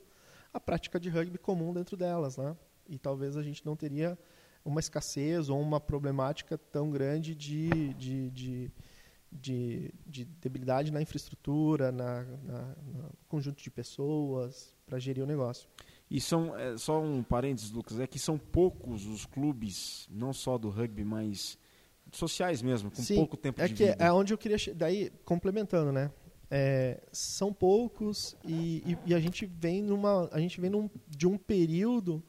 a 0.53 0.59
prática 0.59 0.99
de 0.99 1.09
rugby 1.09 1.39
comum 1.39 1.73
dentro 1.73 1.97
delas, 1.97 2.37
né? 2.37 2.55
E 2.87 2.99
talvez 2.99 3.35
a 3.35 3.41
gente 3.41 3.65
não 3.65 3.75
teria 3.75 4.17
uma 4.65 4.79
escassez 4.79 5.49
ou 5.49 5.59
uma 5.59 5.79
problemática 5.79 6.57
tão 6.57 6.89
grande 6.89 7.35
de, 7.35 7.93
de, 7.93 8.29
de, 8.31 8.71
de, 9.31 9.93
de 10.05 10.25
debilidade 10.25 10.91
na 10.91 11.01
infraestrutura, 11.01 11.91
na, 11.91 12.23
na, 12.43 12.75
no 12.85 13.09
conjunto 13.27 13.61
de 13.61 13.69
pessoas 13.69 14.73
para 14.85 14.99
gerir 14.99 15.23
o 15.23 15.27
negócio. 15.27 15.67
E 16.09 16.21
são, 16.21 16.57
é, 16.57 16.77
só 16.77 17.01
um 17.01 17.23
parênteses, 17.23 17.71
Lucas, 17.71 17.99
é 17.99 18.07
que 18.07 18.19
são 18.19 18.37
poucos 18.37 19.05
os 19.05 19.25
clubes, 19.25 20.07
não 20.11 20.31
só 20.31 20.57
do 20.57 20.69
rugby, 20.69 21.03
mas 21.03 21.57
sociais 22.11 22.61
mesmo, 22.61 22.91
com 22.91 23.01
Sim, 23.01 23.15
pouco 23.15 23.35
tempo 23.35 23.61
é 23.61 23.67
de 23.67 23.73
que 23.73 23.85
vida. 23.85 24.03
É 24.03 24.11
onde 24.11 24.33
eu 24.33 24.37
queria, 24.37 24.57
daí 24.75 25.11
complementando, 25.25 25.91
né? 25.91 26.11
É, 26.51 27.01
são 27.11 27.51
poucos 27.51 28.35
e, 28.45 28.83
e, 28.85 28.97
e, 29.07 29.15
a 29.15 29.19
gente 29.19 29.45
vem 29.47 29.81
numa, 29.81 30.29
a 30.31 30.39
gente 30.39 30.61
vem 30.61 30.69
num, 30.69 30.87
de 31.07 31.25
um 31.25 31.35
período 31.35 32.23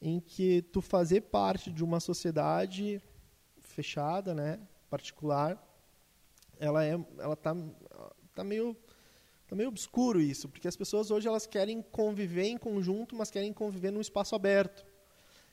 em 0.00 0.18
que 0.20 0.62
tu 0.62 0.80
fazer 0.80 1.22
parte 1.22 1.70
de 1.70 1.84
uma 1.84 2.00
sociedade 2.00 3.00
fechada, 3.60 4.34
né, 4.34 4.58
particular, 4.88 5.62
ela 6.58 6.84
é, 6.84 6.98
ela 7.18 7.36
tá, 7.36 7.54
tá 8.34 8.42
meio 8.44 8.76
tá 9.46 9.56
meio 9.56 9.68
obscuro 9.68 10.20
isso, 10.20 10.48
porque 10.48 10.68
as 10.68 10.76
pessoas 10.76 11.10
hoje 11.10 11.26
elas 11.26 11.44
querem 11.44 11.82
conviver 11.82 12.44
em 12.44 12.56
conjunto, 12.56 13.16
mas 13.16 13.32
querem 13.32 13.52
conviver 13.52 13.90
num 13.90 14.00
espaço 14.00 14.36
aberto. 14.36 14.86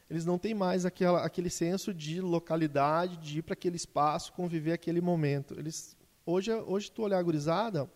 Eles 0.08 0.24
não 0.24 0.38
têm 0.38 0.54
mais 0.54 0.86
aquela, 0.86 1.26
aquele 1.26 1.50
senso 1.50 1.92
de 1.92 2.22
localidade, 2.22 3.18
de 3.18 3.40
ir 3.40 3.42
para 3.42 3.54
aquele 3.54 3.76
espaço, 3.76 4.32
conviver 4.34 4.72
aquele 4.72 5.02
momento. 5.02 5.56
Eles 5.60 5.98
hoje, 6.24 6.54
hoje 6.54 6.92
tu 6.92 7.02
olhar 7.02 7.18
a 7.18 7.24
gurizada, 7.24 7.90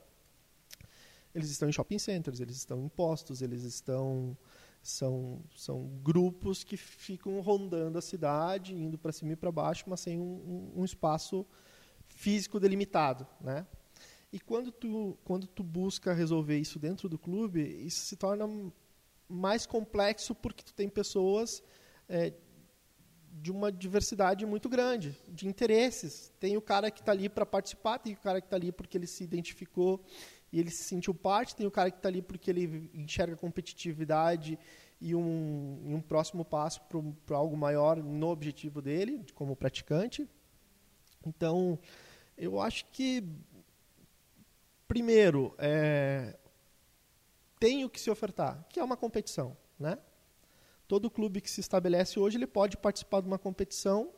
eles 1.36 1.52
estão 1.52 1.70
em 1.70 1.72
shopping 1.72 2.00
centers, 2.00 2.40
eles 2.40 2.58
estão 2.58 2.84
em 2.84 2.90
postos, 2.90 3.42
eles 3.44 3.64
estão 3.64 4.36
são, 4.82 5.44
são 5.56 5.88
grupos 6.02 6.64
que 6.64 6.76
ficam 6.76 7.40
rondando 7.40 7.98
a 7.98 8.02
cidade, 8.02 8.74
indo 8.74 8.98
para 8.98 9.12
cima 9.12 9.34
e 9.34 9.36
para 9.36 9.52
baixo, 9.52 9.86
mas 9.88 10.00
sem 10.00 10.20
um, 10.20 10.72
um, 10.76 10.82
um 10.82 10.86
espaço 10.86 11.46
físico 12.08 12.60
delimitado, 12.60 13.28
né? 13.40 13.66
E 14.34 14.40
quando 14.40 14.72
tu, 14.72 15.18
quando 15.26 15.46
tu 15.46 15.62
busca 15.62 16.14
resolver 16.14 16.58
isso 16.58 16.80
dentro 16.80 17.10
do 17.10 17.20
clube, 17.20 17.62
isso 17.62 18.06
se 18.06 18.16
torna 18.16 18.48
mais 19.28 19.66
complexo 19.66 20.34
porque 20.34 20.64
tu 20.64 20.74
tem 20.74 20.88
pessoas 20.88 21.62
é, 22.08 22.34
de 23.34 23.52
uma 23.52 23.72
diversidade 23.72 24.46
muito 24.46 24.70
grande, 24.70 25.18
de 25.28 25.48
interesses. 25.48 26.34
Tem 26.40 26.56
o 26.56 26.62
cara 26.62 26.90
que 26.90 27.02
está 27.02 27.12
ali 27.12 27.28
para 27.28 27.46
participar, 27.46 28.00
tem 28.00 28.14
o 28.14 28.18
cara 28.18 28.40
que 28.40 28.48
está 28.48 28.56
ali 28.56 28.72
porque 28.72 28.98
ele 28.98 29.08
se 29.08 29.24
identificou 29.24 30.02
e 30.52 30.60
ele 30.60 30.70
se 30.70 30.84
sentiu 30.84 31.14
parte, 31.14 31.56
tem 31.56 31.66
o 31.66 31.72
cara 31.72 31.90
que 31.90 31.98
está 31.98 32.10
ali 32.10 32.22
porque 32.22 32.50
ele 32.50 32.90
enxerga 32.94 33.36
competitividade 33.38 34.60
e 35.00 35.16
um, 35.16 35.82
e 35.86 35.94
um 35.94 36.02
próximo 36.02 36.44
passo 36.44 36.82
para 37.26 37.38
algo 37.38 37.56
maior 37.56 37.98
no 37.98 38.28
objetivo 38.28 38.82
dele, 38.82 39.26
como 39.34 39.56
praticante. 39.56 40.30
Então, 41.26 41.80
eu 42.38 42.60
acho 42.60 42.86
que, 42.92 43.24
primeiro, 44.88 45.56
é, 45.58 46.38
tem 47.60 47.86
o 47.86 47.90
que 47.90 48.00
se 48.00 48.12
ofertar, 48.12 48.66
que 48.70 48.80
é 48.80 48.84
uma 48.84 48.98
competição. 48.98 49.56
Né? 49.80 49.98
Todo 50.88 51.10
clube 51.10 51.40
que 51.40 51.50
se 51.50 51.62
estabelece 51.62 52.20
hoje 52.20 52.38
ele 52.38 52.48
pode 52.48 52.76
participar 52.76 53.22
de 53.22 53.28
uma 53.28 53.40
competição 53.40 54.12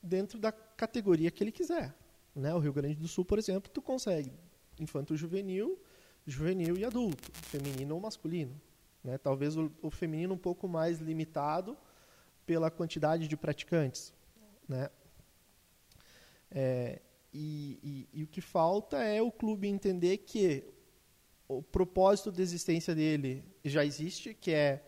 dentro 0.00 0.38
da 0.38 0.52
categoria 0.52 1.30
que 1.30 1.42
ele 1.42 1.50
quiser. 1.50 1.94
Né? 2.34 2.54
O 2.54 2.60
Rio 2.60 2.72
Grande 2.72 2.94
do 2.94 3.08
Sul, 3.08 3.24
por 3.24 3.38
exemplo, 3.38 3.70
tu 3.70 3.82
consegue 3.82 4.32
infanto-juvenil, 4.80 5.78
juvenil 6.26 6.76
e 6.76 6.84
adulto, 6.84 7.30
feminino 7.42 7.94
ou 7.94 8.00
masculino. 8.00 8.60
Né? 9.02 9.16
Talvez 9.18 9.56
o, 9.56 9.70
o, 9.82 9.90
feminino 9.90 10.34
um 10.34 10.38
pouco 10.38 10.68
mais 10.68 10.98
limitado 10.98 11.76
pela 12.44 12.70
quantidade 12.70 13.28
de 13.28 13.36
praticantes. 13.36 14.12
Né? 14.68 14.90
É, 16.50 17.00
e, 17.32 17.78
e, 18.12 18.20
e, 18.20 18.24
o 18.24 18.26
que 18.26 18.40
falta 18.40 18.98
é 19.02 19.20
o 19.22 19.30
clube 19.30 19.68
entender 19.68 20.18
que 20.18 20.64
o 21.46 21.62
propósito 21.62 22.30
de 22.30 22.42
existência 22.42 22.94
dele 22.94 23.44
já 23.64 23.84
existe, 23.84 24.34
que 24.34 24.50
é 24.50 24.84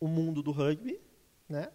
o 0.00 0.06
mundo 0.08 0.42
do 0.42 0.50
rugby, 0.50 1.00
né? 1.48 1.70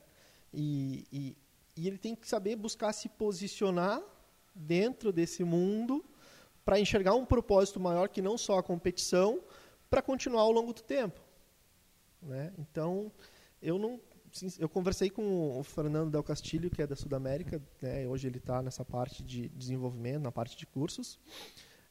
E, 0.53 1.05
e, 1.11 1.37
e 1.77 1.87
ele 1.87 1.97
tem 1.97 2.15
que 2.15 2.27
saber 2.27 2.55
buscar 2.55 2.91
se 2.93 3.07
posicionar 3.07 4.01
dentro 4.53 5.11
desse 5.11 5.43
mundo 5.43 6.03
para 6.63 6.79
enxergar 6.79 7.15
um 7.15 7.25
propósito 7.25 7.79
maior 7.79 8.09
que 8.09 8.21
não 8.21 8.37
só 8.37 8.59
a 8.59 8.63
competição, 8.63 9.41
para 9.89 10.01
continuar 10.01 10.41
ao 10.41 10.51
longo 10.51 10.73
do 10.73 10.81
tempo. 10.81 11.19
Né? 12.21 12.53
Então, 12.57 13.11
eu 13.61 13.77
não 13.77 13.99
eu 14.57 14.69
conversei 14.69 15.09
com 15.09 15.59
o 15.59 15.61
Fernando 15.61 16.09
Del 16.09 16.23
Castilho, 16.23 16.69
que 16.69 16.81
é 16.81 16.87
da 16.87 16.95
Sudamérica, 16.95 17.61
né? 17.81 18.07
hoje 18.07 18.27
ele 18.27 18.37
está 18.37 18.61
nessa 18.61 18.85
parte 18.85 19.21
de 19.21 19.49
desenvolvimento, 19.49 20.23
na 20.23 20.31
parte 20.31 20.55
de 20.55 20.65
cursos, 20.65 21.19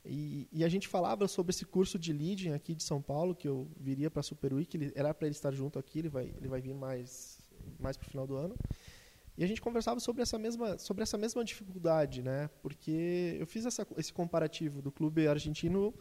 e, 0.03 0.49
e, 0.51 0.64
a 0.64 0.68
gente 0.71 0.89
falava 0.89 1.29
sobre 1.29 1.51
esse 1.51 1.66
curso 1.66 1.99
de 1.99 2.11
leading 2.11 2.53
aqui 2.53 2.75
de 2.75 2.83
São 2.83 3.03
Paulo, 3.03 3.35
que 3.35 3.47
eu 3.47 3.68
viria 3.79 4.11
para 4.11 4.21
a 4.21 4.23
Super 4.23 4.55
Week, 4.55 4.75
ele, 4.75 4.91
era 4.95 5.12
para 5.12 5.27
ele 5.27 5.35
estar 5.35 5.53
junto 5.53 5.79
aqui, 5.79 5.99
ele 5.99 6.09
vai, 6.09 6.33
ele 6.39 6.49
vai 6.49 6.61
vir 6.62 6.73
mais, 6.73 7.39
mais 7.79 7.99
para 7.99 8.07
o 8.07 8.11
final 8.11 8.27
do 8.27 8.35
ano, 8.35 8.57
e 9.37 9.45
a 9.45 9.47
gente 9.47 9.61
conversava 9.61 10.01
sobre 10.01 10.22
essa 10.22 10.39
mesma, 10.39 10.76
sobre 10.78 11.03
essa 11.03 11.16
mesma 11.16 11.45
dificuldade, 11.45 12.22
né? 12.22 12.51
porque 12.62 13.37
eu 13.39 13.47
fiz 13.47 13.64
essa, 13.64 13.87
esse 13.97 14.12
comparativo 14.12 14.83
do 14.83 14.93
clube 14.93 15.26
argentino 15.26 15.95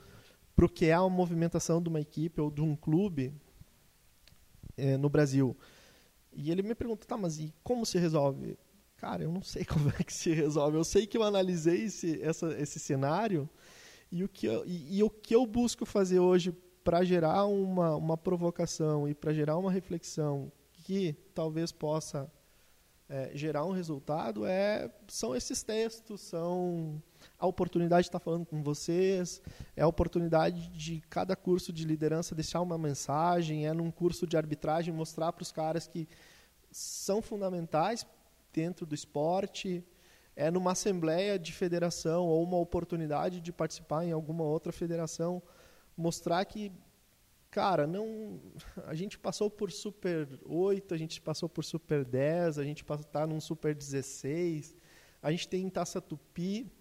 para 0.56 0.66
o 0.66 0.70
que 0.70 0.88
é 0.88 0.94
a 0.94 1.08
movimentação 1.08 1.82
de 1.82 1.88
uma 1.88 2.02
equipe 2.02 2.42
ou 2.42 2.52
de 2.52 2.62
um 2.62 2.76
clube 2.76 3.34
é, 4.76 4.98
no 4.98 5.10
Brasil. 5.10 5.56
E 6.34 6.52
ele 6.52 6.62
me 6.62 6.76
pergunta, 6.76 7.06
tá, 7.06 7.18
mas 7.18 7.40
e 7.40 7.54
como 7.64 7.86
se 7.86 7.98
resolve? 7.98 8.58
Cara, 8.98 9.24
eu 9.24 9.32
não 9.32 9.42
sei 9.42 9.64
como 9.66 9.90
é 9.90 10.04
que 10.04 10.14
se 10.14 10.34
resolve. 10.34 10.78
Eu 10.78 10.84
sei 10.84 11.08
que 11.08 11.18
eu 11.18 11.24
analisei 11.24 11.84
esse, 11.84 12.22
essa, 12.22 12.48
esse 12.60 12.80
cenário 12.80 13.50
e 14.12 14.24
o 14.24 14.28
que 14.28 14.48
eu, 14.48 14.66
e, 14.66 14.98
e 14.98 15.04
o 15.04 15.10
que 15.10 15.34
eu 15.34 15.46
busco 15.46 15.86
fazer 15.86 16.20
hoje 16.20 16.52
para 16.84 17.04
gerar 17.04 17.46
uma, 17.46 17.96
uma 17.96 18.18
provocação 18.18 19.08
e 19.08 19.14
para 19.14 19.34
gerar 19.34 19.58
uma 19.58 19.72
reflexão 19.72 20.52
que 20.84 21.16
talvez 21.34 21.72
possa 21.72 22.32
é, 23.10 23.32
gerar 23.34 23.66
um 23.66 23.72
resultado 23.72 24.46
é 24.46 24.90
são 25.08 25.36
esses 25.36 25.64
textos, 25.64 26.22
são 26.22 27.02
a 27.40 27.48
oportunidade 27.48 28.04
de 28.04 28.10
estar 28.10 28.20
falando 28.20 28.46
com 28.46 28.62
vocês, 28.62 29.42
é 29.76 29.82
a 29.82 29.88
oportunidade 29.88 30.70
de 30.70 31.02
cada 31.10 31.36
curso 31.36 31.74
de 31.74 31.86
liderança 31.86 32.36
deixar 32.36 32.62
uma 32.62 32.78
mensagem, 32.78 33.66
é 33.66 33.74
num 33.74 33.90
curso 33.90 34.28
de 34.28 34.38
arbitragem 34.38 34.94
mostrar 34.94 35.34
para 35.34 35.42
os 35.42 35.52
caras 35.52 35.88
que 35.88 36.08
são 36.72 37.20
fundamentais 37.20 38.06
dentro 38.54 38.86
do 38.86 38.94
esporte, 38.94 39.84
é 40.36 40.52
numa 40.52 40.72
assembleia 40.72 41.40
de 41.40 41.52
federação 41.52 42.28
ou 42.28 42.44
uma 42.44 42.58
oportunidade 42.58 43.42
de 43.42 43.52
participar 43.52 44.06
em 44.06 44.12
alguma 44.12 44.44
outra 44.44 44.72
federação, 44.72 45.42
mostrar 45.98 46.46
que 46.46 46.72
cara, 47.52 47.88
não, 47.88 48.40
a 48.86 48.94
gente 48.94 49.18
passou 49.18 49.50
por 49.50 49.72
Super 49.72 50.28
8, 50.46 50.94
a 50.94 50.98
gente 50.98 51.22
passou 51.22 51.50
por 51.50 51.64
Super 51.64 52.06
10, 52.06 52.60
a 52.60 52.64
gente 52.64 52.84
está 52.84 53.26
num 53.26 53.42
Super 53.42 53.74
16, 53.76 54.76
a 55.22 55.32
gente 55.32 55.48
tem 55.48 55.70
Taça 55.70 56.00
Tupi, 56.00 56.72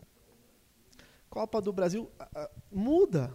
Copa 1.29 1.61
do 1.61 1.73
Brasil 1.73 2.11
muda. 2.71 3.33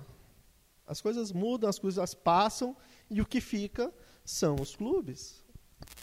As 0.86 1.00
coisas 1.00 1.32
mudam, 1.32 1.70
as 1.70 1.80
coisas 1.80 2.14
passam 2.14 2.76
e 3.10 3.22
o 3.22 3.26
que 3.26 3.40
fica 3.40 3.94
são 4.26 4.56
os 4.56 4.76
clubes. 4.76 5.44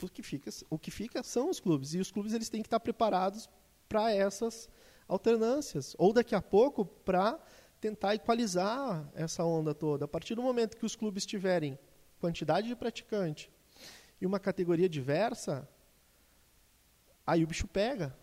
O 0.01 0.09
que 0.09 0.23
fica, 0.23 0.51
o 0.69 0.79
que 0.79 0.91
fica 0.91 1.23
são 1.23 1.51
os 1.51 1.59
clubes 1.59 1.95
e 1.95 1.99
os 1.99 2.11
clubes 2.11 2.33
eles 2.33 2.49
têm 2.49 2.63
que 2.63 2.67
estar 2.67 2.81
preparados 2.81 3.49
para 3.89 4.13
essas 4.13 4.69
alternâncias 5.09 5.97
ou 5.99 6.13
daqui 6.13 6.35
a 6.35 6.43
pouco 6.43 6.85
para 6.85 7.39
tentar 7.81 8.15
equalizar 8.15 9.11
essa 9.15 9.45
onda 9.45 9.75
toda. 9.75 10.05
A 10.05 10.09
partir 10.09 10.35
do 10.35 10.43
momento 10.43 10.77
que 10.77 10.87
os 10.87 10.95
clubes 10.95 11.25
tiverem 11.25 11.79
quantidade 12.21 12.69
de 12.69 12.77
praticante 12.77 13.51
e 14.21 14.27
uma 14.27 14.39
categoria 14.39 14.89
diversa, 14.89 15.69
aí 17.27 17.43
o 17.43 17.47
bicho 17.47 17.67
pega, 17.67 18.17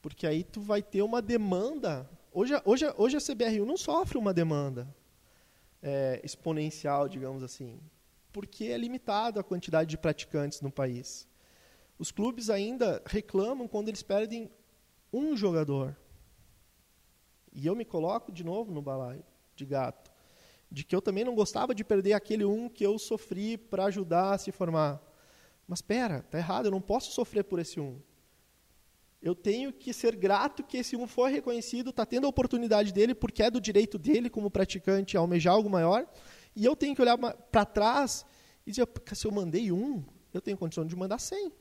porque 0.00 0.26
aí 0.26 0.42
tu 0.42 0.60
vai 0.60 0.82
ter 0.82 1.02
uma 1.02 1.20
demanda 1.20 2.08
Hoje, 2.34 2.54
hoje, 2.64 2.86
hoje 2.96 3.16
a 3.18 3.20
CBRU 3.20 3.66
não 3.66 3.76
sofre 3.76 4.16
uma 4.16 4.32
demanda 4.32 4.88
é, 5.82 6.18
exponencial, 6.24 7.06
digamos 7.06 7.42
assim, 7.42 7.78
porque 8.32 8.64
é 8.64 8.78
limitada 8.78 9.40
a 9.40 9.44
quantidade 9.44 9.90
de 9.90 9.98
praticantes 9.98 10.62
no 10.62 10.72
país. 10.72 11.28
Os 11.98 12.10
clubes 12.10 12.48
ainda 12.48 13.02
reclamam 13.04 13.68
quando 13.68 13.88
eles 13.88 14.02
perdem 14.02 14.50
um 15.12 15.36
jogador. 15.36 15.94
E 17.52 17.66
eu 17.66 17.74
me 17.74 17.84
coloco 17.84 18.32
de 18.32 18.44
novo 18.44 18.72
no 18.72 18.82
balaio 18.82 19.24
de 19.54 19.66
gato, 19.66 20.10
de 20.70 20.84
que 20.84 20.96
eu 20.96 21.02
também 21.02 21.24
não 21.24 21.34
gostava 21.34 21.74
de 21.74 21.84
perder 21.84 22.14
aquele 22.14 22.44
um 22.44 22.68
que 22.68 22.84
eu 22.84 22.98
sofri 22.98 23.58
para 23.58 23.84
ajudar 23.84 24.32
a 24.32 24.38
se 24.38 24.50
formar. 24.50 25.00
Mas 25.66 25.78
espera, 25.78 26.22
tá 26.22 26.38
errado, 26.38 26.66
eu 26.66 26.70
não 26.70 26.80
posso 26.80 27.12
sofrer 27.12 27.44
por 27.44 27.58
esse 27.58 27.78
um 27.78 28.00
eu 29.22 29.36
tenho 29.36 29.72
que 29.72 29.92
ser 29.92 30.16
grato 30.16 30.64
que 30.64 30.76
esse 30.76 30.96
um 30.96 31.06
foi 31.06 31.30
reconhecido, 31.30 31.90
está 31.90 32.04
tendo 32.04 32.26
a 32.26 32.28
oportunidade 32.28 32.92
dele, 32.92 33.14
porque 33.14 33.42
é 33.42 33.50
do 33.50 33.60
direito 33.60 33.96
dele, 33.96 34.28
como 34.28 34.50
praticante, 34.50 35.16
almejar 35.16 35.54
algo 35.54 35.70
maior. 35.70 36.04
E 36.56 36.64
eu 36.64 36.74
tenho 36.74 36.94
que 36.94 37.00
olhar 37.00 37.16
para 37.16 37.64
trás 37.64 38.26
e 38.66 38.70
dizer, 38.70 38.88
se 39.14 39.24
eu 39.24 39.30
mandei 39.30 39.70
um, 39.70 40.02
eu 40.34 40.40
tenho 40.40 40.58
condição 40.58 40.84
de 40.84 40.96
mandar 40.96 41.20
cem. 41.20 41.52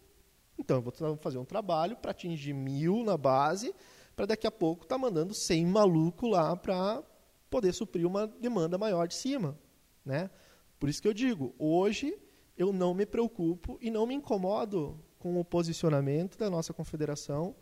Então 0.58 0.78
eu 0.78 0.82
vou 0.82 1.18
fazer 1.18 1.38
um 1.38 1.46
trabalho 1.46 1.96
para 1.96 2.12
atingir 2.12 2.54
mil 2.54 3.04
na 3.04 3.16
base, 3.16 3.76
para 4.22 4.28
daqui 4.28 4.46
a 4.46 4.52
pouco 4.52 4.84
estar 4.84 4.98
tá 4.98 5.02
mandando 5.02 5.34
cem 5.34 5.66
maluco 5.66 6.28
lá 6.28 6.56
para 6.56 7.02
poder 7.50 7.74
suprir 7.74 8.06
uma 8.06 8.28
demanda 8.28 8.78
maior 8.78 9.08
de 9.08 9.16
cima. 9.16 9.58
Né? 10.06 10.30
Por 10.80 10.90
isso 10.90 11.02
que 11.02 11.08
eu 11.08 11.14
digo, 11.14 11.56
hoje 11.58 12.16
eu 12.56 12.72
não 12.72 12.94
me 12.94 13.04
preocupo 13.04 13.80
e 13.82 13.90
não 13.90 14.06
me 14.06 14.14
incomodo 14.14 15.04
com 15.18 15.40
o 15.40 15.44
posicionamento 15.44 16.38
da 16.38 16.52
nossa 16.52 16.72
confederação 16.72 17.56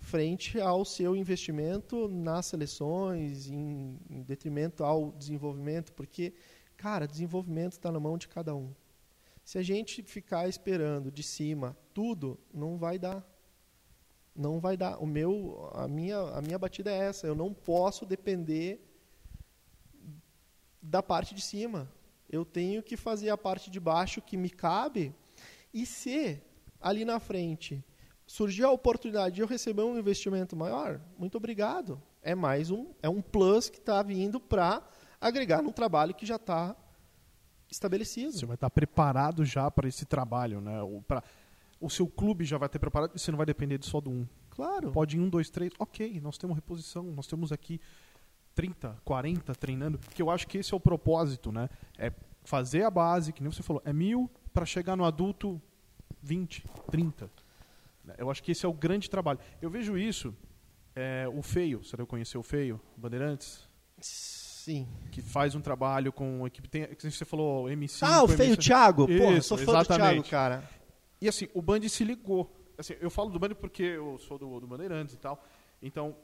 frente 0.00 0.60
ao 0.60 0.84
seu 0.84 1.14
investimento 1.14 2.08
nas 2.08 2.46
seleções, 2.46 3.48
em, 3.48 4.00
em 4.10 4.22
detrimento 4.24 4.82
ao 4.82 5.12
desenvolvimento, 5.12 5.92
porque, 5.92 6.34
cara, 6.76 7.06
desenvolvimento 7.06 7.74
está 7.74 7.92
na 7.92 8.00
mão 8.00 8.18
de 8.18 8.26
cada 8.26 8.52
um. 8.52 8.74
Se 9.44 9.58
a 9.58 9.62
gente 9.62 10.02
ficar 10.02 10.48
esperando 10.48 11.08
de 11.08 11.22
cima 11.22 11.76
tudo, 11.94 12.36
não 12.52 12.76
vai 12.76 12.98
dar. 12.98 13.35
Não 14.36 14.60
vai 14.60 14.76
dar. 14.76 14.98
O 14.98 15.06
meu, 15.06 15.70
a 15.74 15.88
minha, 15.88 16.18
a 16.18 16.42
minha 16.42 16.58
batida 16.58 16.90
é 16.90 16.98
essa. 16.98 17.26
Eu 17.26 17.34
não 17.34 17.54
posso 17.54 18.04
depender 18.04 18.80
da 20.82 21.02
parte 21.02 21.34
de 21.34 21.40
cima. 21.40 21.90
Eu 22.28 22.44
tenho 22.44 22.82
que 22.82 22.96
fazer 22.96 23.30
a 23.30 23.38
parte 23.38 23.70
de 23.70 23.80
baixo 23.80 24.20
que 24.20 24.36
me 24.36 24.50
cabe 24.50 25.14
e 25.72 25.86
se 25.86 26.42
ali 26.80 27.04
na 27.04 27.18
frente 27.18 27.84
surgir 28.26 28.64
a 28.64 28.70
oportunidade 28.70 29.36
de 29.36 29.40
eu 29.40 29.46
receber 29.46 29.82
um 29.82 29.98
investimento 29.98 30.56
maior, 30.56 31.00
muito 31.16 31.36
obrigado. 31.36 32.02
É 32.20 32.34
mais 32.34 32.70
um, 32.70 32.92
é 33.00 33.08
um 33.08 33.22
plus 33.22 33.70
que 33.70 33.78
está 33.78 34.02
vindo 34.02 34.40
para 34.40 34.82
agregar 35.20 35.62
num 35.62 35.72
trabalho 35.72 36.14
que 36.14 36.26
já 36.26 36.36
está 36.36 36.76
estabelecido. 37.70 38.32
Você 38.32 38.46
vai 38.46 38.56
estar 38.56 38.68
tá 38.68 38.74
preparado 38.74 39.44
já 39.44 39.70
para 39.70 39.88
esse 39.88 40.04
trabalho, 40.04 40.60
né? 40.60 40.82
O, 40.82 41.02
pra, 41.02 41.22
o 41.80 41.90
seu 41.90 42.06
clube 42.06 42.44
já 42.44 42.58
vai 42.58 42.68
ter 42.68 42.78
preparado 42.78 43.12
e 43.14 43.18
você 43.18 43.30
não 43.30 43.36
vai 43.36 43.46
depender 43.46 43.78
só 43.82 44.00
do 44.00 44.10
um. 44.10 44.26
Claro. 44.50 44.90
Pode 44.92 45.16
ir 45.16 45.20
um, 45.20 45.28
dois, 45.28 45.50
três. 45.50 45.72
Ok, 45.78 46.20
nós 46.20 46.38
temos 46.38 46.56
reposição, 46.56 47.02
nós 47.04 47.26
temos 47.26 47.52
aqui 47.52 47.80
30, 48.54 48.96
40 49.04 49.54
treinando. 49.54 49.98
Porque 49.98 50.22
eu 50.22 50.30
acho 50.30 50.46
que 50.46 50.58
esse 50.58 50.72
é 50.72 50.76
o 50.76 50.80
propósito, 50.80 51.52
né? 51.52 51.68
É 51.98 52.12
fazer 52.44 52.84
a 52.84 52.90
base, 52.90 53.32
que 53.32 53.42
nem 53.42 53.52
você 53.52 53.62
falou, 53.62 53.82
é 53.84 53.92
mil 53.92 54.30
para 54.52 54.64
chegar 54.64 54.96
no 54.96 55.04
adulto 55.04 55.60
20, 56.22 56.64
30. 56.90 57.30
Eu 58.16 58.30
acho 58.30 58.42
que 58.42 58.52
esse 58.52 58.64
é 58.64 58.68
o 58.68 58.72
grande 58.72 59.10
trabalho. 59.10 59.38
Eu 59.60 59.68
vejo 59.68 59.98
isso, 59.98 60.34
é, 60.94 61.28
o 61.28 61.42
Feio, 61.42 61.84
você 61.84 61.96
deve 61.96 62.08
conhecer 62.08 62.38
o 62.38 62.42
Feio, 62.42 62.80
Bandeirantes? 62.96 63.68
Sim. 64.00 64.88
Que 65.10 65.20
faz 65.20 65.54
um 65.54 65.60
trabalho 65.60 66.12
com 66.12 66.44
a 66.44 66.46
equipe. 66.46 66.68
Tem, 66.68 66.88
você 66.98 67.24
falou 67.24 67.68
MC. 67.68 68.04
Ah, 68.04 68.22
o 68.22 68.28
Feio 68.28 68.52
MC. 68.52 68.62
Thiago. 68.62 69.10
Isso, 69.10 69.22
Porra, 69.22 69.42
sou 69.42 69.58
fã 69.58 69.64
exatamente. 69.80 70.16
do 70.16 70.22
Thiago, 70.22 70.30
cara. 70.30 70.70
E 71.26 71.28
assim, 71.28 71.48
o 71.54 71.60
Band 71.60 71.80
se 71.88 72.04
ligou. 72.04 72.54
Assim, 72.78 72.94
eu 73.00 73.10
falo 73.10 73.30
do 73.30 73.38
Band 73.38 73.50
porque 73.56 73.82
eu 73.82 74.16
sou 74.18 74.38
do, 74.38 74.60
do 74.60 74.66
Bandeirantes 74.66 75.12
e 75.14 75.18
tal. 75.18 75.44
Então, 75.82 76.16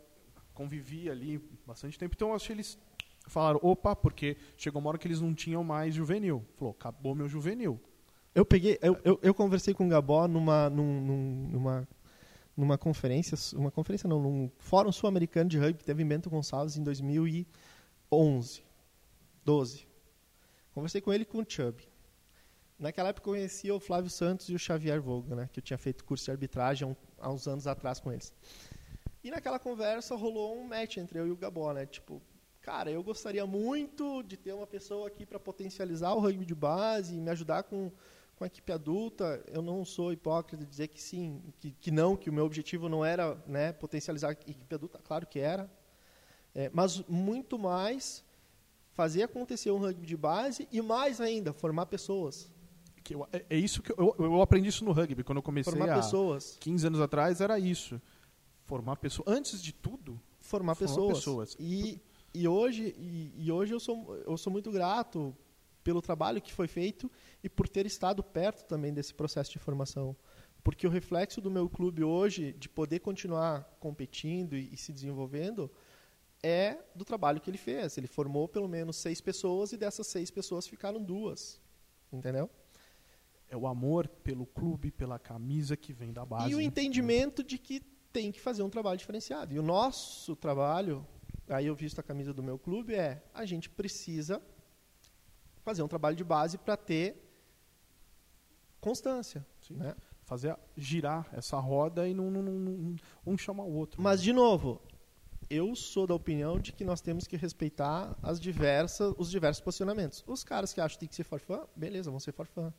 convivi 0.55 1.11
ali 1.11 1.38
bastante 1.66 1.98
tempo. 1.98 2.14
Então, 2.14 2.28
eu 2.28 2.36
acho 2.36 2.46
que 2.46 2.53
eles 2.53 2.78
falaram, 3.26 3.59
opa, 3.62 3.96
porque 3.96 4.36
chegou 4.57 4.80
uma 4.80 4.90
hora 4.90 4.98
que 4.98 5.09
eles 5.09 5.20
não 5.20 5.34
tinham 5.34 5.64
mais 5.64 5.92
juvenil. 5.92 6.44
Falou, 6.57 6.72
acabou 6.78 7.16
meu 7.16 7.28
juvenil. 7.28 7.80
Eu 8.32 8.44
peguei, 8.46 8.78
eu, 8.80 8.96
eu, 9.03 9.18
eu 9.22 9.34
conversei 9.34 9.74
com 9.74 9.86
o 9.86 9.88
Gabó 9.88 10.28
numa, 10.28 10.70
num, 10.70 11.00
num- 11.00 11.48
numa, 11.50 11.88
numa 12.57 12.78
conferência, 12.78 13.36
uma 13.59 13.70
conferência 13.72 14.09
não, 14.09 14.20
num 14.22 14.50
fórum 14.59 14.92
sul-americano 14.92 15.50
de 15.50 15.59
rugby 15.59 15.78
que 15.78 15.84
teve 15.84 16.03
em 16.03 16.07
Bento 16.07 16.30
Gonçalves 16.30 16.76
em 16.76 16.82
2011, 16.84 18.62
12. 19.44 19.86
Conversei 20.72 21.00
com 21.00 21.12
ele 21.12 21.24
e 21.24 21.26
com 21.26 21.38
o 21.38 21.44
Chubb. 21.46 21.82
Naquela 22.83 23.11
época 23.11 23.30
eu 23.30 23.35
conhecia 23.35 23.72
o 23.72 23.78
Flávio 23.78 24.11
Santos 24.11 24.49
e 24.49 24.55
o 24.57 24.59
Xavier 24.59 25.01
Volga, 25.01 25.37
né, 25.37 25.49
que 25.53 25.61
eu 25.61 25.62
tinha 25.62 25.78
feito 25.78 26.05
curso 26.05 26.24
de 26.24 26.33
arbitragem 26.33 26.97
há, 27.20 27.30
uns 27.30 27.47
anos 27.47 27.68
atrás 27.68 28.01
com 28.01 28.11
eles. 28.11 28.35
E 29.22 29.30
naquela 29.30 29.57
conversa 29.57 30.16
rolou 30.16 30.59
um 30.59 30.66
match 30.66 30.97
entre 30.97 31.16
eu 31.16 31.28
e 31.28 31.30
o 31.30 31.37
Gabó, 31.37 31.72
né? 31.72 31.87
Tipo, 31.87 32.20
cara, 32.61 32.91
eu 32.91 33.01
gostaria 33.01 33.47
muito 33.47 34.24
de 34.24 34.37
ter 34.37 34.53
uma 34.53 34.66
pessoa 34.66 35.07
aqui 35.07 35.24
para 35.24 35.39
potencializar 35.39 36.12
o 36.12 36.18
rugby 36.18 36.45
de 36.45 36.57
base 36.57 37.14
e 37.14 37.20
me 37.20 37.30
ajudar 37.30 37.62
com, 37.62 37.93
com 38.35 38.43
a 38.43 38.49
equipe 38.49 38.72
adulta. 38.72 39.41
Eu 39.47 39.62
não 39.62 39.85
sou 39.85 40.12
hipócrita 40.12 40.64
de 40.64 40.68
dizer 40.68 40.89
que 40.89 41.01
sim, 41.01 41.41
que, 41.61 41.70
que 41.70 41.93
não, 41.93 42.16
que 42.16 42.28
o 42.28 42.33
meu 42.33 42.45
objetivo 42.45 42.89
não 42.89 43.05
era 43.05 43.41
né, 43.47 43.72
potencializar 43.72 44.30
a 44.30 44.33
equipe 44.33 44.74
adulta. 44.74 44.99
Claro 45.05 45.24
que 45.24 45.39
era. 45.39 45.70
É, 46.53 46.68
mas 46.74 46.99
muito 47.07 47.57
mais 47.57 48.24
fazer 48.93 49.22
acontecer 49.22 49.70
um 49.70 49.78
rugby 49.78 50.05
de 50.05 50.16
base 50.16 50.66
e 50.72 50.83
mais 50.83 51.20
ainda, 51.20 51.53
formar 51.53 51.87
pessoas. 51.87 52.51
Que 53.03 53.14
eu- 53.14 53.26
é, 53.32 53.44
é 53.50 53.57
isso 53.57 53.82
que 53.82 53.92
eu, 53.92 54.14
eu 54.18 54.40
aprendi 54.42 54.68
isso 54.68 54.84
no 54.84 54.92
rugby 54.92 55.22
quando 55.24 55.38
eu 55.38 55.42
comecei 55.42 55.72
Formar 55.72 55.92
há 55.92 55.96
pessoas. 55.96 56.57
15 56.61 56.86
anos 56.86 57.00
atrás 57.00 57.40
era 57.40 57.59
isso. 57.59 58.00
Formar 58.64 58.96
pessoas. 58.96 59.26
Antes 59.28 59.62
de 59.62 59.72
tudo, 59.72 60.20
formar 60.40 60.74
Formar 60.74 60.76
pessoas. 60.76 61.18
pessoas. 61.18 61.57
E, 61.59 62.00
e 62.32 62.46
hoje, 62.48 62.94
e, 62.98 63.32
e 63.36 63.50
hoje 63.53 63.72
eu, 63.74 63.80
sou, 63.80 64.16
eu 64.26 64.36
sou 64.36 64.53
muito 64.53 64.70
grato 64.70 65.36
pelo 65.84 66.00
trabalho 66.00 66.40
que 66.40 66.53
foi 66.53 66.68
feito 66.68 67.11
e 67.42 67.48
por 67.48 67.68
ter 67.68 67.86
estado 67.86 68.22
perto 68.22 68.64
também 68.66 68.92
desse 68.94 69.12
processo 69.12 69.50
de 69.50 69.59
formação. 69.59 70.16
Porque 70.62 70.86
o 70.86 70.90
reflexo 70.90 71.40
do 71.40 71.50
meu 71.50 71.68
clube 71.68 72.05
hoje, 72.05 72.53
de 72.53 72.68
poder 72.68 73.00
continuar 73.00 73.64
competindo 73.80 74.57
e, 74.57 74.72
e 74.72 74.76
se 74.76 74.92
desenvolvendo, 74.92 75.68
é 76.40 76.78
do 76.94 77.05
trabalho 77.05 77.40
que 77.40 77.50
ele 77.50 77.59
fez. 77.59 77.98
Ele 77.98 78.07
formou 78.07 78.46
pelo 78.46 78.68
menos 78.68 78.96
seis 78.96 79.20
pessoas 79.20 79.72
e 79.72 79.76
dessas 79.76 80.07
seis 80.07 80.30
pessoas 80.30 80.66
ficaram 80.68 81.03
duas. 81.03 81.61
Entendeu? 82.12 82.48
É 83.53 83.57
o 83.57 83.66
amor 83.66 84.09
pelo 84.09 84.46
clube, 84.46 84.90
pela 84.90 85.18
camisa 85.18 85.76
que 85.76 85.92
vem 85.92 86.11
da 86.11 86.24
base. 86.24 86.50
E 86.50 86.55
o 86.55 86.61
entendimento 86.61 87.44
de 87.44 87.59
que 87.59 87.80
tem 88.11 88.32
que 88.32 88.40
fazer 88.40 88.62
um 88.62 88.70
trabalho 88.70 88.98
diferenciado. 88.98 89.53
E 89.53 89.59
o 89.59 89.62
nosso 89.62 90.34
trabalho, 90.34 91.07
aí 91.46 91.66
eu 91.66 91.74
visto 91.74 91.98
a 91.98 92.03
camisa 92.03 92.32
do 92.32 92.42
meu 92.42 92.59
clube, 92.59 92.94
é 92.94 93.22
a 93.34 93.44
gente 93.44 93.68
precisa 93.68 94.40
fazer 95.62 95.82
um 95.82 95.88
trabalho 95.88 96.16
de 96.16 96.24
base 96.24 96.57
para 96.57 96.78
ter 96.78 97.22
constância. 98.80 99.46
Sim. 99.61 99.74
Né? 99.74 99.94
Fazer 100.24 100.57
girar 100.74 101.28
essa 101.34 101.59
roda 101.59 102.09
e 102.09 102.14
não, 102.14 102.30
não, 102.30 102.42
não- 102.42 102.96
um 103.26 103.36
chama 103.36 103.62
o 103.62 103.74
outro. 103.74 104.00
Mas, 104.00 104.22
de 104.22 104.32
novo, 104.32 104.80
eu 105.50 105.76
sou 105.76 106.07
da 106.07 106.14
opinião 106.14 106.59
de 106.59 106.72
que 106.72 106.84
nós 106.86 107.03
temos 107.03 107.26
que 107.26 107.36
respeitar 107.36 108.16
as 108.22 108.40
diversas, 108.40 109.14
os 109.18 109.30
diversos 109.30 109.62
posicionamentos. 109.62 110.24
Os 110.26 110.42
caras 110.42 110.72
que 110.72 110.80
acham 110.80 110.94
que 110.94 111.00
tem 111.00 111.09
que 111.11 111.14
ser 111.16 111.24
forfã, 111.24 111.66
beleza, 111.76 112.11
vão 112.11 112.18
ser 112.18 112.32
forfã. 112.32 112.72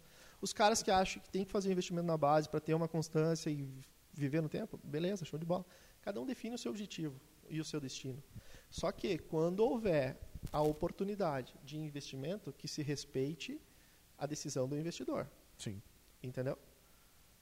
Os 0.43 0.51
caras 0.51 0.83
que 0.83 0.91
acham 0.91 1.21
que 1.23 1.29
tem 1.29 1.45
que 1.45 1.51
fazer 1.53 1.69
um 1.69 1.71
investimento 1.71 2.05
na 2.05 2.17
base 2.17 2.49
para 2.49 2.59
ter 2.59 2.73
uma 2.73 2.89
constância 2.89 3.49
e 3.49 3.65
viver 4.11 4.41
no 4.41 4.49
tempo, 4.49 4.77
beleza, 4.83 5.23
show 5.23 5.39
de 5.39 5.45
bola. 5.45 5.65
Cada 6.01 6.19
um 6.19 6.25
define 6.25 6.53
o 6.55 6.57
seu 6.57 6.69
objetivo 6.69 7.17
e 7.49 7.61
o 7.61 7.63
seu 7.63 7.79
destino. 7.79 8.21
Só 8.69 8.91
que 8.91 9.17
quando 9.17 9.61
houver 9.61 10.19
a 10.51 10.61
oportunidade 10.61 11.55
de 11.63 11.77
investimento, 11.77 12.51
que 12.51 12.67
se 12.67 12.81
respeite 12.81 13.57
a 14.17 14.25
decisão 14.25 14.67
do 14.67 14.77
investidor. 14.77 15.31
Sim. 15.57 15.81
Entendeu? 16.21 16.57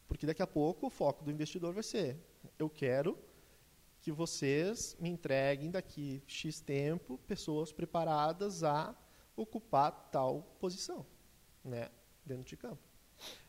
Porque 0.08 0.28
daqui 0.28 0.44
a 0.44 0.48
pouco 0.48 0.86
o 0.86 0.90
foco 0.92 1.24
do 1.24 1.32
investidor 1.32 1.74
vai 1.74 1.82
ser: 1.82 2.20
eu 2.60 2.70
quero 2.70 3.18
que 4.00 4.12
vocês 4.12 4.96
me 5.00 5.10
entreguem 5.10 5.72
daqui 5.72 6.22
X 6.28 6.60
tempo 6.60 7.18
pessoas 7.26 7.72
preparadas 7.72 8.64
a 8.64 8.96
ocupar 9.36 9.92
tal 10.12 10.44
posição, 10.60 11.04
né, 11.66 11.90
dentro 12.24 12.44
de 12.44 12.56
campo. 12.56 12.91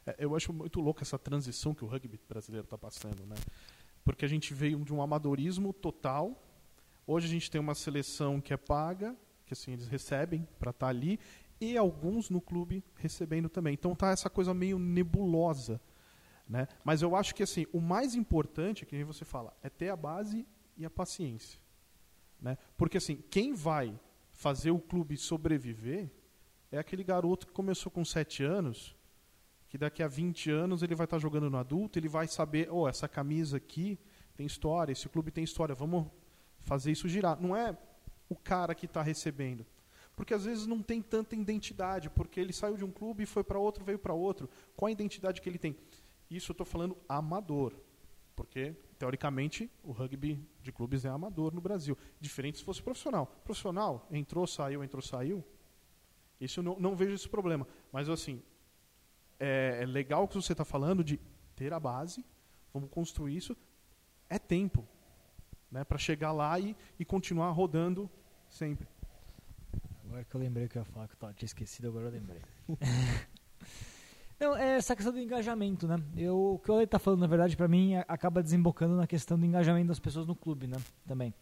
É, 0.07 0.16
eu 0.18 0.35
acho 0.35 0.53
muito 0.53 0.81
louco 0.81 1.03
essa 1.03 1.18
transição 1.18 1.75
que 1.75 1.85
o 1.85 1.89
rugby 1.89 2.20
brasileiro 2.29 2.64
está 2.64 2.79
passando, 2.79 3.25
né? 3.27 3.37
Porque 4.05 4.25
a 4.25 4.29
gente 4.29 4.53
veio 4.53 4.79
de 4.85 4.93
um 4.93 5.01
amadorismo 5.01 5.73
total. 5.73 6.43
Hoje 7.07 7.27
a 7.27 7.31
gente 7.31 7.51
tem 7.51 7.61
uma 7.61 7.75
seleção 7.75 8.41
que 8.41 8.53
é 8.53 8.57
paga, 8.57 9.16
que 9.47 9.53
assim 9.53 9.73
eles 9.73 9.89
recebem 9.89 10.47
para 10.59 10.70
estar 10.70 10.89
ali, 10.89 11.18
e 11.61 11.77
alguns 11.77 12.29
no 12.29 12.41
clube 12.41 12.85
recebendo 12.97 13.49
também. 13.49 13.75
Então 13.75 13.95
tá 13.95 14.11
essa 14.11 14.29
coisa 14.29 14.53
meio 14.53 14.79
nebulosa, 14.79 15.81
né? 16.49 16.66
Mas 16.85 17.03
eu 17.03 17.14
acho 17.14 17.35
que 17.35 17.43
assim 17.43 17.66
o 17.73 17.81
mais 17.81 18.14
importante, 18.14 18.85
que 18.85 19.05
você 19.05 19.25
fala, 19.25 19.57
é 19.62 19.70
ter 19.70 19.89
a 19.89 19.97
base 19.97 20.47
e 20.77 20.85
a 20.85 20.91
paciência, 20.91 21.61
né? 22.41 22.59
Porque 22.77 22.97
assim 22.97 23.16
quem 23.31 23.55
vai 23.55 23.99
fazer 24.33 24.73
o 24.73 24.81
clube 24.81 25.16
sobreviver 25.16 26.11
é 26.73 26.79
aquele 26.79 27.05
garoto 27.05 27.47
que 27.47 27.53
começou 27.53 27.93
com 27.93 28.05
7 28.05 28.43
anos 28.43 28.97
que 29.73 29.79
daqui 29.79 30.03
a 30.03 30.07
20 30.07 30.51
anos 30.51 30.83
ele 30.83 30.95
vai 30.95 31.07
estar 31.07 31.18
jogando 31.18 31.49
no 31.49 31.57
adulto, 31.57 31.99
ele 31.99 32.07
vai 32.07 32.29
saber, 32.29 32.68
oh, 32.70 32.87
essa 32.87 33.09
camisa 33.09 33.57
aqui 33.57 33.99
tem 34.35 34.45
história, 34.45 34.93
esse 34.93 35.09
clube 35.09 35.31
tem 35.31 35.43
história, 35.43 35.75
vamos 35.75 36.09
fazer 36.61 36.93
isso 36.93 37.09
girar. 37.09 37.41
Não 37.41 37.57
é 37.57 37.75
o 38.29 38.37
cara 38.37 38.75
que 38.75 38.85
está 38.85 39.01
recebendo. 39.01 39.64
Porque 40.14 40.35
às 40.35 40.45
vezes 40.45 40.66
não 40.66 40.83
tem 40.83 41.01
tanta 41.01 41.35
identidade, 41.35 42.11
porque 42.11 42.39
ele 42.39 42.53
saiu 42.53 42.77
de 42.77 42.85
um 42.85 42.91
clube 42.91 43.23
e 43.23 43.27
foi 43.27 43.43
para 43.43 43.59
outro, 43.59 43.83
veio 43.83 43.99
para 43.99 44.12
outro. 44.12 44.47
Qual 44.77 44.91
a 44.91 44.93
identidade 44.93 45.41
que 45.41 45.49
ele 45.49 45.57
tem? 45.57 45.75
Isso 46.31 46.51
eu 46.51 46.53
estou 46.53 46.66
falando 46.66 46.95
amador. 47.09 47.75
Porque, 48.37 48.77
teoricamente, 48.99 49.70
o 49.83 49.91
rugby 49.91 50.39
de 50.62 50.70
clubes 50.70 51.07
é 51.07 51.09
amador 51.09 51.55
no 51.55 51.62
Brasil. 51.62 51.97
Diferente 52.20 52.59
se 52.59 52.64
fosse 52.64 52.83
profissional. 52.83 53.25
Profissional, 53.43 54.07
entrou, 54.11 54.47
saiu, 54.47 54.85
entrou, 54.85 55.01
saiu. 55.01 55.43
Isso 56.39 56.62
não, 56.62 56.79
não 56.79 56.95
vejo 56.95 57.14
esse 57.14 57.29
problema. 57.29 57.66
Mas, 57.91 58.11
assim, 58.11 58.43
é, 59.43 59.82
é 59.82 59.86
legal 59.86 60.22
o 60.22 60.28
que 60.28 60.36
você 60.36 60.53
está 60.53 60.64
falando 60.64 61.03
de 61.03 61.18
ter 61.57 61.72
a 61.72 61.80
base, 61.80 62.24
vamos 62.72 62.88
construir 62.88 63.36
isso. 63.36 63.57
É 64.30 64.38
tempo 64.38 64.86
né, 65.70 65.82
para 65.82 65.99
chegar 65.99 66.30
lá 66.30 66.61
e, 66.61 66.76
e 66.99 67.05
continuar 67.05 67.51
rodando 67.51 68.09
sempre. 68.49 68.86
Agora 70.05 70.24
que 70.24 70.34
eu 70.34 70.40
lembrei 70.40 70.68
que 70.68 70.78
eu 70.78 70.82
ia 70.82 70.84
falar 70.84 71.09
que 71.09 71.14
eu 71.20 71.34
tinha 71.34 71.47
esquecido, 71.47 71.88
agora 71.88 72.07
eu 72.07 72.12
lembrei. 72.12 72.43
Não, 74.38 74.57
é 74.57 74.76
essa 74.76 74.97
questão 74.97 75.12
do 75.12 75.20
engajamento, 75.20 75.86
né? 75.86 76.03
Eu, 76.16 76.55
o 76.55 76.59
que 76.59 76.68
o 76.68 76.74
Ale 76.74 76.84
tá 76.84 76.99
falando, 76.99 77.20
na 77.20 77.28
verdade, 77.28 77.57
pra 77.57 77.68
mim, 77.68 77.95
acaba 78.09 78.43
desembocando 78.43 78.97
na 78.97 79.07
questão 79.07 79.38
do 79.38 79.47
engajamento 79.47 79.86
das 79.86 80.01
pessoas 80.01 80.26
no 80.26 80.34
clube, 80.34 80.66
né? 80.66 80.78
Também. 81.07 81.32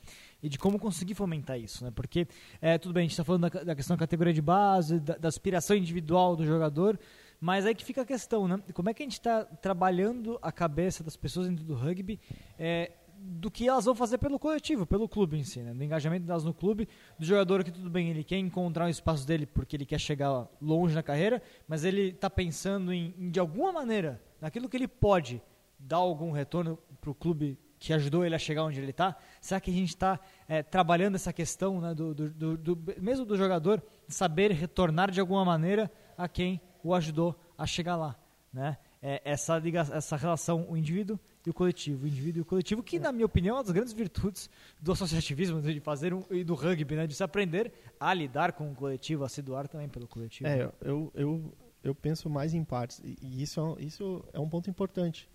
E 0.42 0.50
de 0.50 0.58
como 0.58 0.78
conseguir 0.78 1.14
fomentar 1.14 1.58
isso, 1.58 1.82
né? 1.82 1.90
Porque, 1.90 2.28
é, 2.60 2.76
tudo 2.76 2.92
bem, 2.92 3.06
a 3.06 3.08
gente 3.08 3.16
tá 3.16 3.24
falando 3.24 3.48
da, 3.48 3.64
da 3.64 3.74
questão 3.74 3.96
da 3.96 4.00
categoria 4.00 4.34
de 4.34 4.42
base, 4.42 5.00
da, 5.00 5.16
da 5.16 5.28
aspiração 5.28 5.74
individual 5.74 6.36
do 6.36 6.44
jogador, 6.44 7.00
mas 7.40 7.64
aí 7.64 7.74
que 7.74 7.84
fica 7.84 8.02
a 8.02 8.04
questão, 8.04 8.46
né? 8.46 8.60
Como 8.74 8.90
é 8.90 8.94
que 8.94 9.02
a 9.02 9.06
gente 9.06 9.14
está 9.14 9.44
trabalhando 9.44 10.38
a 10.42 10.52
cabeça 10.52 11.02
das 11.02 11.16
pessoas 11.16 11.48
dentro 11.48 11.64
do 11.64 11.74
rugby 11.74 12.20
é, 12.58 12.92
do 13.20 13.50
que 13.50 13.68
elas 13.68 13.84
vão 13.84 13.94
fazer 13.94 14.18
pelo 14.18 14.38
coletivo, 14.38 14.86
pelo 14.86 15.08
clube 15.08 15.38
em 15.38 15.44
si, 15.44 15.60
né? 15.60 15.72
Do 15.72 15.82
engajamento 15.82 16.26
delas 16.26 16.44
no 16.44 16.52
clube, 16.52 16.86
do 17.18 17.24
jogador 17.24 17.64
que 17.64 17.70
tudo 17.70 17.88
bem, 17.88 18.10
ele 18.10 18.22
quer 18.22 18.38
encontrar 18.38 18.86
o 18.86 18.88
espaço 18.88 19.26
dele 19.26 19.46
porque 19.46 19.76
ele 19.76 19.86
quer 19.86 19.98
chegar 19.98 20.46
longe 20.60 20.94
na 20.94 21.02
carreira, 21.02 21.42
mas 21.66 21.84
ele 21.84 22.10
está 22.10 22.28
pensando 22.28 22.92
em, 22.92 23.14
em, 23.18 23.30
de 23.30 23.40
alguma 23.40 23.72
maneira, 23.72 24.20
naquilo 24.40 24.68
que 24.68 24.76
ele 24.76 24.88
pode 24.88 25.40
dar 25.78 25.96
algum 25.96 26.30
retorno 26.30 26.78
para 27.00 27.10
o 27.10 27.14
clube 27.14 27.58
que 27.78 27.94
ajudou 27.94 28.26
ele 28.26 28.34
a 28.34 28.38
chegar 28.38 28.64
onde 28.64 28.78
ele 28.78 28.90
está? 28.90 29.16
Será 29.40 29.58
que 29.58 29.70
a 29.70 29.74
gente 29.74 29.88
está 29.88 30.20
é, 30.46 30.62
trabalhando 30.62 31.14
essa 31.14 31.32
questão, 31.32 31.80
né, 31.80 31.94
do, 31.94 32.14
do, 32.14 32.28
do, 32.30 32.56
do, 32.56 32.94
mesmo 33.00 33.24
do 33.24 33.36
jogador, 33.38 33.82
saber 34.06 34.52
retornar 34.52 35.10
de 35.10 35.18
alguma 35.18 35.44
maneira 35.46 35.90
a 36.16 36.28
quem 36.28 36.60
o 36.82 36.94
ajudou 36.94 37.38
a 37.56 37.66
chegar 37.66 37.96
lá, 37.96 38.16
né? 38.52 38.78
É, 39.02 39.22
essa, 39.24 39.58
liga, 39.58 39.80
essa 39.80 40.14
relação, 40.14 40.66
o 40.68 40.76
indivíduo 40.76 41.18
e 41.46 41.48
o 41.48 41.54
coletivo, 41.54 42.04
o 42.04 42.08
indivíduo 42.08 42.40
e 42.40 42.42
o 42.42 42.44
coletivo, 42.44 42.82
que, 42.82 42.98
na 42.98 43.10
minha 43.10 43.24
opinião, 43.24 43.56
é 43.56 43.58
uma 43.58 43.64
das 43.64 43.72
grandes 43.72 43.94
virtudes 43.94 44.50
do 44.78 44.92
associativismo, 44.92 45.62
de 45.62 45.80
fazer 45.80 46.12
um, 46.12 46.22
e 46.30 46.44
do 46.44 46.54
rugby, 46.54 46.96
né? 46.96 47.06
De 47.06 47.14
se 47.14 47.22
aprender 47.22 47.72
a 47.98 48.12
lidar 48.12 48.52
com 48.52 48.70
o 48.70 48.74
coletivo, 48.74 49.24
a 49.24 49.28
se 49.28 49.40
doar 49.40 49.66
também 49.66 49.88
pelo 49.88 50.06
coletivo. 50.06 50.48
É, 50.48 50.70
eu, 50.82 51.10
eu, 51.14 51.52
eu 51.82 51.94
penso 51.94 52.28
mais 52.28 52.52
em 52.52 52.62
partes, 52.62 53.00
e 53.02 53.42
isso 53.42 53.76
é, 53.78 53.82
isso 53.82 54.22
é 54.34 54.38
um 54.38 54.48
ponto 54.48 54.68
importante. 54.68 55.28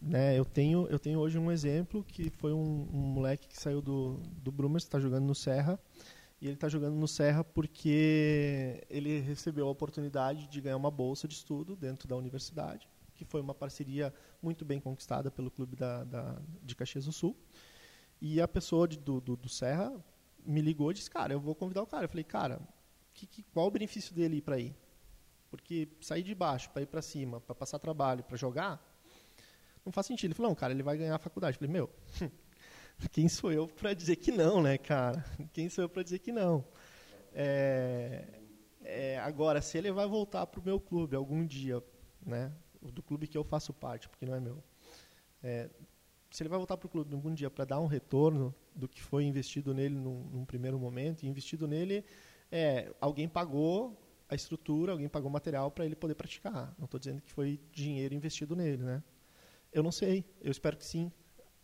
Né? 0.00 0.38
Eu, 0.38 0.44
tenho, 0.44 0.86
eu 0.88 0.98
tenho 0.98 1.18
hoje 1.18 1.36
um 1.36 1.50
exemplo 1.50 2.04
que 2.04 2.30
foi 2.30 2.52
um, 2.52 2.88
um 2.92 3.00
moleque 3.00 3.48
que 3.48 3.60
saiu 3.60 3.82
do, 3.82 4.20
do 4.42 4.52
Brumers, 4.52 4.84
está 4.84 5.00
jogando 5.00 5.24
no 5.24 5.34
Serra, 5.34 5.78
e 6.40 6.46
ele 6.46 6.54
está 6.54 6.68
jogando 6.68 6.94
no 6.94 7.06
Serra 7.06 7.44
porque 7.44 8.84
ele 8.88 9.20
recebeu 9.20 9.66
a 9.66 9.70
oportunidade 9.70 10.46
de 10.46 10.60
ganhar 10.60 10.76
uma 10.76 10.90
bolsa 10.90 11.28
de 11.28 11.34
estudo 11.34 11.76
dentro 11.76 12.08
da 12.08 12.16
universidade 12.16 12.88
que 13.20 13.24
foi 13.26 13.42
uma 13.42 13.54
parceria 13.54 14.14
muito 14.40 14.64
bem 14.64 14.80
conquistada 14.80 15.30
pelo 15.30 15.50
clube 15.50 15.76
da, 15.76 16.04
da 16.04 16.40
de 16.62 16.74
Caxias 16.74 17.04
do 17.04 17.12
Sul. 17.12 17.36
E 18.18 18.40
a 18.40 18.48
pessoa 18.48 18.88
de, 18.88 18.98
do, 18.98 19.20
do, 19.20 19.36
do, 19.36 19.46
Serra 19.46 19.92
me 20.42 20.62
ligou 20.62 20.90
e 20.90 20.94
disse, 20.94 21.10
cara, 21.10 21.34
eu 21.34 21.38
vou 21.38 21.54
convidar 21.54 21.82
o 21.82 21.86
cara. 21.86 22.06
Eu 22.06 22.08
falei, 22.08 22.24
cara, 22.24 22.58
que, 23.12 23.26
que, 23.26 23.42
qual 23.42 23.66
o 23.66 23.70
benefício 23.70 24.14
dele 24.14 24.36
ir 24.36 24.40
para 24.40 24.54
aí? 24.54 24.74
Porque 25.50 25.86
sair 26.00 26.22
de 26.22 26.34
baixo 26.34 26.70
para 26.70 26.80
ir 26.80 26.86
para 26.86 27.02
cima, 27.02 27.42
para 27.42 27.54
passar 27.54 27.78
trabalho, 27.78 28.24
para 28.24 28.38
jogar, 28.38 28.82
não 29.84 29.92
faz 29.92 30.06
sentido. 30.06 30.28
Ele 30.28 30.34
falou, 30.34 30.52
não, 30.52 30.56
cara, 30.56 30.72
ele 30.72 30.82
vai 30.82 30.96
ganhar 30.96 31.14
a 31.14 31.18
faculdade. 31.18 31.56
Eu 31.56 31.58
falei, 31.58 31.72
meu, 31.74 31.90
quem 33.08 33.28
sou 33.28 33.52
eu 33.52 33.66
para 33.66 33.94
dizer 33.94 34.16
que 34.16 34.30
não, 34.30 34.62
né, 34.62 34.76
cara? 34.78 35.24
Quem 35.52 35.68
sou 35.68 35.82
eu 35.84 35.88
para 35.88 36.02
dizer 36.02 36.18
que 36.18 36.32
não? 36.32 36.64
É, 37.32 38.24
é, 38.82 39.18
agora, 39.18 39.60
se 39.62 39.78
ele 39.78 39.90
vai 39.92 40.06
voltar 40.06 40.46
para 40.46 40.60
o 40.60 40.64
meu 40.64 40.80
clube 40.80 41.16
algum 41.16 41.46
dia, 41.46 41.82
né, 42.24 42.52
do 42.82 43.02
clube 43.02 43.26
que 43.26 43.36
eu 43.36 43.44
faço 43.44 43.72
parte, 43.72 44.08
porque 44.08 44.26
não 44.26 44.34
é 44.34 44.40
meu. 44.40 44.62
É, 45.42 45.70
se 46.30 46.42
ele 46.42 46.48
vai 46.48 46.58
voltar 46.58 46.76
para 46.76 46.86
o 46.86 46.90
clube 46.90 47.14
algum 47.14 47.34
dia 47.34 47.50
para 47.50 47.64
dar 47.64 47.80
um 47.80 47.86
retorno 47.86 48.54
do 48.74 48.88
que 48.88 49.02
foi 49.02 49.24
investido 49.24 49.74
nele 49.74 49.94
num, 49.94 50.22
num, 50.24 50.44
primeiro 50.44 50.78
momento, 50.78 51.24
investido 51.24 51.66
nele, 51.66 52.04
é, 52.50 52.92
alguém 53.00 53.28
pagou 53.28 53.98
a 54.28 54.34
estrutura, 54.34 54.92
alguém 54.92 55.08
pagou 55.08 55.28
material 55.28 55.70
para 55.70 55.84
ele 55.84 55.96
poder 55.96 56.14
praticar. 56.14 56.74
Não 56.78 56.84
estou 56.84 57.00
dizendo 57.00 57.20
que 57.20 57.32
foi 57.32 57.60
dinheiro 57.72 58.14
investido 58.14 58.54
nele, 58.54 58.82
né? 58.82 59.02
Eu 59.72 59.82
não 59.82 59.90
sei, 59.90 60.24
eu 60.40 60.50
espero 60.50 60.76
que 60.76 60.84
sim. 60.84 61.12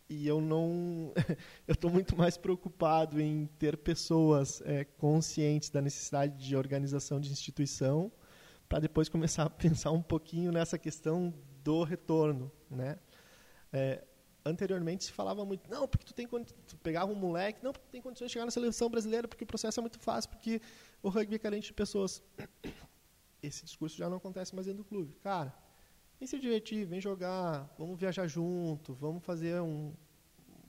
E 0.09 0.25
eu 0.25 0.39
não, 0.39 1.13
eu 1.67 1.73
estou 1.73 1.91
muito 1.91 2.15
mais 2.15 2.37
preocupado 2.37 3.19
em 3.19 3.45
ter 3.59 3.77
pessoas 3.77 4.61
é, 4.61 4.85
conscientes 4.85 5.69
da 5.69 5.81
necessidade 5.81 6.37
de 6.37 6.55
organização 6.55 7.19
de 7.19 7.31
instituição 7.31 8.11
para 8.69 8.79
depois 8.79 9.09
começar 9.09 9.43
a 9.43 9.49
pensar 9.51 9.91
um 9.91 10.01
pouquinho 10.01 10.51
nessa 10.51 10.77
questão 10.77 11.33
do 11.63 11.83
retorno, 11.83 12.51
né? 12.69 12.97
É, 13.73 14.03
anteriormente 14.45 15.03
se 15.03 15.11
falava 15.11 15.43
muito, 15.45 15.69
não, 15.69 15.87
porque 15.87 16.05
tu 16.05 16.13
tem 16.13 16.25
tu 16.25 16.77
pegava 16.77 17.11
um 17.11 17.15
moleque, 17.15 17.63
não, 17.63 17.73
porque 17.73 17.85
tu 17.85 17.91
tem 17.91 18.01
condições 18.01 18.27
de 18.27 18.33
chegar 18.33 18.45
na 18.45 18.51
seleção 18.51 18.89
brasileira, 18.89 19.27
porque 19.27 19.43
o 19.43 19.47
processo 19.47 19.79
é 19.79 19.81
muito 19.81 19.99
fácil, 19.99 20.29
porque 20.29 20.61
o 21.03 21.09
rugby 21.09 21.35
é 21.35 21.39
carente 21.39 21.67
de 21.67 21.73
pessoas. 21.73 22.23
Esse 23.43 23.65
discurso 23.65 23.95
já 23.95 24.09
não 24.09 24.17
acontece 24.17 24.55
mais 24.55 24.65
dentro 24.65 24.83
do 24.83 24.87
clube. 24.87 25.13
Cara, 25.21 25.53
vem 26.19 26.27
se 26.27 26.39
divertir, 26.39 26.85
vem 26.85 26.99
jogar, 26.99 27.73
vamos 27.77 27.99
viajar 27.99 28.27
junto, 28.27 28.93
vamos 28.93 29.23
fazer 29.23 29.61
um 29.61 29.93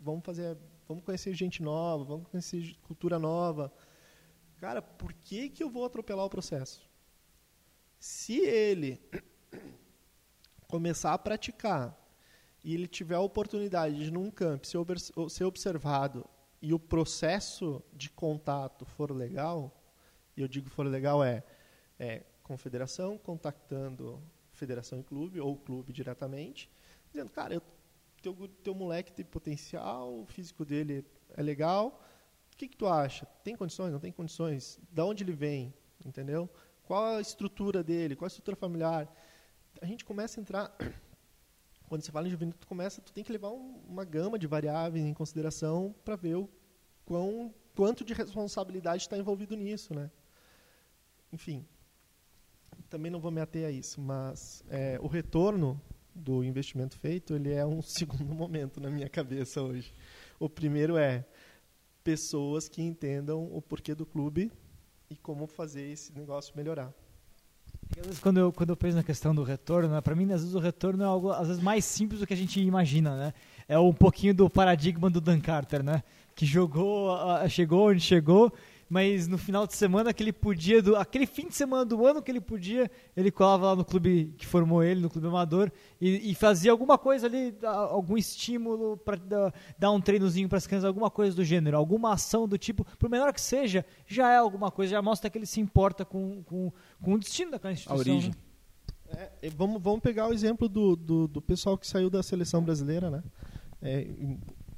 vamos 0.00 0.24
fazer, 0.24 0.56
vamos 0.86 1.04
conhecer 1.04 1.34
gente 1.34 1.62
nova, 1.62 2.04
vamos 2.04 2.28
conhecer 2.28 2.76
cultura 2.82 3.18
nova. 3.18 3.72
Cara, 4.58 4.82
por 4.82 5.12
que 5.12 5.48
que 5.48 5.62
eu 5.62 5.70
vou 5.70 5.84
atropelar 5.84 6.26
o 6.26 6.30
processo? 6.30 6.88
Se 7.98 8.38
ele 8.38 9.00
começar 10.68 11.12
a 11.12 11.18
praticar 11.18 11.96
e 12.62 12.74
ele 12.74 12.86
tiver 12.86 13.14
a 13.14 13.20
oportunidade 13.20 13.96
de, 13.96 14.10
num 14.10 14.30
campo, 14.30 14.66
ser 14.66 15.44
observado 15.44 16.28
e 16.60 16.74
o 16.74 16.78
processo 16.78 17.82
de 17.92 18.10
contato 18.10 18.84
for 18.84 19.10
legal, 19.12 19.72
e 20.36 20.40
eu 20.40 20.48
digo 20.48 20.68
for 20.68 20.86
legal 20.86 21.22
é, 21.22 21.44
é 21.98 22.24
confederação 22.42 23.16
contactando 23.16 24.22
federação 24.58 25.00
e 25.00 25.02
clube, 25.02 25.40
ou 25.40 25.56
clube 25.56 25.92
diretamente, 25.92 26.70
dizendo, 27.10 27.30
cara, 27.30 27.54
eu, 27.54 27.62
teu, 28.22 28.34
teu 28.62 28.74
moleque 28.74 29.12
tem 29.12 29.24
potencial, 29.24 30.20
o 30.20 30.26
físico 30.26 30.64
dele 30.64 31.04
é 31.34 31.42
legal, 31.42 32.04
o 32.52 32.56
que, 32.56 32.68
que 32.68 32.76
tu 32.76 32.86
acha? 32.86 33.24
Tem 33.44 33.56
condições? 33.56 33.92
Não 33.92 34.00
tem 34.00 34.12
condições? 34.12 34.80
Da 34.90 35.04
onde 35.04 35.22
ele 35.22 35.32
vem? 35.32 35.72
Entendeu? 36.04 36.50
Qual 36.82 37.16
a 37.16 37.20
estrutura 37.20 37.82
dele? 37.84 38.16
Qual 38.16 38.26
a 38.26 38.28
estrutura 38.28 38.56
familiar? 38.56 39.08
A 39.80 39.86
gente 39.86 40.04
começa 40.04 40.40
a 40.40 40.42
entrar 40.42 40.76
quando 41.88 42.02
você 42.02 42.10
fala 42.10 42.26
em 42.26 42.30
juventude, 42.30 42.58
tu 42.58 42.66
começa, 42.66 43.00
tu 43.00 43.12
tem 43.12 43.22
que 43.22 43.32
levar 43.32 43.50
um, 43.50 43.80
uma 43.86 44.04
gama 44.04 44.38
de 44.38 44.46
variáveis 44.46 45.04
em 45.04 45.14
consideração 45.14 45.94
para 46.04 46.16
ver 46.16 46.36
o 46.36 46.48
quão, 47.04 47.54
quanto 47.74 48.04
de 48.04 48.12
responsabilidade 48.12 49.02
está 49.02 49.16
envolvido 49.16 49.56
nisso, 49.56 49.94
né? 49.94 50.10
Enfim, 51.32 51.66
também 52.88 53.10
não 53.10 53.20
vou 53.20 53.30
me 53.30 53.40
ater 53.40 53.66
a 53.66 53.70
isso, 53.70 54.00
mas 54.00 54.64
é, 54.68 54.98
o 55.00 55.06
retorno 55.06 55.80
do 56.14 56.42
investimento 56.42 56.96
feito 56.98 57.34
ele 57.34 57.52
é 57.52 57.64
um 57.64 57.80
segundo 57.82 58.34
momento 58.34 58.80
na 58.80 58.90
minha 58.90 59.08
cabeça 59.08 59.62
hoje. 59.62 59.92
O 60.38 60.48
primeiro 60.48 60.96
é 60.96 61.24
pessoas 62.02 62.68
que 62.68 62.82
entendam 62.82 63.48
o 63.52 63.60
porquê 63.60 63.94
do 63.94 64.06
clube 64.06 64.50
e 65.10 65.16
como 65.16 65.46
fazer 65.46 65.82
esse 65.90 66.12
negócio 66.12 66.54
melhorar. 66.56 66.92
Quando 68.20 68.38
eu, 68.38 68.52
quando 68.52 68.70
eu 68.70 68.76
penso 68.76 68.96
na 68.96 69.02
questão 69.02 69.34
do 69.34 69.42
retorno, 69.42 69.88
né, 69.88 70.00
para 70.00 70.14
mim, 70.14 70.30
às 70.32 70.40
vezes 70.40 70.54
o 70.54 70.58
retorno 70.58 71.02
é 71.02 71.06
algo 71.06 71.30
às 71.30 71.48
vezes 71.48 71.62
mais 71.62 71.84
simples 71.84 72.20
do 72.20 72.26
que 72.26 72.34
a 72.34 72.36
gente 72.36 72.60
imagina, 72.60 73.16
né? 73.16 73.34
É 73.66 73.78
um 73.78 73.92
pouquinho 73.92 74.34
do 74.34 74.48
paradigma 74.48 75.08
do 75.08 75.20
Dan 75.20 75.40
Carter, 75.40 75.82
né? 75.82 76.02
Que 76.34 76.44
jogou, 76.44 77.16
chegou 77.48 77.88
onde 77.88 78.00
chegou 78.00 78.52
mas 78.88 79.28
no 79.28 79.36
final 79.36 79.66
de 79.66 79.76
semana 79.76 80.14
que 80.14 80.22
ele 80.22 80.32
podia, 80.32 80.80
do, 80.80 80.96
aquele 80.96 81.26
fim 81.26 81.46
de 81.46 81.54
semana 81.54 81.84
do 81.84 82.06
ano 82.06 82.22
que 82.22 82.30
ele 82.30 82.40
podia, 82.40 82.90
ele 83.16 83.30
colava 83.30 83.66
lá 83.66 83.76
no 83.76 83.84
clube 83.84 84.34
que 84.38 84.46
formou 84.46 84.82
ele, 84.82 85.00
no 85.00 85.10
clube 85.10 85.26
amador, 85.26 85.70
e, 86.00 86.30
e 86.30 86.34
fazia 86.34 86.70
alguma 86.70 86.96
coisa 86.96 87.26
ali, 87.26 87.54
algum 87.62 88.16
estímulo 88.16 88.96
para 88.96 89.52
dar, 89.78 89.90
um 89.90 90.00
treinozinho 90.00 90.48
para 90.48 90.58
as 90.58 90.66
crianças, 90.66 90.86
alguma 90.86 91.10
coisa 91.10 91.36
do 91.36 91.44
gênero, 91.44 91.76
alguma 91.76 92.14
ação 92.14 92.48
do 92.48 92.56
tipo, 92.56 92.84
por 92.98 93.10
menor 93.10 93.32
que 93.32 93.40
seja, 93.40 93.84
já 94.06 94.30
é 94.30 94.36
alguma 94.36 94.70
coisa, 94.70 94.92
já 94.92 95.02
mostra 95.02 95.28
que 95.28 95.36
ele 95.36 95.46
se 95.46 95.60
importa 95.60 96.04
com, 96.04 96.42
com, 96.44 96.72
com 97.02 97.12
o 97.12 97.18
destino 97.18 97.50
daquela 97.50 97.72
instituição. 97.72 97.96
A 97.96 98.14
origem. 98.14 98.30
Né? 98.30 99.28
É, 99.42 99.50
vamos, 99.50 99.82
vamos 99.82 100.00
pegar 100.00 100.28
o 100.28 100.32
exemplo 100.32 100.68
do, 100.68 100.94
do, 100.96 101.28
do, 101.28 101.42
pessoal 101.42 101.76
que 101.78 101.86
saiu 101.86 102.10
da 102.10 102.22
seleção 102.22 102.62
brasileira, 102.62 103.10
né? 103.10 103.22
É, 103.80 104.06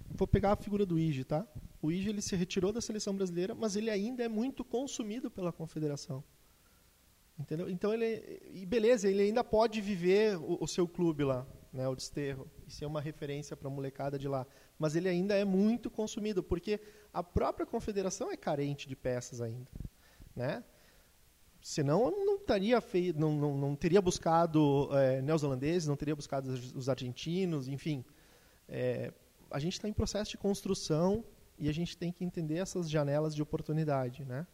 vou 0.09 0.27
pegar 0.27 0.53
a 0.53 0.57
figura 0.57 0.87
do 0.87 0.99
Ige, 0.99 1.25
tá? 1.25 1.45
O 1.83 1.91
Ige 1.91 2.11
ele 2.11 2.20
se 2.20 2.37
retirou 2.37 2.72
da 2.72 2.81
seleção 2.81 3.14
brasileira, 3.14 3.55
mas 3.55 3.76
ele 3.76 3.91
ainda 3.91 4.22
é 4.22 4.28
muito 4.28 4.64
consumido 4.64 5.31
pela 5.31 5.53
confederação. 5.53 6.22
Entendeu? 7.39 7.70
Então 7.70 7.95
ele 7.95 8.43
e 8.53 8.66
beleza, 8.66 9.09
ele 9.09 9.22
ainda 9.22 9.43
pode 9.43 9.81
viver 9.81 10.37
o, 10.37 10.59
o 10.61 10.68
seu 10.68 10.87
clube 10.87 11.24
lá, 11.24 11.47
né, 11.72 11.89
o 11.89 11.97
desterro, 11.97 12.47
e 12.68 12.72
ser 12.72 12.85
uma 12.85 13.01
referência 13.01 13.57
para 13.57 13.66
a 13.66 13.70
molecada 13.70 14.18
de 14.18 14.28
lá, 14.28 14.47
mas 14.78 14.95
ele 14.95 15.09
ainda 15.09 15.35
é 15.35 15.45
muito 15.45 15.91
consumido 15.91 16.43
porque 16.43 16.78
a 17.14 17.22
própria 17.22 17.64
confederação 17.64 18.31
é 18.31 18.37
carente 18.37 18.87
de 18.87 18.95
peças 18.95 19.41
ainda, 19.41 19.70
né? 20.37 20.62
Senão 21.62 22.11
não 22.11 22.39
teria 22.39 22.81
feito, 22.81 23.18
não, 23.18 23.33
não, 23.35 23.57
não 23.57 23.76
teria 23.76 24.03
buscado 24.03 24.89
é, 24.93 25.22
neozelandeses, 25.22 25.89
não 25.89 25.97
teria 25.97 26.16
buscado 26.16 26.51
os 26.51 26.89
argentinos, 26.89 27.68
enfim. 27.68 28.05
É, 28.68 29.12
a 29.51 29.59
gente 29.59 29.74
está 29.74 29.89
em 29.89 29.93
processo 29.93 30.31
de 30.31 30.39
construção 30.39 31.24
e 31.61 31.69
a 31.69 31.73
gente 31.73 31.97
tem 31.97 32.11
que 32.11 32.25
entender 32.25 32.57
essas 32.57 32.89
janelas 32.89 33.35
de 33.35 33.43
oportunidade, 33.43 34.25
né? 34.25 34.47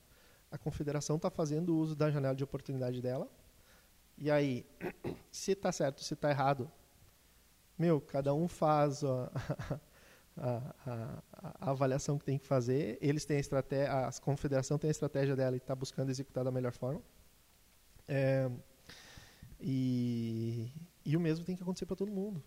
A 0.51 0.59
confederação 0.59 1.17
está 1.17 1.31
fazendo 1.31 1.77
uso 1.77 1.95
da 1.95 2.11
janela 2.11 2.35
de 2.35 2.43
oportunidade 2.43 3.01
dela. 3.01 3.31
E 4.19 4.29
aí, 4.29 4.67
se 5.31 5.53
está 5.53 5.71
certo, 5.71 6.03
se 6.03 6.15
está 6.15 6.31
errado, 6.31 6.69
meu, 7.79 8.01
cada 8.01 8.35
um 8.35 8.49
faz 8.49 9.05
a, 9.05 9.31
a, 10.37 10.75
a, 10.85 11.23
a, 11.61 11.71
avaliação 11.71 12.19
que 12.19 12.25
tem 12.25 12.39
que 12.39 12.47
fazer. 12.47 12.99
Eles 13.01 13.25
têm 13.25 13.37
a 13.37 13.41
estratégia, 13.41 14.09
a 14.09 14.13
confederação 14.21 14.77
tem 14.77 14.89
a 14.89 14.91
estratégia 14.91 15.37
dela 15.37 15.55
e 15.55 15.59
está 15.59 15.77
buscando 15.77 16.11
executar 16.11 16.43
da 16.43 16.51
melhor 16.51 16.73
forma. 16.73 17.01
É, 18.09 18.51
e, 19.61 20.73
e 21.05 21.17
o 21.17 21.21
mesmo 21.21 21.45
tem 21.45 21.55
que 21.55 21.63
acontecer 21.63 21.87
para 21.87 21.97
todo 21.97 22.11
mundo. 22.11 22.43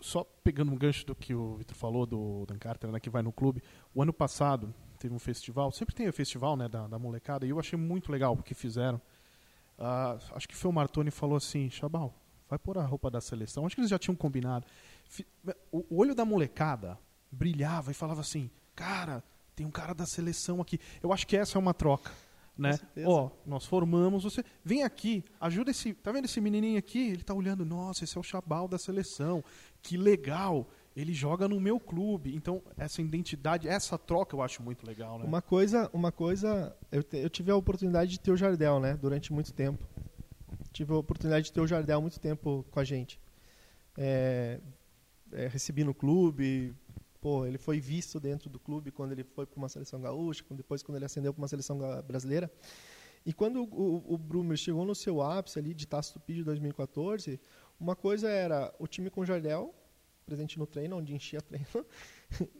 Só 0.00 0.24
pegando 0.44 0.72
um 0.72 0.76
gancho 0.76 1.06
do 1.06 1.14
que 1.14 1.34
o 1.34 1.56
Vitor 1.56 1.76
falou 1.76 2.06
do 2.06 2.44
Dan 2.46 2.58
Carter, 2.58 2.90
né, 2.90 3.00
que 3.00 3.10
vai 3.10 3.22
no 3.22 3.32
clube, 3.32 3.62
o 3.94 4.02
ano 4.02 4.12
passado 4.12 4.74
teve 4.98 5.14
um 5.14 5.18
festival, 5.18 5.72
sempre 5.72 5.94
tem 5.94 6.08
o 6.08 6.12
festival 6.12 6.56
né, 6.56 6.68
da, 6.68 6.86
da 6.86 6.98
molecada, 6.98 7.44
e 7.44 7.50
eu 7.50 7.58
achei 7.58 7.78
muito 7.78 8.10
legal 8.10 8.34
o 8.34 8.42
que 8.42 8.54
fizeram. 8.54 9.00
Uh, 9.78 10.18
acho 10.34 10.48
que 10.48 10.54
foi 10.54 10.70
o 10.70 10.74
Martoni 10.74 11.10
falou 11.10 11.36
assim, 11.36 11.68
Chabal, 11.68 12.14
vai 12.48 12.58
pôr 12.58 12.78
a 12.78 12.84
roupa 12.84 13.10
da 13.10 13.20
seleção. 13.20 13.66
Acho 13.66 13.74
que 13.74 13.80
eles 13.80 13.90
já 13.90 13.98
tinham 13.98 14.14
combinado. 14.14 14.66
O 15.70 15.96
olho 15.96 16.14
da 16.14 16.24
molecada 16.24 16.98
brilhava 17.30 17.90
e 17.90 17.94
falava 17.94 18.20
assim, 18.20 18.50
cara, 18.76 19.24
tem 19.56 19.66
um 19.66 19.70
cara 19.70 19.94
da 19.94 20.06
seleção 20.06 20.60
aqui. 20.60 20.78
Eu 21.02 21.12
acho 21.12 21.26
que 21.26 21.36
essa 21.36 21.56
é 21.56 21.58
uma 21.58 21.74
troca. 21.74 22.12
Né? 22.56 22.78
Ó, 23.04 23.30
nós 23.46 23.64
formamos 23.64 24.24
você. 24.24 24.44
Vem 24.64 24.82
aqui, 24.82 25.24
ajuda 25.40 25.70
esse. 25.70 25.94
Tá 25.94 26.12
vendo 26.12 26.26
esse 26.26 26.40
menininho 26.40 26.78
aqui? 26.78 27.10
Ele 27.10 27.22
tá 27.22 27.34
olhando, 27.34 27.64
nossa, 27.64 28.04
esse 28.04 28.16
é 28.16 28.20
o 28.20 28.22
Chabal 28.22 28.68
da 28.68 28.78
seleção. 28.78 29.42
Que 29.82 29.96
legal. 29.96 30.68
Ele 30.94 31.14
joga 31.14 31.48
no 31.48 31.58
meu 31.58 31.80
clube. 31.80 32.34
Então, 32.34 32.62
essa 32.76 33.00
identidade, 33.00 33.66
essa 33.66 33.98
troca 33.98 34.36
eu 34.36 34.42
acho 34.42 34.62
muito 34.62 34.86
legal, 34.86 35.18
né? 35.18 35.24
Uma 35.24 35.40
coisa, 35.40 35.90
uma 35.92 36.12
coisa, 36.12 36.76
eu, 36.90 37.02
te, 37.02 37.16
eu 37.16 37.30
tive 37.30 37.50
a 37.50 37.56
oportunidade 37.56 38.10
de 38.10 38.20
ter 38.20 38.30
o 38.30 38.36
Jardel, 38.36 38.78
né, 38.78 38.94
durante 39.00 39.32
muito 39.32 39.54
tempo. 39.54 39.88
Tive 40.70 40.92
a 40.92 40.96
oportunidade 40.96 41.46
de 41.46 41.52
ter 41.52 41.60
o 41.60 41.66
Jardel 41.66 42.00
muito 42.00 42.20
tempo 42.20 42.64
com 42.70 42.78
a 42.78 42.84
gente. 42.84 43.18
É, 43.96 44.60
é, 45.32 45.48
recebi 45.48 45.82
no 45.82 45.94
clube, 45.94 46.74
pô, 47.22 47.46
ele 47.46 47.56
foi 47.56 47.78
visto 47.80 48.18
dentro 48.18 48.50
do 48.50 48.58
clube 48.58 48.90
quando 48.90 49.12
ele 49.12 49.22
foi 49.22 49.46
para 49.46 49.56
uma 49.56 49.68
seleção 49.68 50.00
gaúcha, 50.00 50.44
depois 50.50 50.82
quando 50.82 50.96
ele 50.96 51.04
ascendeu 51.04 51.32
para 51.32 51.40
uma 51.40 51.48
seleção 51.48 51.78
brasileira. 52.02 52.50
E 53.24 53.32
quando 53.32 53.62
o, 53.62 54.12
o, 54.12 54.18
Brumer 54.18 54.56
chegou 54.56 54.84
no 54.84 54.94
seu 54.94 55.22
ápice 55.22 55.56
ali 55.56 55.72
de 55.72 55.86
Taça 55.86 56.14
Tupi 56.14 56.34
de 56.34 56.42
2014, 56.42 57.40
uma 57.78 57.94
coisa 57.94 58.28
era 58.28 58.74
o 58.76 58.88
time 58.88 59.08
com 59.08 59.20
o 59.20 59.24
Jardel, 59.24 59.72
presente 60.26 60.58
no 60.58 60.66
treino, 60.66 60.96
onde 60.96 61.14
enchia 61.14 61.38
treino, 61.48 61.86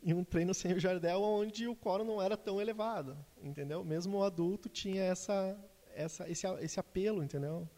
e 0.00 0.14
um 0.14 0.22
treino 0.22 0.54
sem 0.54 0.72
o 0.74 0.78
Jardel, 0.78 1.20
onde 1.20 1.66
o 1.66 1.74
coro 1.74 2.04
não 2.04 2.22
era 2.22 2.36
tão 2.36 2.60
elevado, 2.60 3.18
entendeu? 3.42 3.84
Mesmo 3.84 4.18
o 4.18 4.22
adulto 4.22 4.68
tinha 4.68 5.02
essa, 5.02 5.58
essa, 5.92 6.30
esse, 6.30 6.46
esse 6.60 6.78
apelo, 6.78 7.24
entendeu? 7.24 7.68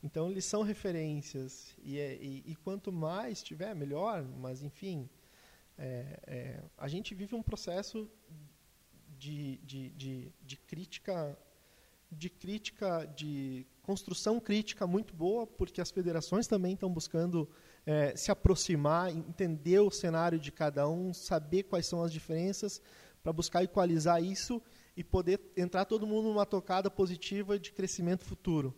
Então, 0.00 0.30
eles 0.30 0.44
são 0.44 0.62
referências, 0.62 1.76
e, 1.82 1.98
é, 1.98 2.14
e, 2.14 2.44
e 2.46 2.54
quanto 2.54 2.92
mais 2.92 3.42
tiver, 3.42 3.74
melhor, 3.74 4.22
mas, 4.22 4.62
enfim, 4.62 5.08
é, 5.78 6.20
é, 6.26 6.62
a 6.76 6.88
gente 6.88 7.14
vive 7.14 7.34
um 7.34 7.42
processo 7.42 8.08
de, 9.18 9.58
de, 9.58 9.90
de, 9.90 10.32
de, 10.42 10.56
crítica, 10.56 11.38
de 12.10 12.28
crítica, 12.28 13.04
de 13.16 13.66
construção 13.82 14.40
crítica 14.40 14.86
muito 14.86 15.14
boa, 15.14 15.46
porque 15.46 15.80
as 15.80 15.90
federações 15.90 16.46
também 16.46 16.74
estão 16.74 16.92
buscando 16.92 17.48
é, 17.86 18.14
se 18.16 18.30
aproximar, 18.30 19.10
entender 19.10 19.80
o 19.80 19.90
cenário 19.90 20.38
de 20.38 20.52
cada 20.52 20.88
um, 20.88 21.12
saber 21.12 21.64
quais 21.64 21.86
são 21.86 22.02
as 22.02 22.12
diferenças, 22.12 22.80
para 23.22 23.32
buscar 23.32 23.62
equalizar 23.62 24.22
isso 24.22 24.60
e 24.96 25.02
poder 25.02 25.40
entrar 25.56 25.84
todo 25.84 26.06
mundo 26.06 26.28
numa 26.28 26.44
tocada 26.44 26.90
positiva 26.90 27.58
de 27.58 27.72
crescimento 27.72 28.24
futuro 28.24 28.74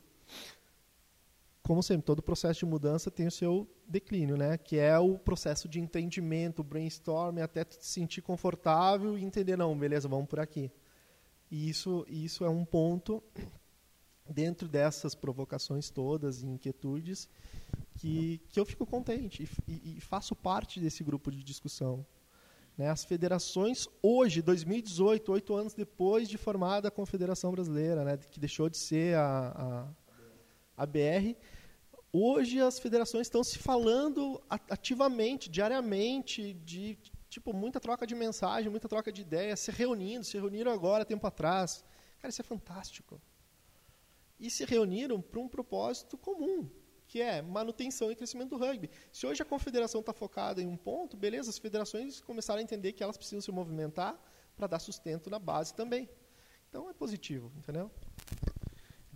como 1.64 1.82
sempre, 1.82 2.04
todo 2.04 2.22
processo 2.22 2.60
de 2.60 2.66
mudança 2.66 3.10
tem 3.10 3.26
o 3.26 3.30
seu 3.30 3.66
declínio, 3.88 4.36
né? 4.36 4.58
Que 4.58 4.78
é 4.78 4.98
o 4.98 5.18
processo 5.18 5.66
de 5.66 5.80
entendimento, 5.80 6.62
brainstorming, 6.62 7.40
até 7.40 7.64
te 7.64 7.84
sentir 7.84 8.20
confortável 8.20 9.16
e 9.16 9.24
entender, 9.24 9.56
não, 9.56 9.76
beleza, 9.76 10.06
vamos 10.06 10.26
por 10.26 10.38
aqui. 10.38 10.70
E 11.50 11.66
isso, 11.68 12.04
isso 12.06 12.44
é 12.44 12.50
um 12.50 12.66
ponto 12.66 13.24
dentro 14.28 14.68
dessas 14.68 15.14
provocações 15.14 15.88
todas 15.88 16.42
e 16.42 16.46
inquietudes 16.46 17.30
que, 17.96 18.42
que 18.50 18.60
eu 18.60 18.66
fico 18.66 18.84
contente 18.84 19.48
e, 19.66 19.72
e, 19.72 19.96
e 19.96 20.00
faço 20.02 20.36
parte 20.36 20.78
desse 20.78 21.02
grupo 21.02 21.32
de 21.32 21.42
discussão. 21.42 22.04
Né? 22.76 22.90
As 22.90 23.04
federações, 23.04 23.88
hoje, 24.02 24.42
2018, 24.42 25.32
oito 25.32 25.54
anos 25.54 25.72
depois 25.72 26.28
de 26.28 26.36
formada 26.36 26.88
a 26.88 26.90
Confederação 26.90 27.52
Brasileira, 27.52 28.04
né? 28.04 28.18
que 28.18 28.38
deixou 28.38 28.68
de 28.68 28.76
ser 28.76 29.16
a, 29.16 29.48
a 29.56 30.03
a 30.76 30.86
BR. 30.86 31.36
Hoje 32.12 32.60
as 32.60 32.78
federações 32.78 33.26
estão 33.26 33.42
se 33.42 33.58
falando 33.58 34.40
ativamente, 34.48 35.50
diariamente, 35.50 36.54
de 36.54 36.96
tipo 37.28 37.52
muita 37.52 37.80
troca 37.80 38.06
de 38.06 38.14
mensagem, 38.14 38.70
muita 38.70 38.88
troca 38.88 39.10
de 39.10 39.22
ideias, 39.22 39.58
se 39.60 39.72
reunindo, 39.72 40.24
se 40.24 40.38
reuniram 40.38 40.70
agora, 40.70 41.04
tempo 41.04 41.26
atrás. 41.26 41.84
Cara, 42.18 42.30
isso 42.30 42.40
é 42.40 42.44
fantástico. 42.44 43.20
E 44.38 44.48
se 44.48 44.64
reuniram 44.64 45.20
para 45.20 45.40
um 45.40 45.48
propósito 45.48 46.16
comum, 46.16 46.70
que 47.08 47.20
é 47.20 47.42
manutenção 47.42 48.12
e 48.12 48.16
crescimento 48.16 48.50
do 48.50 48.58
rugby. 48.58 48.88
Se 49.12 49.26
hoje 49.26 49.42
a 49.42 49.44
confederação 49.44 50.00
está 50.00 50.12
focada 50.12 50.62
em 50.62 50.66
um 50.66 50.76
ponto, 50.76 51.16
beleza, 51.16 51.50
as 51.50 51.58
federações 51.58 52.20
começaram 52.20 52.60
a 52.60 52.62
entender 52.62 52.92
que 52.92 53.02
elas 53.02 53.16
precisam 53.16 53.40
se 53.40 53.50
movimentar 53.50 54.16
para 54.56 54.68
dar 54.68 54.78
sustento 54.78 55.28
na 55.28 55.38
base 55.38 55.74
também. 55.74 56.08
Então 56.68 56.88
é 56.88 56.92
positivo, 56.92 57.52
entendeu? 57.56 57.90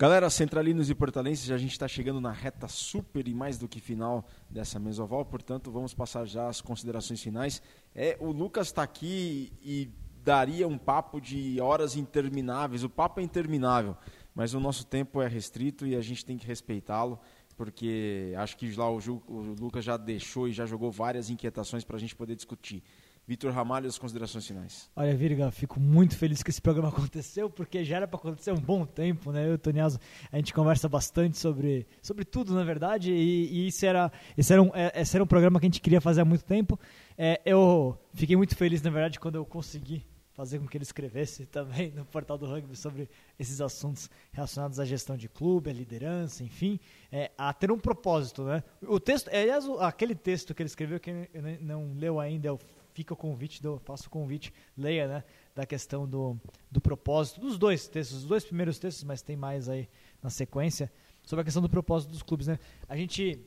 Galera, 0.00 0.30
centralinos 0.30 0.88
e 0.88 0.94
portalenses, 0.94 1.50
a 1.50 1.58
gente 1.58 1.72
está 1.72 1.88
chegando 1.88 2.20
na 2.20 2.30
reta 2.30 2.68
super 2.68 3.26
e 3.26 3.34
mais 3.34 3.58
do 3.58 3.66
que 3.66 3.80
final 3.80 4.24
dessa 4.48 4.78
mesoval, 4.78 5.24
portanto 5.24 5.72
vamos 5.72 5.92
passar 5.92 6.24
já 6.24 6.46
as 6.46 6.60
considerações 6.60 7.20
finais. 7.20 7.60
É, 7.92 8.16
o 8.20 8.30
Lucas 8.30 8.68
está 8.68 8.80
aqui 8.80 9.52
e 9.60 9.90
daria 10.22 10.68
um 10.68 10.78
papo 10.78 11.20
de 11.20 11.60
horas 11.60 11.96
intermináveis, 11.96 12.84
o 12.84 12.88
papo 12.88 13.18
é 13.18 13.24
interminável, 13.24 13.96
mas 14.36 14.54
o 14.54 14.60
nosso 14.60 14.86
tempo 14.86 15.20
é 15.20 15.26
restrito 15.26 15.84
e 15.84 15.96
a 15.96 16.00
gente 16.00 16.24
tem 16.24 16.38
que 16.38 16.46
respeitá-lo, 16.46 17.18
porque 17.56 18.32
acho 18.36 18.56
que 18.56 18.72
lá 18.76 18.88
o, 18.88 19.00
Ju, 19.00 19.20
o 19.26 19.56
Lucas 19.58 19.84
já 19.84 19.96
deixou 19.96 20.46
e 20.46 20.52
já 20.52 20.64
jogou 20.64 20.92
várias 20.92 21.28
inquietações 21.28 21.82
para 21.82 21.96
a 21.96 21.98
gente 21.98 22.14
poder 22.14 22.36
discutir. 22.36 22.84
Vitor 23.28 23.52
Ramalho, 23.52 23.86
as 23.86 23.98
considerações 23.98 24.46
finais. 24.46 24.90
Olha, 24.96 25.14
Virga, 25.14 25.50
fico 25.50 25.78
muito 25.78 26.16
feliz 26.16 26.42
que 26.42 26.48
esse 26.48 26.62
programa 26.62 26.88
aconteceu, 26.96 27.50
porque 27.50 27.84
já 27.84 27.96
era 27.96 28.08
para 28.08 28.18
acontecer 28.18 28.52
um 28.52 28.58
bom 28.58 28.86
tempo, 28.86 29.30
né? 29.30 29.44
Eu 29.44 29.50
e 29.50 29.54
o 29.56 29.58
Toniaso, 29.58 30.00
a 30.32 30.36
gente 30.36 30.54
conversa 30.54 30.88
bastante 30.88 31.36
sobre, 31.36 31.86
sobre 32.00 32.24
tudo, 32.24 32.54
na 32.54 32.64
verdade, 32.64 33.12
e, 33.12 33.52
e 33.52 33.68
isso 33.68 33.84
era, 33.84 34.10
esse, 34.34 34.50
era 34.50 34.62
um, 34.62 34.70
é, 34.74 35.02
esse 35.02 35.14
era 35.14 35.22
um 35.22 35.26
programa 35.26 35.60
que 35.60 35.66
a 35.66 35.68
gente 35.68 35.82
queria 35.82 36.00
fazer 36.00 36.22
há 36.22 36.24
muito 36.24 36.42
tempo. 36.42 36.80
É, 37.18 37.38
eu 37.44 37.98
fiquei 38.14 38.34
muito 38.34 38.56
feliz, 38.56 38.80
na 38.80 38.88
verdade, 38.88 39.20
quando 39.20 39.34
eu 39.34 39.44
consegui 39.44 40.06
fazer 40.32 40.58
com 40.58 40.66
que 40.66 40.78
ele 40.78 40.84
escrevesse 40.84 41.44
também 41.52 41.90
no 41.90 42.06
portal 42.06 42.38
do 42.38 42.46
rugby 42.46 42.76
sobre 42.76 43.10
esses 43.38 43.60
assuntos 43.60 44.08
relacionados 44.32 44.80
à 44.80 44.86
gestão 44.86 45.18
de 45.18 45.28
clube, 45.28 45.68
à 45.68 45.72
liderança, 45.74 46.42
enfim, 46.42 46.80
é, 47.12 47.30
a 47.36 47.52
ter 47.52 47.70
um 47.70 47.78
propósito, 47.78 48.44
né? 48.44 48.64
O 48.80 48.98
texto, 48.98 49.28
aliás, 49.28 49.66
aquele 49.80 50.14
texto 50.14 50.54
que 50.54 50.62
ele 50.62 50.68
escreveu 50.68 50.98
que 50.98 51.28
não 51.60 51.92
leu 51.92 52.18
ainda, 52.18 52.48
eu 52.48 52.58
fica 52.98 53.14
o 53.14 53.16
convite, 53.16 53.62
do, 53.62 53.78
faço 53.78 54.08
o 54.08 54.10
convite, 54.10 54.52
leia, 54.76 55.06
né, 55.06 55.24
da 55.54 55.64
questão 55.64 56.04
do, 56.04 56.36
do 56.68 56.80
propósito, 56.80 57.40
dos 57.40 57.56
dois 57.56 57.86
textos, 57.86 58.18
os 58.18 58.24
dois 58.24 58.44
primeiros 58.44 58.76
textos, 58.76 59.04
mas 59.04 59.22
tem 59.22 59.36
mais 59.36 59.68
aí 59.68 59.88
na 60.20 60.30
sequência, 60.30 60.90
sobre 61.22 61.42
a 61.42 61.44
questão 61.44 61.62
do 61.62 61.68
propósito 61.68 62.10
dos 62.10 62.24
clubes, 62.24 62.48
né. 62.48 62.58
A 62.88 62.96
gente, 62.96 63.40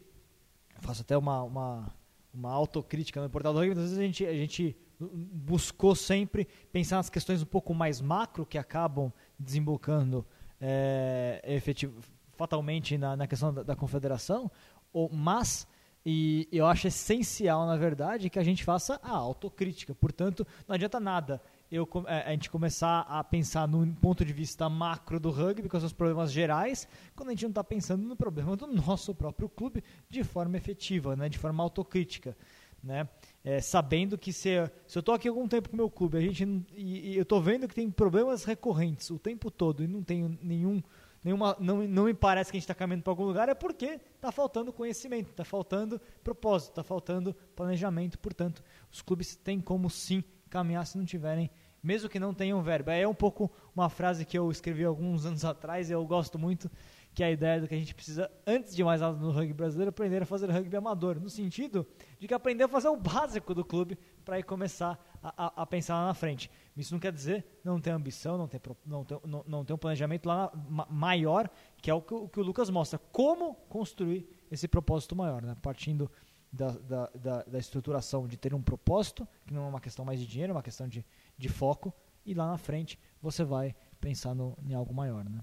faço 0.80 1.02
até 1.02 1.18
uma, 1.18 1.44
uma, 1.44 1.94
uma 2.34 2.50
autocrítica 2.50 3.22
no 3.22 3.30
Portal 3.30 3.52
do 3.52 3.60
Rugby, 3.60 3.74
às 3.74 3.80
vezes 3.80 3.98
a 3.98 4.02
gente, 4.02 4.26
a 4.26 4.34
gente 4.34 4.78
buscou 5.02 5.96
sempre 5.96 6.48
pensar 6.72 6.96
nas 6.96 7.10
questões 7.10 7.42
um 7.42 7.46
pouco 7.46 7.74
mais 7.74 8.00
macro 8.00 8.46
que 8.46 8.58
acabam 8.58 9.12
desembocando 9.38 10.26
é, 10.62 11.42
efetivo, 11.44 12.00
fatalmente 12.38 12.98
na, 12.98 13.18
na 13.18 13.28
questão 13.28 13.54
da, 13.54 13.64
da 13.64 13.76
confederação, 13.76 14.50
ou, 14.94 15.10
mas 15.12 15.68
e 16.06 16.48
eu 16.52 16.66
acho 16.66 16.88
essencial, 16.88 17.66
na 17.66 17.76
verdade, 17.76 18.30
que 18.30 18.40
a 18.40 18.44
gente 18.44 18.64
faça 18.64 19.00
a 19.04 19.12
autocrítica. 19.12 19.94
Portanto, 19.94 20.46
não 20.68 20.76
adianta 20.76 21.00
nada 21.00 21.42
eu, 21.72 21.88
é, 22.06 22.24
a 22.24 22.32
gente 22.32 22.50
começar 22.50 23.02
a 23.02 23.24
pensar 23.24 23.68
no 23.68 23.88
ponto 23.96 24.26
de 24.26 24.34
vista 24.34 24.68
macro 24.68 25.20
do 25.20 25.32
rugby, 25.32 25.70
com 25.70 25.78
os 25.78 25.82
seus 25.82 25.94
problemas 25.94 26.32
gerais, 26.32 26.88
quando 27.16 27.30
a 27.30 27.32
gente 27.32 27.44
não 27.44 27.52
está 27.52 27.64
pensando 27.64 28.04
no 28.04 28.16
problema 28.16 28.58
do 28.58 28.68
nosso 28.68 29.16
próprio 29.16 29.48
clube 29.48 29.82
de 30.10 30.24
forma 30.24 30.58
efetiva, 30.58 31.16
né, 31.16 31.30
de 31.30 31.38
forma 31.38 31.64
autocrítica. 31.64 32.36
Né? 32.84 33.08
É, 33.44 33.62
sabendo 33.62 34.18
que 34.18 34.34
se 34.34 34.50
eu 34.50 34.70
estou 34.88 35.14
aqui 35.14 35.28
algum 35.28 35.48
tempo 35.48 35.70
com 35.70 35.76
o 35.76 35.78
meu 35.78 35.90
clube 35.90 36.18
a 36.18 36.22
gente, 36.22 36.44
e, 36.76 37.12
e 37.12 37.16
eu 37.16 37.22
estou 37.22 37.40
vendo 37.40 37.68
que 37.68 37.76
tem 37.76 37.90
problemas 37.90 38.44
recorrentes 38.44 39.10
o 39.12 39.20
tempo 39.20 39.50
todo 39.50 39.84
e 39.84 39.88
não 39.88 40.04
tenho 40.04 40.38
nenhum 40.42 40.82
nenhuma, 41.24 41.56
não, 41.60 41.84
não 41.88 42.06
me 42.06 42.14
parece 42.14 42.52
que 42.52 42.58
a 42.58 42.60
gente 42.60 42.66
está 42.66 42.76
caminhando 42.76 43.04
para 43.04 43.12
algum 43.12 43.26
lugar, 43.26 43.50
é 43.50 43.54
porque 43.54 44.00
está 44.16 44.32
faltando 44.32 44.74
conhecimento, 44.74 45.30
está 45.30 45.44
faltando 45.44 46.00
propósito, 46.24 46.72
está 46.72 46.84
faltando 46.84 47.34
planejamento. 47.56 48.18
Portanto, 48.20 48.64
os 48.92 49.02
clubes 49.02 49.36
têm 49.36 49.60
como 49.60 49.90
sim 49.90 50.24
caminhar 50.50 50.86
se 50.86 50.98
não 50.98 51.06
tiverem, 51.06 51.50
mesmo 51.82 52.10
que 52.10 52.20
não 52.20 52.34
tenham 52.34 52.62
verba. 52.62 52.94
É 52.94 53.08
um 53.08 53.14
pouco 53.14 53.52
uma 53.76 53.90
frase 53.90 54.26
que 54.26 54.38
eu 54.38 54.52
escrevi 54.52 54.84
alguns 54.84 55.26
anos 55.26 55.46
atrás 55.46 55.90
e 55.90 55.94
eu 55.94 56.06
gosto 56.06 56.38
muito, 56.38 56.70
que 57.14 57.24
é 57.24 57.28
a 57.28 57.32
ideia 57.32 57.60
do 57.60 57.68
que 57.68 57.76
a 57.76 57.78
gente 57.78 57.94
precisa, 57.94 58.32
antes 58.48 58.74
de 58.74 58.84
mais 58.84 59.02
nada 59.02 59.18
no 59.18 59.32
rugby 59.32 59.54
brasileiro, 59.54 59.90
aprender 59.90 60.24
a 60.24 60.26
fazer 60.26 60.50
rugby 60.50 60.78
amador, 60.78 61.20
no 61.20 61.30
sentido 61.30 61.86
de 62.20 62.28
que 62.28 62.34
aprender 62.34 62.64
a 62.64 62.68
fazer 62.68 62.88
o 62.88 62.96
básico 62.96 63.54
do 63.54 63.66
clube 63.66 63.98
para 64.24 64.40
ir 64.40 64.44
começar 64.44 64.98
a, 65.22 65.46
a, 65.46 65.62
a, 65.64 65.66
pensar 65.66 65.96
lá 65.96 66.08
na 66.08 66.14
frente. 66.14 66.50
Isso 66.76 66.94
não 66.94 67.00
quer 67.00 67.12
dizer 67.12 67.46
não 67.64 67.82
ter 67.82 67.90
ambição, 67.90 68.38
não 68.38 68.48
ter, 68.48 68.62
não 68.86 69.04
ter, 69.04 69.20
não, 69.26 69.44
não 69.46 69.66
ter 69.66 69.74
um 69.74 69.78
planejamento 69.78 70.26
lá 70.26 70.52
na, 70.70 70.86
maior, 70.90 71.50
que 71.82 71.92
é 71.92 71.94
o 71.94 72.02
que, 72.02 72.14
o 72.14 72.30
que, 72.30 72.40
o 72.40 72.44
Lucas 72.44 72.70
mostra. 72.70 72.98
Como 73.12 73.56
construir 73.68 74.28
esse 74.50 74.68
propósito 74.68 75.16
maior, 75.16 75.42
né? 75.42 75.56
partindo 75.62 76.10
da, 76.52 76.70
da, 76.70 77.12
da, 77.14 77.44
da 77.44 77.60
estruturação 77.60 78.26
de 78.26 78.38
ter 78.38 78.54
um 78.54 78.62
propósito, 78.62 79.28
que 79.46 79.54
não 79.54 79.66
é 79.66 79.68
uma 79.68 79.82
questão 79.82 80.06
mais 80.06 80.20
de 80.20 80.26
dinheiro, 80.26 80.52
é 80.52 80.56
uma 80.56 80.64
questão 80.64 80.88
de, 80.88 81.06
de 81.38 81.50
foco, 81.50 81.94
e 82.26 82.34
lá 82.34 82.48
na 82.48 82.58
frente 82.58 82.98
você 83.22 83.44
vai 83.44 83.76
pensar 84.00 84.34
no, 84.34 84.58
em 84.64 84.74
algo 84.74 84.94
maior. 84.94 85.24
Né? 85.24 85.42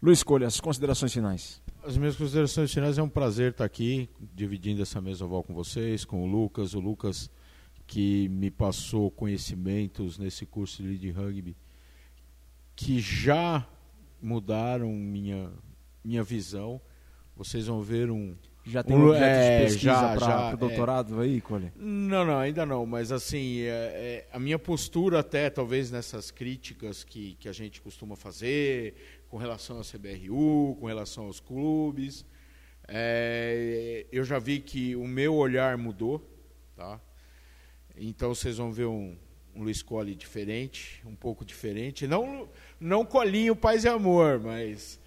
Luiz 0.00 0.18
Escolha, 0.18 0.46
as 0.46 0.60
considerações 0.60 1.12
finais. 1.12 1.60
As 1.82 1.96
minhas 1.96 2.16
considerações 2.16 2.72
finais 2.72 2.98
é 2.98 3.02
um 3.02 3.08
prazer 3.08 3.50
estar 3.50 3.64
aqui 3.64 4.08
dividindo 4.32 4.80
essa 4.80 5.00
mesa 5.00 5.24
oval 5.24 5.42
com 5.42 5.52
vocês, 5.52 6.04
com 6.04 6.22
o 6.22 6.26
Lucas. 6.26 6.74
O 6.74 6.80
Lucas 6.80 7.28
que 7.84 8.28
me 8.28 8.50
passou 8.50 9.10
conhecimentos 9.10 10.16
nesse 10.16 10.46
curso 10.46 10.82
de 10.82 11.10
rugby 11.10 11.56
que 12.76 13.00
já 13.00 13.66
mudaram 14.22 14.92
minha, 14.92 15.50
minha 16.04 16.22
visão. 16.22 16.80
Vocês 17.34 17.66
vão 17.66 17.82
ver 17.82 18.08
um. 18.08 18.36
Já 18.64 18.84
tem 18.84 18.94
um 18.94 19.08
objeto 19.08 19.24
é, 19.24 19.58
de 19.58 19.64
pesquisa 19.64 20.14
para 20.16 20.50
o 20.50 20.52
é. 20.52 20.56
doutorado 20.56 21.20
é, 21.20 21.24
aí, 21.24 21.40
Cole? 21.40 21.72
Não, 21.74 22.24
não, 22.24 22.38
ainda 22.38 22.64
não. 22.64 22.86
Mas 22.86 23.10
assim, 23.10 23.62
é, 23.62 23.66
é, 23.68 24.28
a 24.30 24.38
minha 24.38 24.58
postura 24.58 25.20
até, 25.20 25.50
talvez 25.50 25.90
nessas 25.90 26.30
críticas 26.30 27.02
que, 27.02 27.34
que 27.40 27.48
a 27.48 27.52
gente 27.52 27.80
costuma 27.80 28.14
fazer 28.14 28.94
com 29.28 29.36
relação 29.36 29.78
à 29.78 29.82
CBRU, 29.82 30.76
com 30.80 30.86
relação 30.86 31.26
aos 31.26 31.40
clubes, 31.40 32.24
é, 32.86 34.06
eu 34.10 34.24
já 34.24 34.38
vi 34.38 34.60
que 34.60 34.96
o 34.96 35.06
meu 35.06 35.34
olhar 35.34 35.76
mudou, 35.76 36.26
tá? 36.74 37.00
Então 37.96 38.34
vocês 38.34 38.56
vão 38.56 38.72
ver 38.72 38.86
um, 38.86 39.16
um 39.54 39.62
Luiz 39.62 39.82
Colli 39.82 40.14
diferente, 40.14 41.02
um 41.04 41.14
pouco 41.14 41.44
diferente. 41.44 42.06
Não, 42.06 42.48
não 42.80 43.04
colinho 43.04 43.54
paz 43.54 43.84
e 43.84 43.88
amor, 43.88 44.40
mas, 44.40 44.98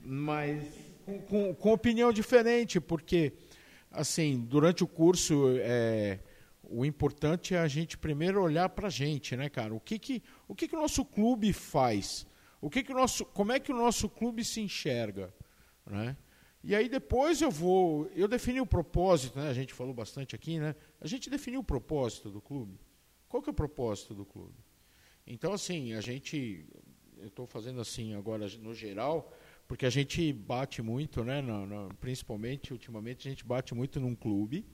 mas 0.00 0.62
com, 1.04 1.18
com, 1.22 1.54
com 1.54 1.72
opinião 1.72 2.12
diferente, 2.12 2.80
porque 2.80 3.32
assim 3.90 4.40
durante 4.48 4.84
o 4.84 4.86
curso 4.86 5.56
é, 5.58 6.20
o 6.62 6.84
importante 6.84 7.54
é 7.54 7.58
a 7.58 7.68
gente 7.68 7.98
primeiro 7.98 8.42
olhar 8.42 8.68
para 8.68 8.86
a 8.86 8.90
gente, 8.90 9.36
né, 9.36 9.48
cara? 9.48 9.74
O 9.74 9.80
que 9.80 9.98
que 9.98 10.22
o 10.46 10.54
que 10.54 10.68
que 10.68 10.76
o 10.76 10.80
nosso 10.80 11.04
clube 11.04 11.52
faz? 11.52 12.26
O 12.64 12.70
que 12.70 12.82
que 12.82 12.92
o 12.92 12.94
nosso, 12.94 13.26
como 13.26 13.52
é 13.52 13.60
que 13.60 13.70
o 13.70 13.76
nosso 13.76 14.08
clube 14.08 14.42
se 14.42 14.58
enxerga, 14.58 15.34
né? 15.84 16.16
E 16.62 16.74
aí 16.74 16.88
depois 16.88 17.42
eu 17.42 17.50
vou, 17.50 18.06
eu 18.16 18.26
defini 18.26 18.58
o 18.58 18.64
propósito, 18.64 19.38
né? 19.38 19.50
A 19.50 19.52
gente 19.52 19.74
falou 19.74 19.92
bastante 19.92 20.34
aqui, 20.34 20.58
né? 20.58 20.74
A 20.98 21.06
gente 21.06 21.28
definiu 21.28 21.60
o 21.60 21.64
propósito 21.64 22.30
do 22.30 22.40
clube. 22.40 22.80
Qual 23.28 23.42
que 23.42 23.50
é 23.50 23.52
o 23.52 23.54
propósito 23.54 24.14
do 24.14 24.24
clube? 24.24 24.54
Então, 25.26 25.52
assim, 25.52 25.92
a 25.92 26.00
gente, 26.00 26.64
eu 27.18 27.26
estou 27.26 27.46
fazendo 27.46 27.82
assim 27.82 28.14
agora 28.14 28.48
no 28.58 28.72
geral, 28.72 29.30
porque 29.68 29.84
a 29.84 29.90
gente 29.90 30.32
bate 30.32 30.80
muito, 30.80 31.22
né? 31.22 31.42
No, 31.42 31.66
no, 31.66 31.94
principalmente, 31.96 32.72
ultimamente, 32.72 33.28
a 33.28 33.30
gente 33.30 33.44
bate 33.44 33.74
muito 33.74 34.00
num 34.00 34.14
clube 34.14 34.64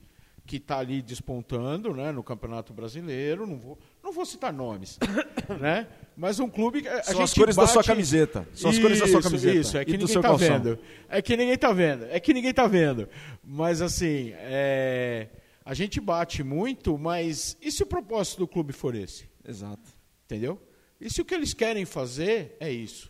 que 0.51 0.57
está 0.57 0.79
ali 0.79 1.01
despontando, 1.01 1.93
né? 1.93 2.11
No 2.11 2.21
Campeonato 2.21 2.73
Brasileiro. 2.73 3.47
Não 3.47 3.57
vou, 3.57 3.79
não 4.03 4.11
vou 4.11 4.25
citar 4.25 4.51
nomes, 4.51 4.99
né? 5.61 5.87
Mas 6.17 6.41
um 6.41 6.49
clube. 6.49 6.85
A 6.85 7.03
São 7.03 7.13
gente 7.13 7.23
as 7.23 7.33
cores 7.33 7.55
bate... 7.55 7.67
da 7.67 7.73
sua 7.73 7.83
camiseta. 7.85 8.45
São 8.53 8.69
as 8.69 8.77
cores 8.77 8.99
da 8.99 9.07
sua 9.07 9.21
camiseta. 9.21 9.55
Isso, 9.55 9.77
é 9.77 9.85
que 9.85 9.93
ninguém 9.93 10.13
está 10.17 10.35
vendo. 10.35 10.79
É 11.07 11.21
que 11.21 11.37
ninguém 11.37 11.53
está 11.53 11.71
vendo. 11.71 12.03
É 12.03 12.19
que 12.19 12.33
ninguém 12.33 12.49
está 12.49 12.67
vendo. 12.67 13.07
Mas 13.41 13.81
assim, 13.81 14.33
é... 14.35 15.29
a 15.63 15.73
gente 15.73 16.01
bate 16.01 16.43
muito, 16.43 16.97
mas 16.97 17.55
e 17.61 17.71
se 17.71 17.83
o 17.83 17.85
propósito 17.85 18.39
do 18.39 18.47
clube 18.47 18.73
for 18.73 18.93
esse? 18.93 19.29
Exato. 19.47 19.89
Entendeu? 20.25 20.61
E 20.99 21.09
se 21.09 21.21
o 21.21 21.25
que 21.25 21.33
eles 21.33 21.53
querem 21.53 21.85
fazer 21.85 22.57
é 22.59 22.69
isso, 22.69 23.09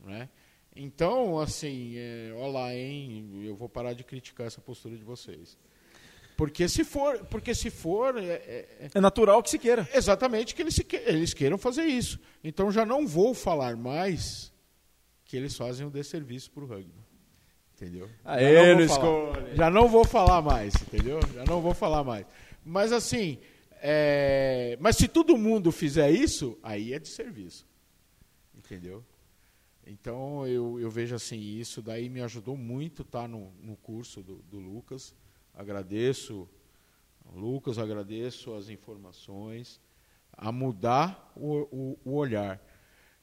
né? 0.00 0.30
Então, 0.74 1.38
assim, 1.38 1.96
é, 1.98 2.32
olá, 2.34 2.74
hein? 2.74 3.42
Eu 3.44 3.54
vou 3.54 3.68
parar 3.68 3.92
de 3.92 4.02
criticar 4.02 4.46
essa 4.46 4.62
postura 4.62 4.96
de 4.96 5.04
vocês. 5.04 5.58
Porque 6.36 6.68
se 6.68 6.84
for, 6.84 7.18
porque 7.26 7.54
se 7.54 7.70
for 7.70 8.16
é, 8.16 8.32
é, 8.32 8.90
é 8.94 9.00
natural 9.00 9.42
que 9.42 9.50
se 9.50 9.58
queira. 9.58 9.88
Exatamente 9.92 10.54
que 10.54 10.62
eles, 10.62 10.74
se, 10.74 10.86
eles 11.06 11.34
queiram 11.34 11.58
fazer 11.58 11.84
isso. 11.84 12.18
Então 12.42 12.70
já 12.70 12.84
não 12.84 13.06
vou 13.06 13.34
falar 13.34 13.76
mais 13.76 14.52
que 15.24 15.36
eles 15.36 15.56
fazem 15.56 15.86
um 15.86 15.90
desserviço 15.90 16.50
para 16.50 16.64
o 16.64 16.66
rugby. 16.66 17.02
Entendeu? 17.74 18.08
Aê, 18.24 18.54
já, 18.86 18.98
não 18.98 19.54
já 19.54 19.70
não 19.70 19.88
vou 19.88 20.04
falar 20.04 20.40
mais, 20.40 20.74
entendeu? 20.74 21.18
Já 21.34 21.44
não 21.44 21.60
vou 21.60 21.74
falar 21.74 22.04
mais. 22.04 22.26
Mas 22.64 22.92
assim, 22.92 23.38
é, 23.80 24.76
mas 24.80 24.96
se 24.96 25.08
todo 25.08 25.36
mundo 25.36 25.72
fizer 25.72 26.10
isso, 26.10 26.58
aí 26.62 26.92
é 26.92 26.98
de 26.98 27.08
serviço. 27.08 27.66
Entendeu? 28.56 29.04
Então 29.84 30.46
eu, 30.46 30.78
eu 30.78 30.88
vejo 30.88 31.14
assim, 31.14 31.40
isso 31.40 31.82
daí 31.82 32.08
me 32.08 32.22
ajudou 32.22 32.56
muito 32.56 33.02
estar 33.02 33.22
tá, 33.22 33.28
no, 33.28 33.52
no 33.60 33.76
curso 33.76 34.22
do, 34.22 34.36
do 34.42 34.58
Lucas 34.58 35.12
agradeço 35.54 36.48
Lucas, 37.34 37.78
agradeço 37.78 38.54
as 38.54 38.68
informações, 38.68 39.80
a 40.32 40.50
mudar 40.50 41.32
o, 41.36 41.68
o, 41.70 41.98
o 42.04 42.14
olhar. 42.14 42.60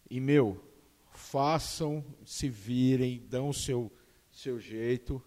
E, 0.09 0.19
meu, 0.19 0.63
façam, 1.11 2.03
se 2.25 2.49
virem, 2.49 3.19
dão 3.27 3.49
o 3.49 3.53
seu, 3.53 3.91
seu 4.31 4.59
jeito, 4.59 5.21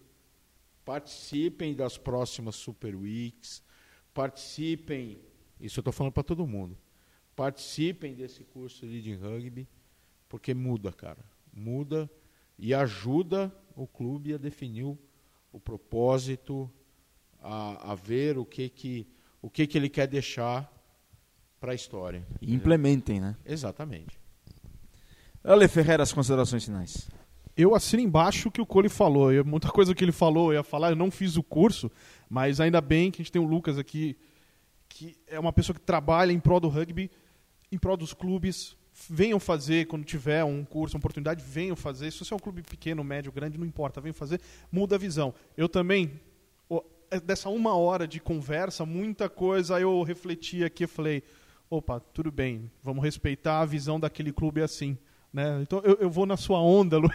participem 0.83 1.75
das 1.75 1.97
próximas 1.97 2.55
Super 2.55 2.95
Weeks, 2.95 3.63
participem, 4.13 5.21
isso 5.59 5.79
eu 5.79 5.81
estou 5.81 5.93
falando 5.93 6.13
para 6.13 6.23
todo 6.23 6.45
mundo, 6.47 6.77
participem 7.35 8.13
desse 8.13 8.43
curso 8.43 8.85
de 8.87 9.13
Rugby, 9.15 9.67
porque 10.27 10.53
muda, 10.53 10.91
cara, 10.91 11.23
muda 11.53 12.09
e 12.57 12.73
ajuda 12.73 13.53
o 13.75 13.87
clube 13.87 14.33
a 14.33 14.37
definir 14.37 14.83
o, 14.83 14.97
o 15.51 15.59
propósito, 15.59 16.69
a, 17.43 17.91
a 17.91 17.95
ver 17.95 18.37
o 18.37 18.45
que 18.45 18.69
que 18.69 19.07
o 19.41 19.49
que 19.49 19.67
que 19.67 19.77
ele 19.77 19.89
quer 19.89 20.07
deixar 20.07 20.71
para 21.59 21.73
a 21.73 21.75
história. 21.75 22.25
E 22.41 22.53
implementem, 22.53 23.19
né? 23.19 23.35
Exatamente. 23.45 24.17
Ale 25.43 25.67
Ferreira, 25.67 26.01
as 26.01 26.13
considerações 26.13 26.63
finais. 26.63 27.09
Eu 27.55 27.75
assino 27.75 28.01
embaixo 28.01 28.47
o 28.47 28.51
que 28.51 28.61
o 28.61 28.65
Cole 28.65 28.89
falou. 28.89 29.31
Eu, 29.31 29.45
muita 29.45 29.69
coisa 29.69 29.93
que 29.93 30.03
ele 30.03 30.13
falou, 30.13 30.51
eu 30.51 30.59
ia 30.59 30.63
falar, 30.63 30.91
eu 30.91 30.95
não 30.95 31.11
fiz 31.11 31.35
o 31.35 31.43
curso, 31.43 31.91
mas 32.29 32.59
ainda 32.59 32.81
bem 32.81 33.11
que 33.11 33.21
a 33.21 33.23
gente 33.23 33.31
tem 33.31 33.41
o 33.41 33.45
Lucas 33.45 33.77
aqui, 33.77 34.17
que 34.87 35.15
é 35.27 35.37
uma 35.37 35.51
pessoa 35.51 35.73
que 35.73 35.81
trabalha 35.81 36.31
em 36.31 36.39
prol 36.39 36.59
do 36.59 36.69
rugby, 36.69 37.11
em 37.71 37.77
prol 37.77 37.97
dos 37.97 38.13
clubes. 38.13 38.75
Venham 39.09 39.39
fazer, 39.39 39.87
quando 39.87 40.05
tiver 40.05 40.43
um 40.43 40.63
curso, 40.63 40.95
uma 40.95 40.99
oportunidade, 40.99 41.43
venham 41.45 41.75
fazer. 41.75 42.11
Se 42.11 42.19
você 42.19 42.33
é 42.33 42.37
um 42.37 42.39
clube 42.39 42.61
pequeno, 42.61 43.03
médio, 43.03 43.31
grande, 43.31 43.57
não 43.57 43.65
importa, 43.65 43.99
venham 43.99 44.13
fazer, 44.13 44.39
muda 44.71 44.95
a 44.95 44.99
visão. 44.99 45.33
Eu 45.57 45.67
também 45.67 46.19
dessa 47.19 47.49
uma 47.49 47.75
hora 47.75 48.07
de 48.07 48.19
conversa, 48.19 48.85
muita 48.85 49.29
coisa 49.29 49.79
eu 49.79 50.01
refleti 50.03 50.63
aqui 50.63 50.83
e 50.83 50.87
falei, 50.87 51.23
opa, 51.69 51.99
tudo 51.99 52.31
bem, 52.31 52.71
vamos 52.81 53.03
respeitar 53.03 53.61
a 53.61 53.65
visão 53.65 53.99
daquele 53.99 54.31
clube 54.31 54.61
assim. 54.61 54.97
Né? 55.31 55.59
Então 55.61 55.81
eu, 55.83 55.97
eu 55.99 56.09
vou 56.09 56.25
na 56.25 56.37
sua 56.37 56.59
onda, 56.59 56.97
Luiz. 56.97 57.13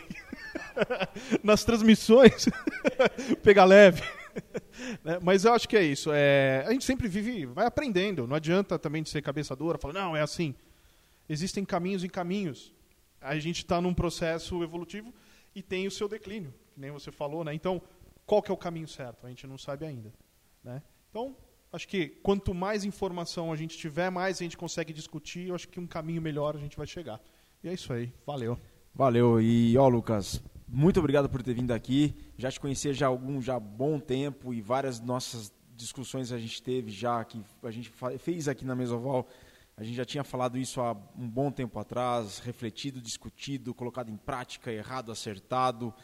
Nas 1.42 1.64
transmissões, 1.64 2.48
pegar 3.42 3.64
leve. 3.64 4.02
né? 5.04 5.18
Mas 5.22 5.44
eu 5.44 5.52
acho 5.52 5.68
que 5.68 5.76
é 5.76 5.82
isso. 5.82 6.10
É, 6.12 6.64
a 6.66 6.72
gente 6.72 6.84
sempre 6.84 7.08
vive, 7.08 7.46
vai 7.46 7.66
aprendendo. 7.66 8.26
Não 8.26 8.36
adianta 8.36 8.78
também 8.78 9.02
de 9.02 9.08
ser 9.08 9.22
cabeça 9.22 9.54
dura, 9.54 9.78
falar, 9.78 9.94
não, 9.94 10.16
é 10.16 10.20
assim. 10.20 10.54
Existem 11.28 11.64
caminhos 11.64 12.04
e 12.04 12.08
caminhos. 12.08 12.74
A 13.20 13.38
gente 13.38 13.58
está 13.58 13.80
num 13.80 13.94
processo 13.94 14.62
evolutivo 14.62 15.12
e 15.54 15.62
tem 15.62 15.86
o 15.86 15.90
seu 15.90 16.08
declínio, 16.08 16.54
que 16.74 16.80
nem 16.80 16.90
você 16.90 17.10
falou. 17.10 17.44
Né? 17.44 17.54
Então, 17.54 17.82
qual 18.28 18.42
que 18.42 18.50
é 18.50 18.54
o 18.54 18.58
caminho 18.58 18.86
certo? 18.86 19.26
A 19.26 19.30
gente 19.30 19.46
não 19.46 19.56
sabe 19.56 19.86
ainda. 19.86 20.12
Né? 20.62 20.82
Então, 21.08 21.34
acho 21.72 21.88
que 21.88 22.08
quanto 22.22 22.52
mais 22.52 22.84
informação 22.84 23.50
a 23.50 23.56
gente 23.56 23.78
tiver, 23.78 24.10
mais 24.10 24.36
a 24.36 24.44
gente 24.44 24.54
consegue 24.54 24.92
discutir. 24.92 25.48
Eu 25.48 25.54
acho 25.54 25.66
que 25.66 25.80
um 25.80 25.86
caminho 25.86 26.20
melhor 26.20 26.54
a 26.54 26.58
gente 26.58 26.76
vai 26.76 26.86
chegar. 26.86 27.18
E 27.64 27.68
é 27.70 27.72
isso 27.72 27.90
aí. 27.90 28.12
Valeu. 28.26 28.58
Valeu. 28.94 29.40
E, 29.40 29.78
ó, 29.78 29.88
Lucas, 29.88 30.42
muito 30.68 31.00
obrigado 31.00 31.26
por 31.30 31.42
ter 31.42 31.54
vindo 31.54 31.72
aqui. 31.72 32.14
Já 32.36 32.50
te 32.50 32.60
conhecia 32.60 32.92
já 32.92 33.06
há 33.06 33.08
algum 33.08 33.40
já 33.40 33.58
bom 33.58 33.98
tempo 33.98 34.52
e 34.52 34.60
várias 34.60 35.00
nossas 35.00 35.50
discussões 35.74 36.30
a 36.30 36.36
gente 36.36 36.62
teve 36.62 36.90
já, 36.90 37.24
que 37.24 37.42
a 37.62 37.70
gente 37.70 37.90
fez 38.18 38.46
aqui 38.46 38.62
na 38.62 38.76
Mesoval. 38.76 39.26
A 39.74 39.82
gente 39.82 39.96
já 39.96 40.04
tinha 40.04 40.22
falado 40.22 40.58
isso 40.58 40.82
há 40.82 40.92
um 41.16 41.26
bom 41.26 41.50
tempo 41.50 41.78
atrás, 41.78 42.40
refletido, 42.40 43.00
discutido, 43.00 43.72
colocado 43.72 44.10
em 44.10 44.18
prática, 44.18 44.70
errado, 44.70 45.10
acertado. 45.10 45.94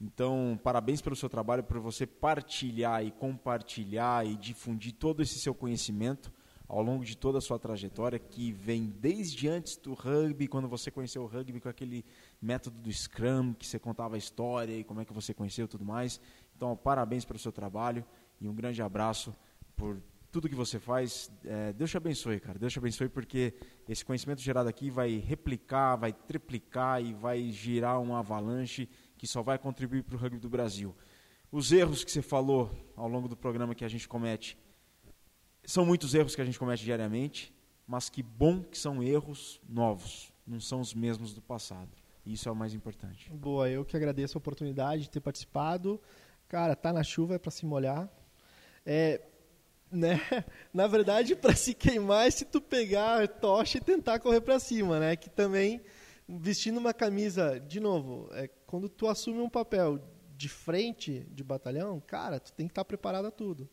Então, 0.00 0.58
parabéns 0.62 1.00
pelo 1.00 1.16
seu 1.16 1.28
trabalho, 1.28 1.62
por 1.62 1.78
você 1.78 2.06
partilhar 2.06 3.04
e 3.04 3.10
compartilhar 3.10 4.26
e 4.26 4.36
difundir 4.36 4.92
todo 4.92 5.22
esse 5.22 5.38
seu 5.38 5.54
conhecimento 5.54 6.32
ao 6.66 6.82
longo 6.82 7.04
de 7.04 7.16
toda 7.16 7.38
a 7.38 7.40
sua 7.40 7.58
trajetória, 7.58 8.18
que 8.18 8.50
vem 8.50 8.86
desde 8.98 9.48
antes 9.48 9.76
do 9.76 9.92
rugby, 9.92 10.48
quando 10.48 10.66
você 10.66 10.90
conheceu 10.90 11.22
o 11.22 11.26
rugby 11.26 11.60
com 11.60 11.68
aquele 11.68 12.04
método 12.40 12.78
do 12.78 12.92
Scrum, 12.92 13.52
que 13.54 13.66
você 13.66 13.78
contava 13.78 14.16
a 14.16 14.18
história 14.18 14.76
e 14.76 14.84
como 14.84 15.00
é 15.00 15.04
que 15.04 15.12
você 15.12 15.34
conheceu 15.34 15.68
tudo 15.68 15.84
mais. 15.84 16.20
Então, 16.56 16.76
parabéns 16.76 17.24
pelo 17.24 17.38
seu 17.38 17.52
trabalho 17.52 18.04
e 18.40 18.48
um 18.48 18.54
grande 18.54 18.82
abraço 18.82 19.34
por 19.76 20.02
tudo 20.32 20.48
que 20.48 20.54
você 20.54 20.80
faz. 20.80 21.30
É, 21.44 21.72
Deus 21.72 21.90
te 21.90 21.96
abençoe, 21.96 22.40
cara. 22.40 22.58
Deus 22.58 22.72
te 22.72 22.78
abençoe 22.78 23.08
porque 23.08 23.54
esse 23.88 24.04
conhecimento 24.04 24.40
gerado 24.40 24.68
aqui 24.68 24.90
vai 24.90 25.16
replicar, 25.18 25.94
vai 25.94 26.12
triplicar 26.12 27.00
e 27.00 27.12
vai 27.12 27.50
girar 27.50 28.00
uma 28.00 28.18
avalanche 28.18 28.88
que 29.24 29.28
só 29.28 29.40
vai 29.40 29.58
contribuir 29.58 30.02
para 30.02 30.16
o 30.16 30.18
rugby 30.18 30.38
do 30.38 30.50
Brasil. 30.50 30.94
Os 31.50 31.72
erros 31.72 32.04
que 32.04 32.12
você 32.12 32.20
falou 32.20 32.70
ao 32.94 33.08
longo 33.08 33.26
do 33.26 33.34
programa 33.34 33.74
que 33.74 33.82
a 33.82 33.88
gente 33.88 34.06
comete, 34.06 34.58
são 35.64 35.86
muitos 35.86 36.14
erros 36.14 36.34
que 36.34 36.42
a 36.42 36.44
gente 36.44 36.58
comete 36.58 36.84
diariamente, 36.84 37.50
mas 37.86 38.10
que 38.10 38.22
bom 38.22 38.62
que 38.62 38.76
são 38.76 39.02
erros 39.02 39.62
novos, 39.66 40.30
não 40.46 40.60
são 40.60 40.78
os 40.78 40.92
mesmos 40.92 41.32
do 41.32 41.40
passado. 41.40 41.88
Isso 42.26 42.50
é 42.50 42.52
o 42.52 42.54
mais 42.54 42.74
importante. 42.74 43.32
Boa, 43.32 43.66
eu 43.70 43.82
que 43.82 43.96
agradeço 43.96 44.36
a 44.36 44.40
oportunidade 44.40 45.04
de 45.04 45.10
ter 45.10 45.20
participado. 45.20 45.98
Cara, 46.46 46.76
tá 46.76 46.92
na 46.92 47.02
chuva 47.02 47.36
é 47.36 47.38
para 47.38 47.50
se 47.50 47.64
molhar. 47.64 48.06
É, 48.84 49.22
né? 49.90 50.20
Na 50.70 50.86
verdade, 50.86 51.34
para 51.34 51.56
se 51.56 51.72
queimar 51.72 52.26
é 52.26 52.30
se 52.30 52.44
tu 52.44 52.60
pegar 52.60 53.22
a 53.22 53.26
tocha 53.26 53.78
e 53.78 53.80
tentar 53.80 54.18
correr 54.18 54.42
para 54.42 54.58
cima, 54.58 55.00
né? 55.00 55.16
Que 55.16 55.30
também 55.30 55.80
vestindo 56.28 56.78
uma 56.78 56.94
camisa, 56.94 57.60
de 57.60 57.80
novo, 57.80 58.28
é, 58.32 58.48
quando 58.74 58.88
tu 58.88 59.06
assume 59.06 59.38
um 59.38 59.48
papel 59.48 60.00
de 60.36 60.48
frente 60.48 61.20
de 61.30 61.44
batalhão, 61.44 62.00
cara, 62.00 62.40
tu 62.40 62.52
tem 62.52 62.66
que 62.66 62.72
estar 62.72 62.84
preparado 62.84 63.26
a 63.26 63.30
tudo. 63.30 63.70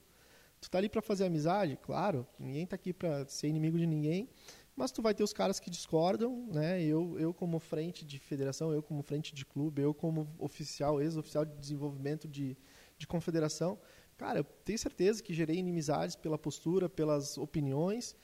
Tu 0.62 0.70
tá 0.70 0.78
ali 0.78 0.88
para 0.88 1.02
fazer 1.02 1.26
amizade, 1.26 1.76
claro, 1.82 2.28
ninguém 2.38 2.68
tá 2.68 2.76
aqui 2.76 2.94
para 2.94 3.28
ser 3.28 3.48
inimigo 3.48 3.80
de 3.80 3.88
ninguém, 3.88 4.30
mas 4.76 4.92
tu 4.92 5.02
vai 5.02 5.16
ter 5.16 5.24
os 5.24 5.34
caras 5.34 5.60
que 5.60 5.72
discordam, 5.72 6.46
né? 6.54 6.84
Eu, 6.84 7.18
eu 7.18 7.34
como 7.34 7.58
frente 7.58 8.06
de 8.06 8.20
federação, 8.20 8.72
eu 8.72 8.84
como 8.84 9.02
frente 9.02 9.34
de 9.34 9.44
clube, 9.44 9.82
eu 9.82 9.92
como 9.92 10.30
oficial, 10.38 11.02
ex-oficial 11.02 11.46
de 11.46 11.58
desenvolvimento 11.58 12.28
de, 12.28 12.56
de 12.96 13.08
confederação, 13.08 13.80
cara, 14.16 14.42
eu 14.42 14.44
tenho 14.44 14.78
certeza 14.78 15.24
que 15.24 15.34
gerei 15.34 15.58
inimizades 15.58 16.16
pela 16.16 16.38
postura, 16.38 16.88
pelas 16.88 17.40
opiniões, 17.40 18.16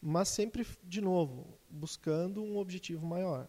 mas 0.00 0.28
sempre, 0.28 0.66
de 0.82 1.02
novo, 1.02 1.58
buscando 1.68 2.42
um 2.42 2.56
objetivo 2.56 3.04
maior. 3.04 3.46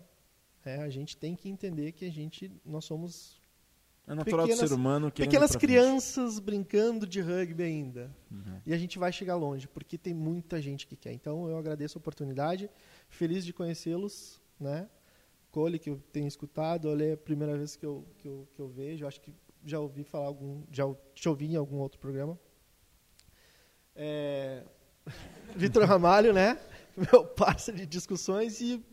É, 0.66 0.78
a 0.78 0.89
gente 0.89 1.18
tem 1.18 1.36
que 1.36 1.49
entender 1.49 1.91
que 1.91 2.05
a 2.05 2.11
gente, 2.11 2.51
nós 2.66 2.86
somos 2.86 3.41
é 4.05 4.14
natural 4.14 4.45
pequenas, 4.45 4.61
do 4.61 4.68
ser 4.68 4.74
humano 4.74 5.11
que 5.11 5.24
pequenas 5.24 5.55
crianças 5.55 6.39
brincando 6.39 7.07
de 7.07 7.22
rugby 7.22 7.64
ainda. 7.64 8.14
Uhum. 8.30 8.61
E 8.66 8.74
a 8.74 8.78
gente 8.78 8.99
vai 8.99 9.11
chegar 9.11 9.36
longe, 9.36 9.68
porque 9.68 9.97
tem 9.97 10.14
muita 10.14 10.61
gente 10.61 10.86
que 10.86 10.95
quer. 10.95 11.14
Então 11.14 11.47
eu 11.47 11.57
agradeço 11.57 11.97
a 11.97 11.99
oportunidade, 11.99 12.70
feliz 13.07 13.45
de 13.45 13.53
conhecê-los, 13.53 14.41
né? 14.59 14.89
Cole, 15.51 15.78
que 15.78 15.89
eu 15.89 16.01
tenho 16.11 16.28
escutado, 16.28 16.89
olha, 16.89 17.05
é 17.05 17.14
a 17.14 17.18
primeira 17.18 17.55
vez 17.55 17.76
que 17.76 17.86
eu, 17.86 18.05
que 18.18 18.28
eu, 18.28 18.47
que 18.53 18.59
eu 18.59 18.68
vejo, 18.68 19.05
acho 19.05 19.22
que 19.22 19.34
já 19.64 19.80
ouvi 19.80 20.03
falar 20.03 20.26
algum, 20.26 20.64
já 20.72 20.84
te 21.14 21.30
ouvi 21.30 21.45
em 21.45 21.55
algum 21.55 21.78
outro 21.78 21.99
programa. 21.99 22.38
É... 23.95 24.64
Vitor 25.55 25.86
Ramalho, 25.86 26.34
né? 26.34 26.59
Meu 26.97 27.26
parceiro 27.26 27.80
de 27.80 27.86
discussões 27.86 28.59
e, 28.61 28.84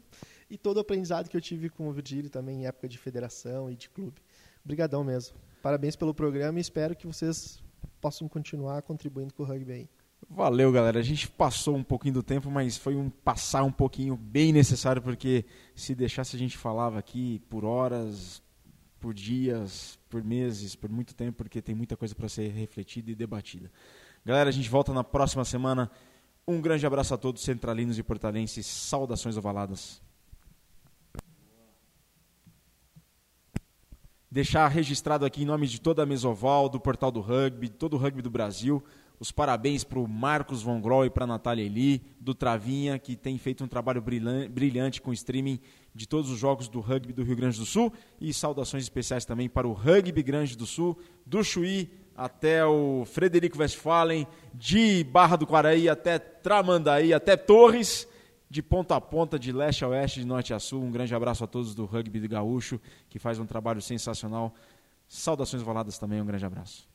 e 0.50 0.58
todo 0.58 0.78
o 0.78 0.80
aprendizado 0.80 1.28
que 1.28 1.36
eu 1.36 1.40
tive 1.40 1.70
com 1.70 1.88
o 1.88 1.92
Virgílio 1.92 2.28
também 2.28 2.62
em 2.62 2.66
época 2.66 2.88
de 2.88 2.98
federação 2.98 3.70
e 3.70 3.76
de 3.76 3.88
clube. 3.88 4.20
Obrigadão 4.64 5.04
mesmo. 5.04 5.36
Parabéns 5.62 5.94
pelo 5.94 6.12
programa 6.12 6.58
e 6.58 6.60
espero 6.60 6.96
que 6.96 7.06
vocês 7.06 7.62
possam 8.00 8.28
continuar 8.28 8.82
contribuindo 8.82 9.32
com 9.32 9.42
o 9.42 9.46
rugby 9.46 9.72
aí. 9.72 9.88
Valeu, 10.28 10.70
galera. 10.70 10.98
A 10.98 11.02
gente 11.02 11.28
passou 11.28 11.76
um 11.76 11.82
pouquinho 11.82 12.14
do 12.14 12.22
tempo, 12.22 12.50
mas 12.50 12.76
foi 12.76 12.96
um 12.96 13.08
passar 13.08 13.62
um 13.62 13.72
pouquinho 13.72 14.16
bem 14.16 14.52
necessário, 14.52 15.00
porque 15.00 15.44
se 15.74 15.94
deixasse 15.94 16.36
a 16.36 16.38
gente 16.38 16.58
falava 16.58 16.98
aqui 16.98 17.40
por 17.48 17.64
horas, 17.64 18.42
por 18.98 19.14
dias, 19.14 19.98
por 20.08 20.22
meses, 20.22 20.74
por 20.74 20.90
muito 20.90 21.14
tempo, 21.14 21.38
porque 21.38 21.62
tem 21.62 21.74
muita 21.74 21.96
coisa 21.96 22.14
para 22.14 22.28
ser 22.28 22.48
refletida 22.48 23.10
e 23.10 23.14
debatida. 23.14 23.70
Galera, 24.24 24.50
a 24.50 24.52
gente 24.52 24.68
volta 24.68 24.92
na 24.92 25.02
próxima 25.02 25.44
semana. 25.44 25.90
Um 26.46 26.60
grande 26.60 26.84
abraço 26.84 27.14
a 27.14 27.18
todos, 27.18 27.42
centralinos 27.42 27.98
e 27.98 28.02
portalenses. 28.02 28.66
Saudações 28.66 29.36
ovaladas. 29.36 30.02
Deixar 34.30 34.68
registrado 34.68 35.24
aqui 35.24 35.42
em 35.42 35.46
nome 35.46 35.66
de 35.66 35.80
toda 35.80 36.04
a 36.04 36.06
Mesoval, 36.06 36.68
do 36.68 36.78
Portal 36.78 37.10
do 37.10 37.20
Rugby, 37.20 37.68
de 37.68 37.74
todo 37.74 37.94
o 37.94 37.96
rugby 37.96 38.22
do 38.22 38.30
Brasil, 38.30 38.82
os 39.18 39.32
parabéns 39.32 39.82
para 39.82 39.98
o 39.98 40.08
Marcos 40.08 40.62
Von 40.62 40.80
e 41.04 41.10
para 41.10 41.24
a 41.24 41.26
Natália 41.26 41.64
Eli, 41.64 42.00
do 42.18 42.32
Travinha, 42.32 42.98
que 42.98 43.16
tem 43.16 43.36
feito 43.36 43.62
um 43.62 43.68
trabalho 43.68 44.00
brilhante 44.00 45.02
com 45.02 45.10
o 45.10 45.12
streaming 45.12 45.58
de 45.94 46.06
todos 46.06 46.30
os 46.30 46.38
jogos 46.38 46.68
do 46.68 46.80
rugby 46.80 47.12
do 47.12 47.22
Rio 47.22 47.36
Grande 47.36 47.58
do 47.58 47.66
Sul. 47.66 47.92
E 48.18 48.32
saudações 48.32 48.84
especiais 48.84 49.26
também 49.26 49.46
para 49.46 49.68
o 49.68 49.74
Rugby 49.74 50.22
Grande 50.22 50.56
do 50.56 50.64
Sul, 50.64 50.98
do 51.26 51.44
Chuí 51.44 51.90
até 52.16 52.64
o 52.64 53.04
Frederico 53.04 53.58
Westphalen, 53.58 54.26
de 54.54 55.04
Barra 55.04 55.36
do 55.36 55.46
Quaraí 55.46 55.86
até 55.86 56.18
Tramandaí, 56.18 57.12
até 57.12 57.36
Torres 57.36 58.08
de 58.50 58.62
ponta 58.62 58.96
a 58.96 59.00
ponta, 59.00 59.38
de 59.38 59.52
leste 59.52 59.84
a 59.84 59.88
oeste, 59.88 60.18
de 60.18 60.26
norte 60.26 60.52
a 60.52 60.58
sul. 60.58 60.82
Um 60.82 60.90
grande 60.90 61.14
abraço 61.14 61.44
a 61.44 61.46
todos 61.46 61.72
do 61.72 61.84
Rugby 61.84 62.18
do 62.18 62.28
Gaúcho, 62.28 62.80
que 63.08 63.18
faz 63.18 63.38
um 63.38 63.46
trabalho 63.46 63.80
sensacional. 63.80 64.52
Saudações 65.06 65.62
valadas 65.62 65.98
também, 65.98 66.20
um 66.20 66.26
grande 66.26 66.44
abraço. 66.44 66.90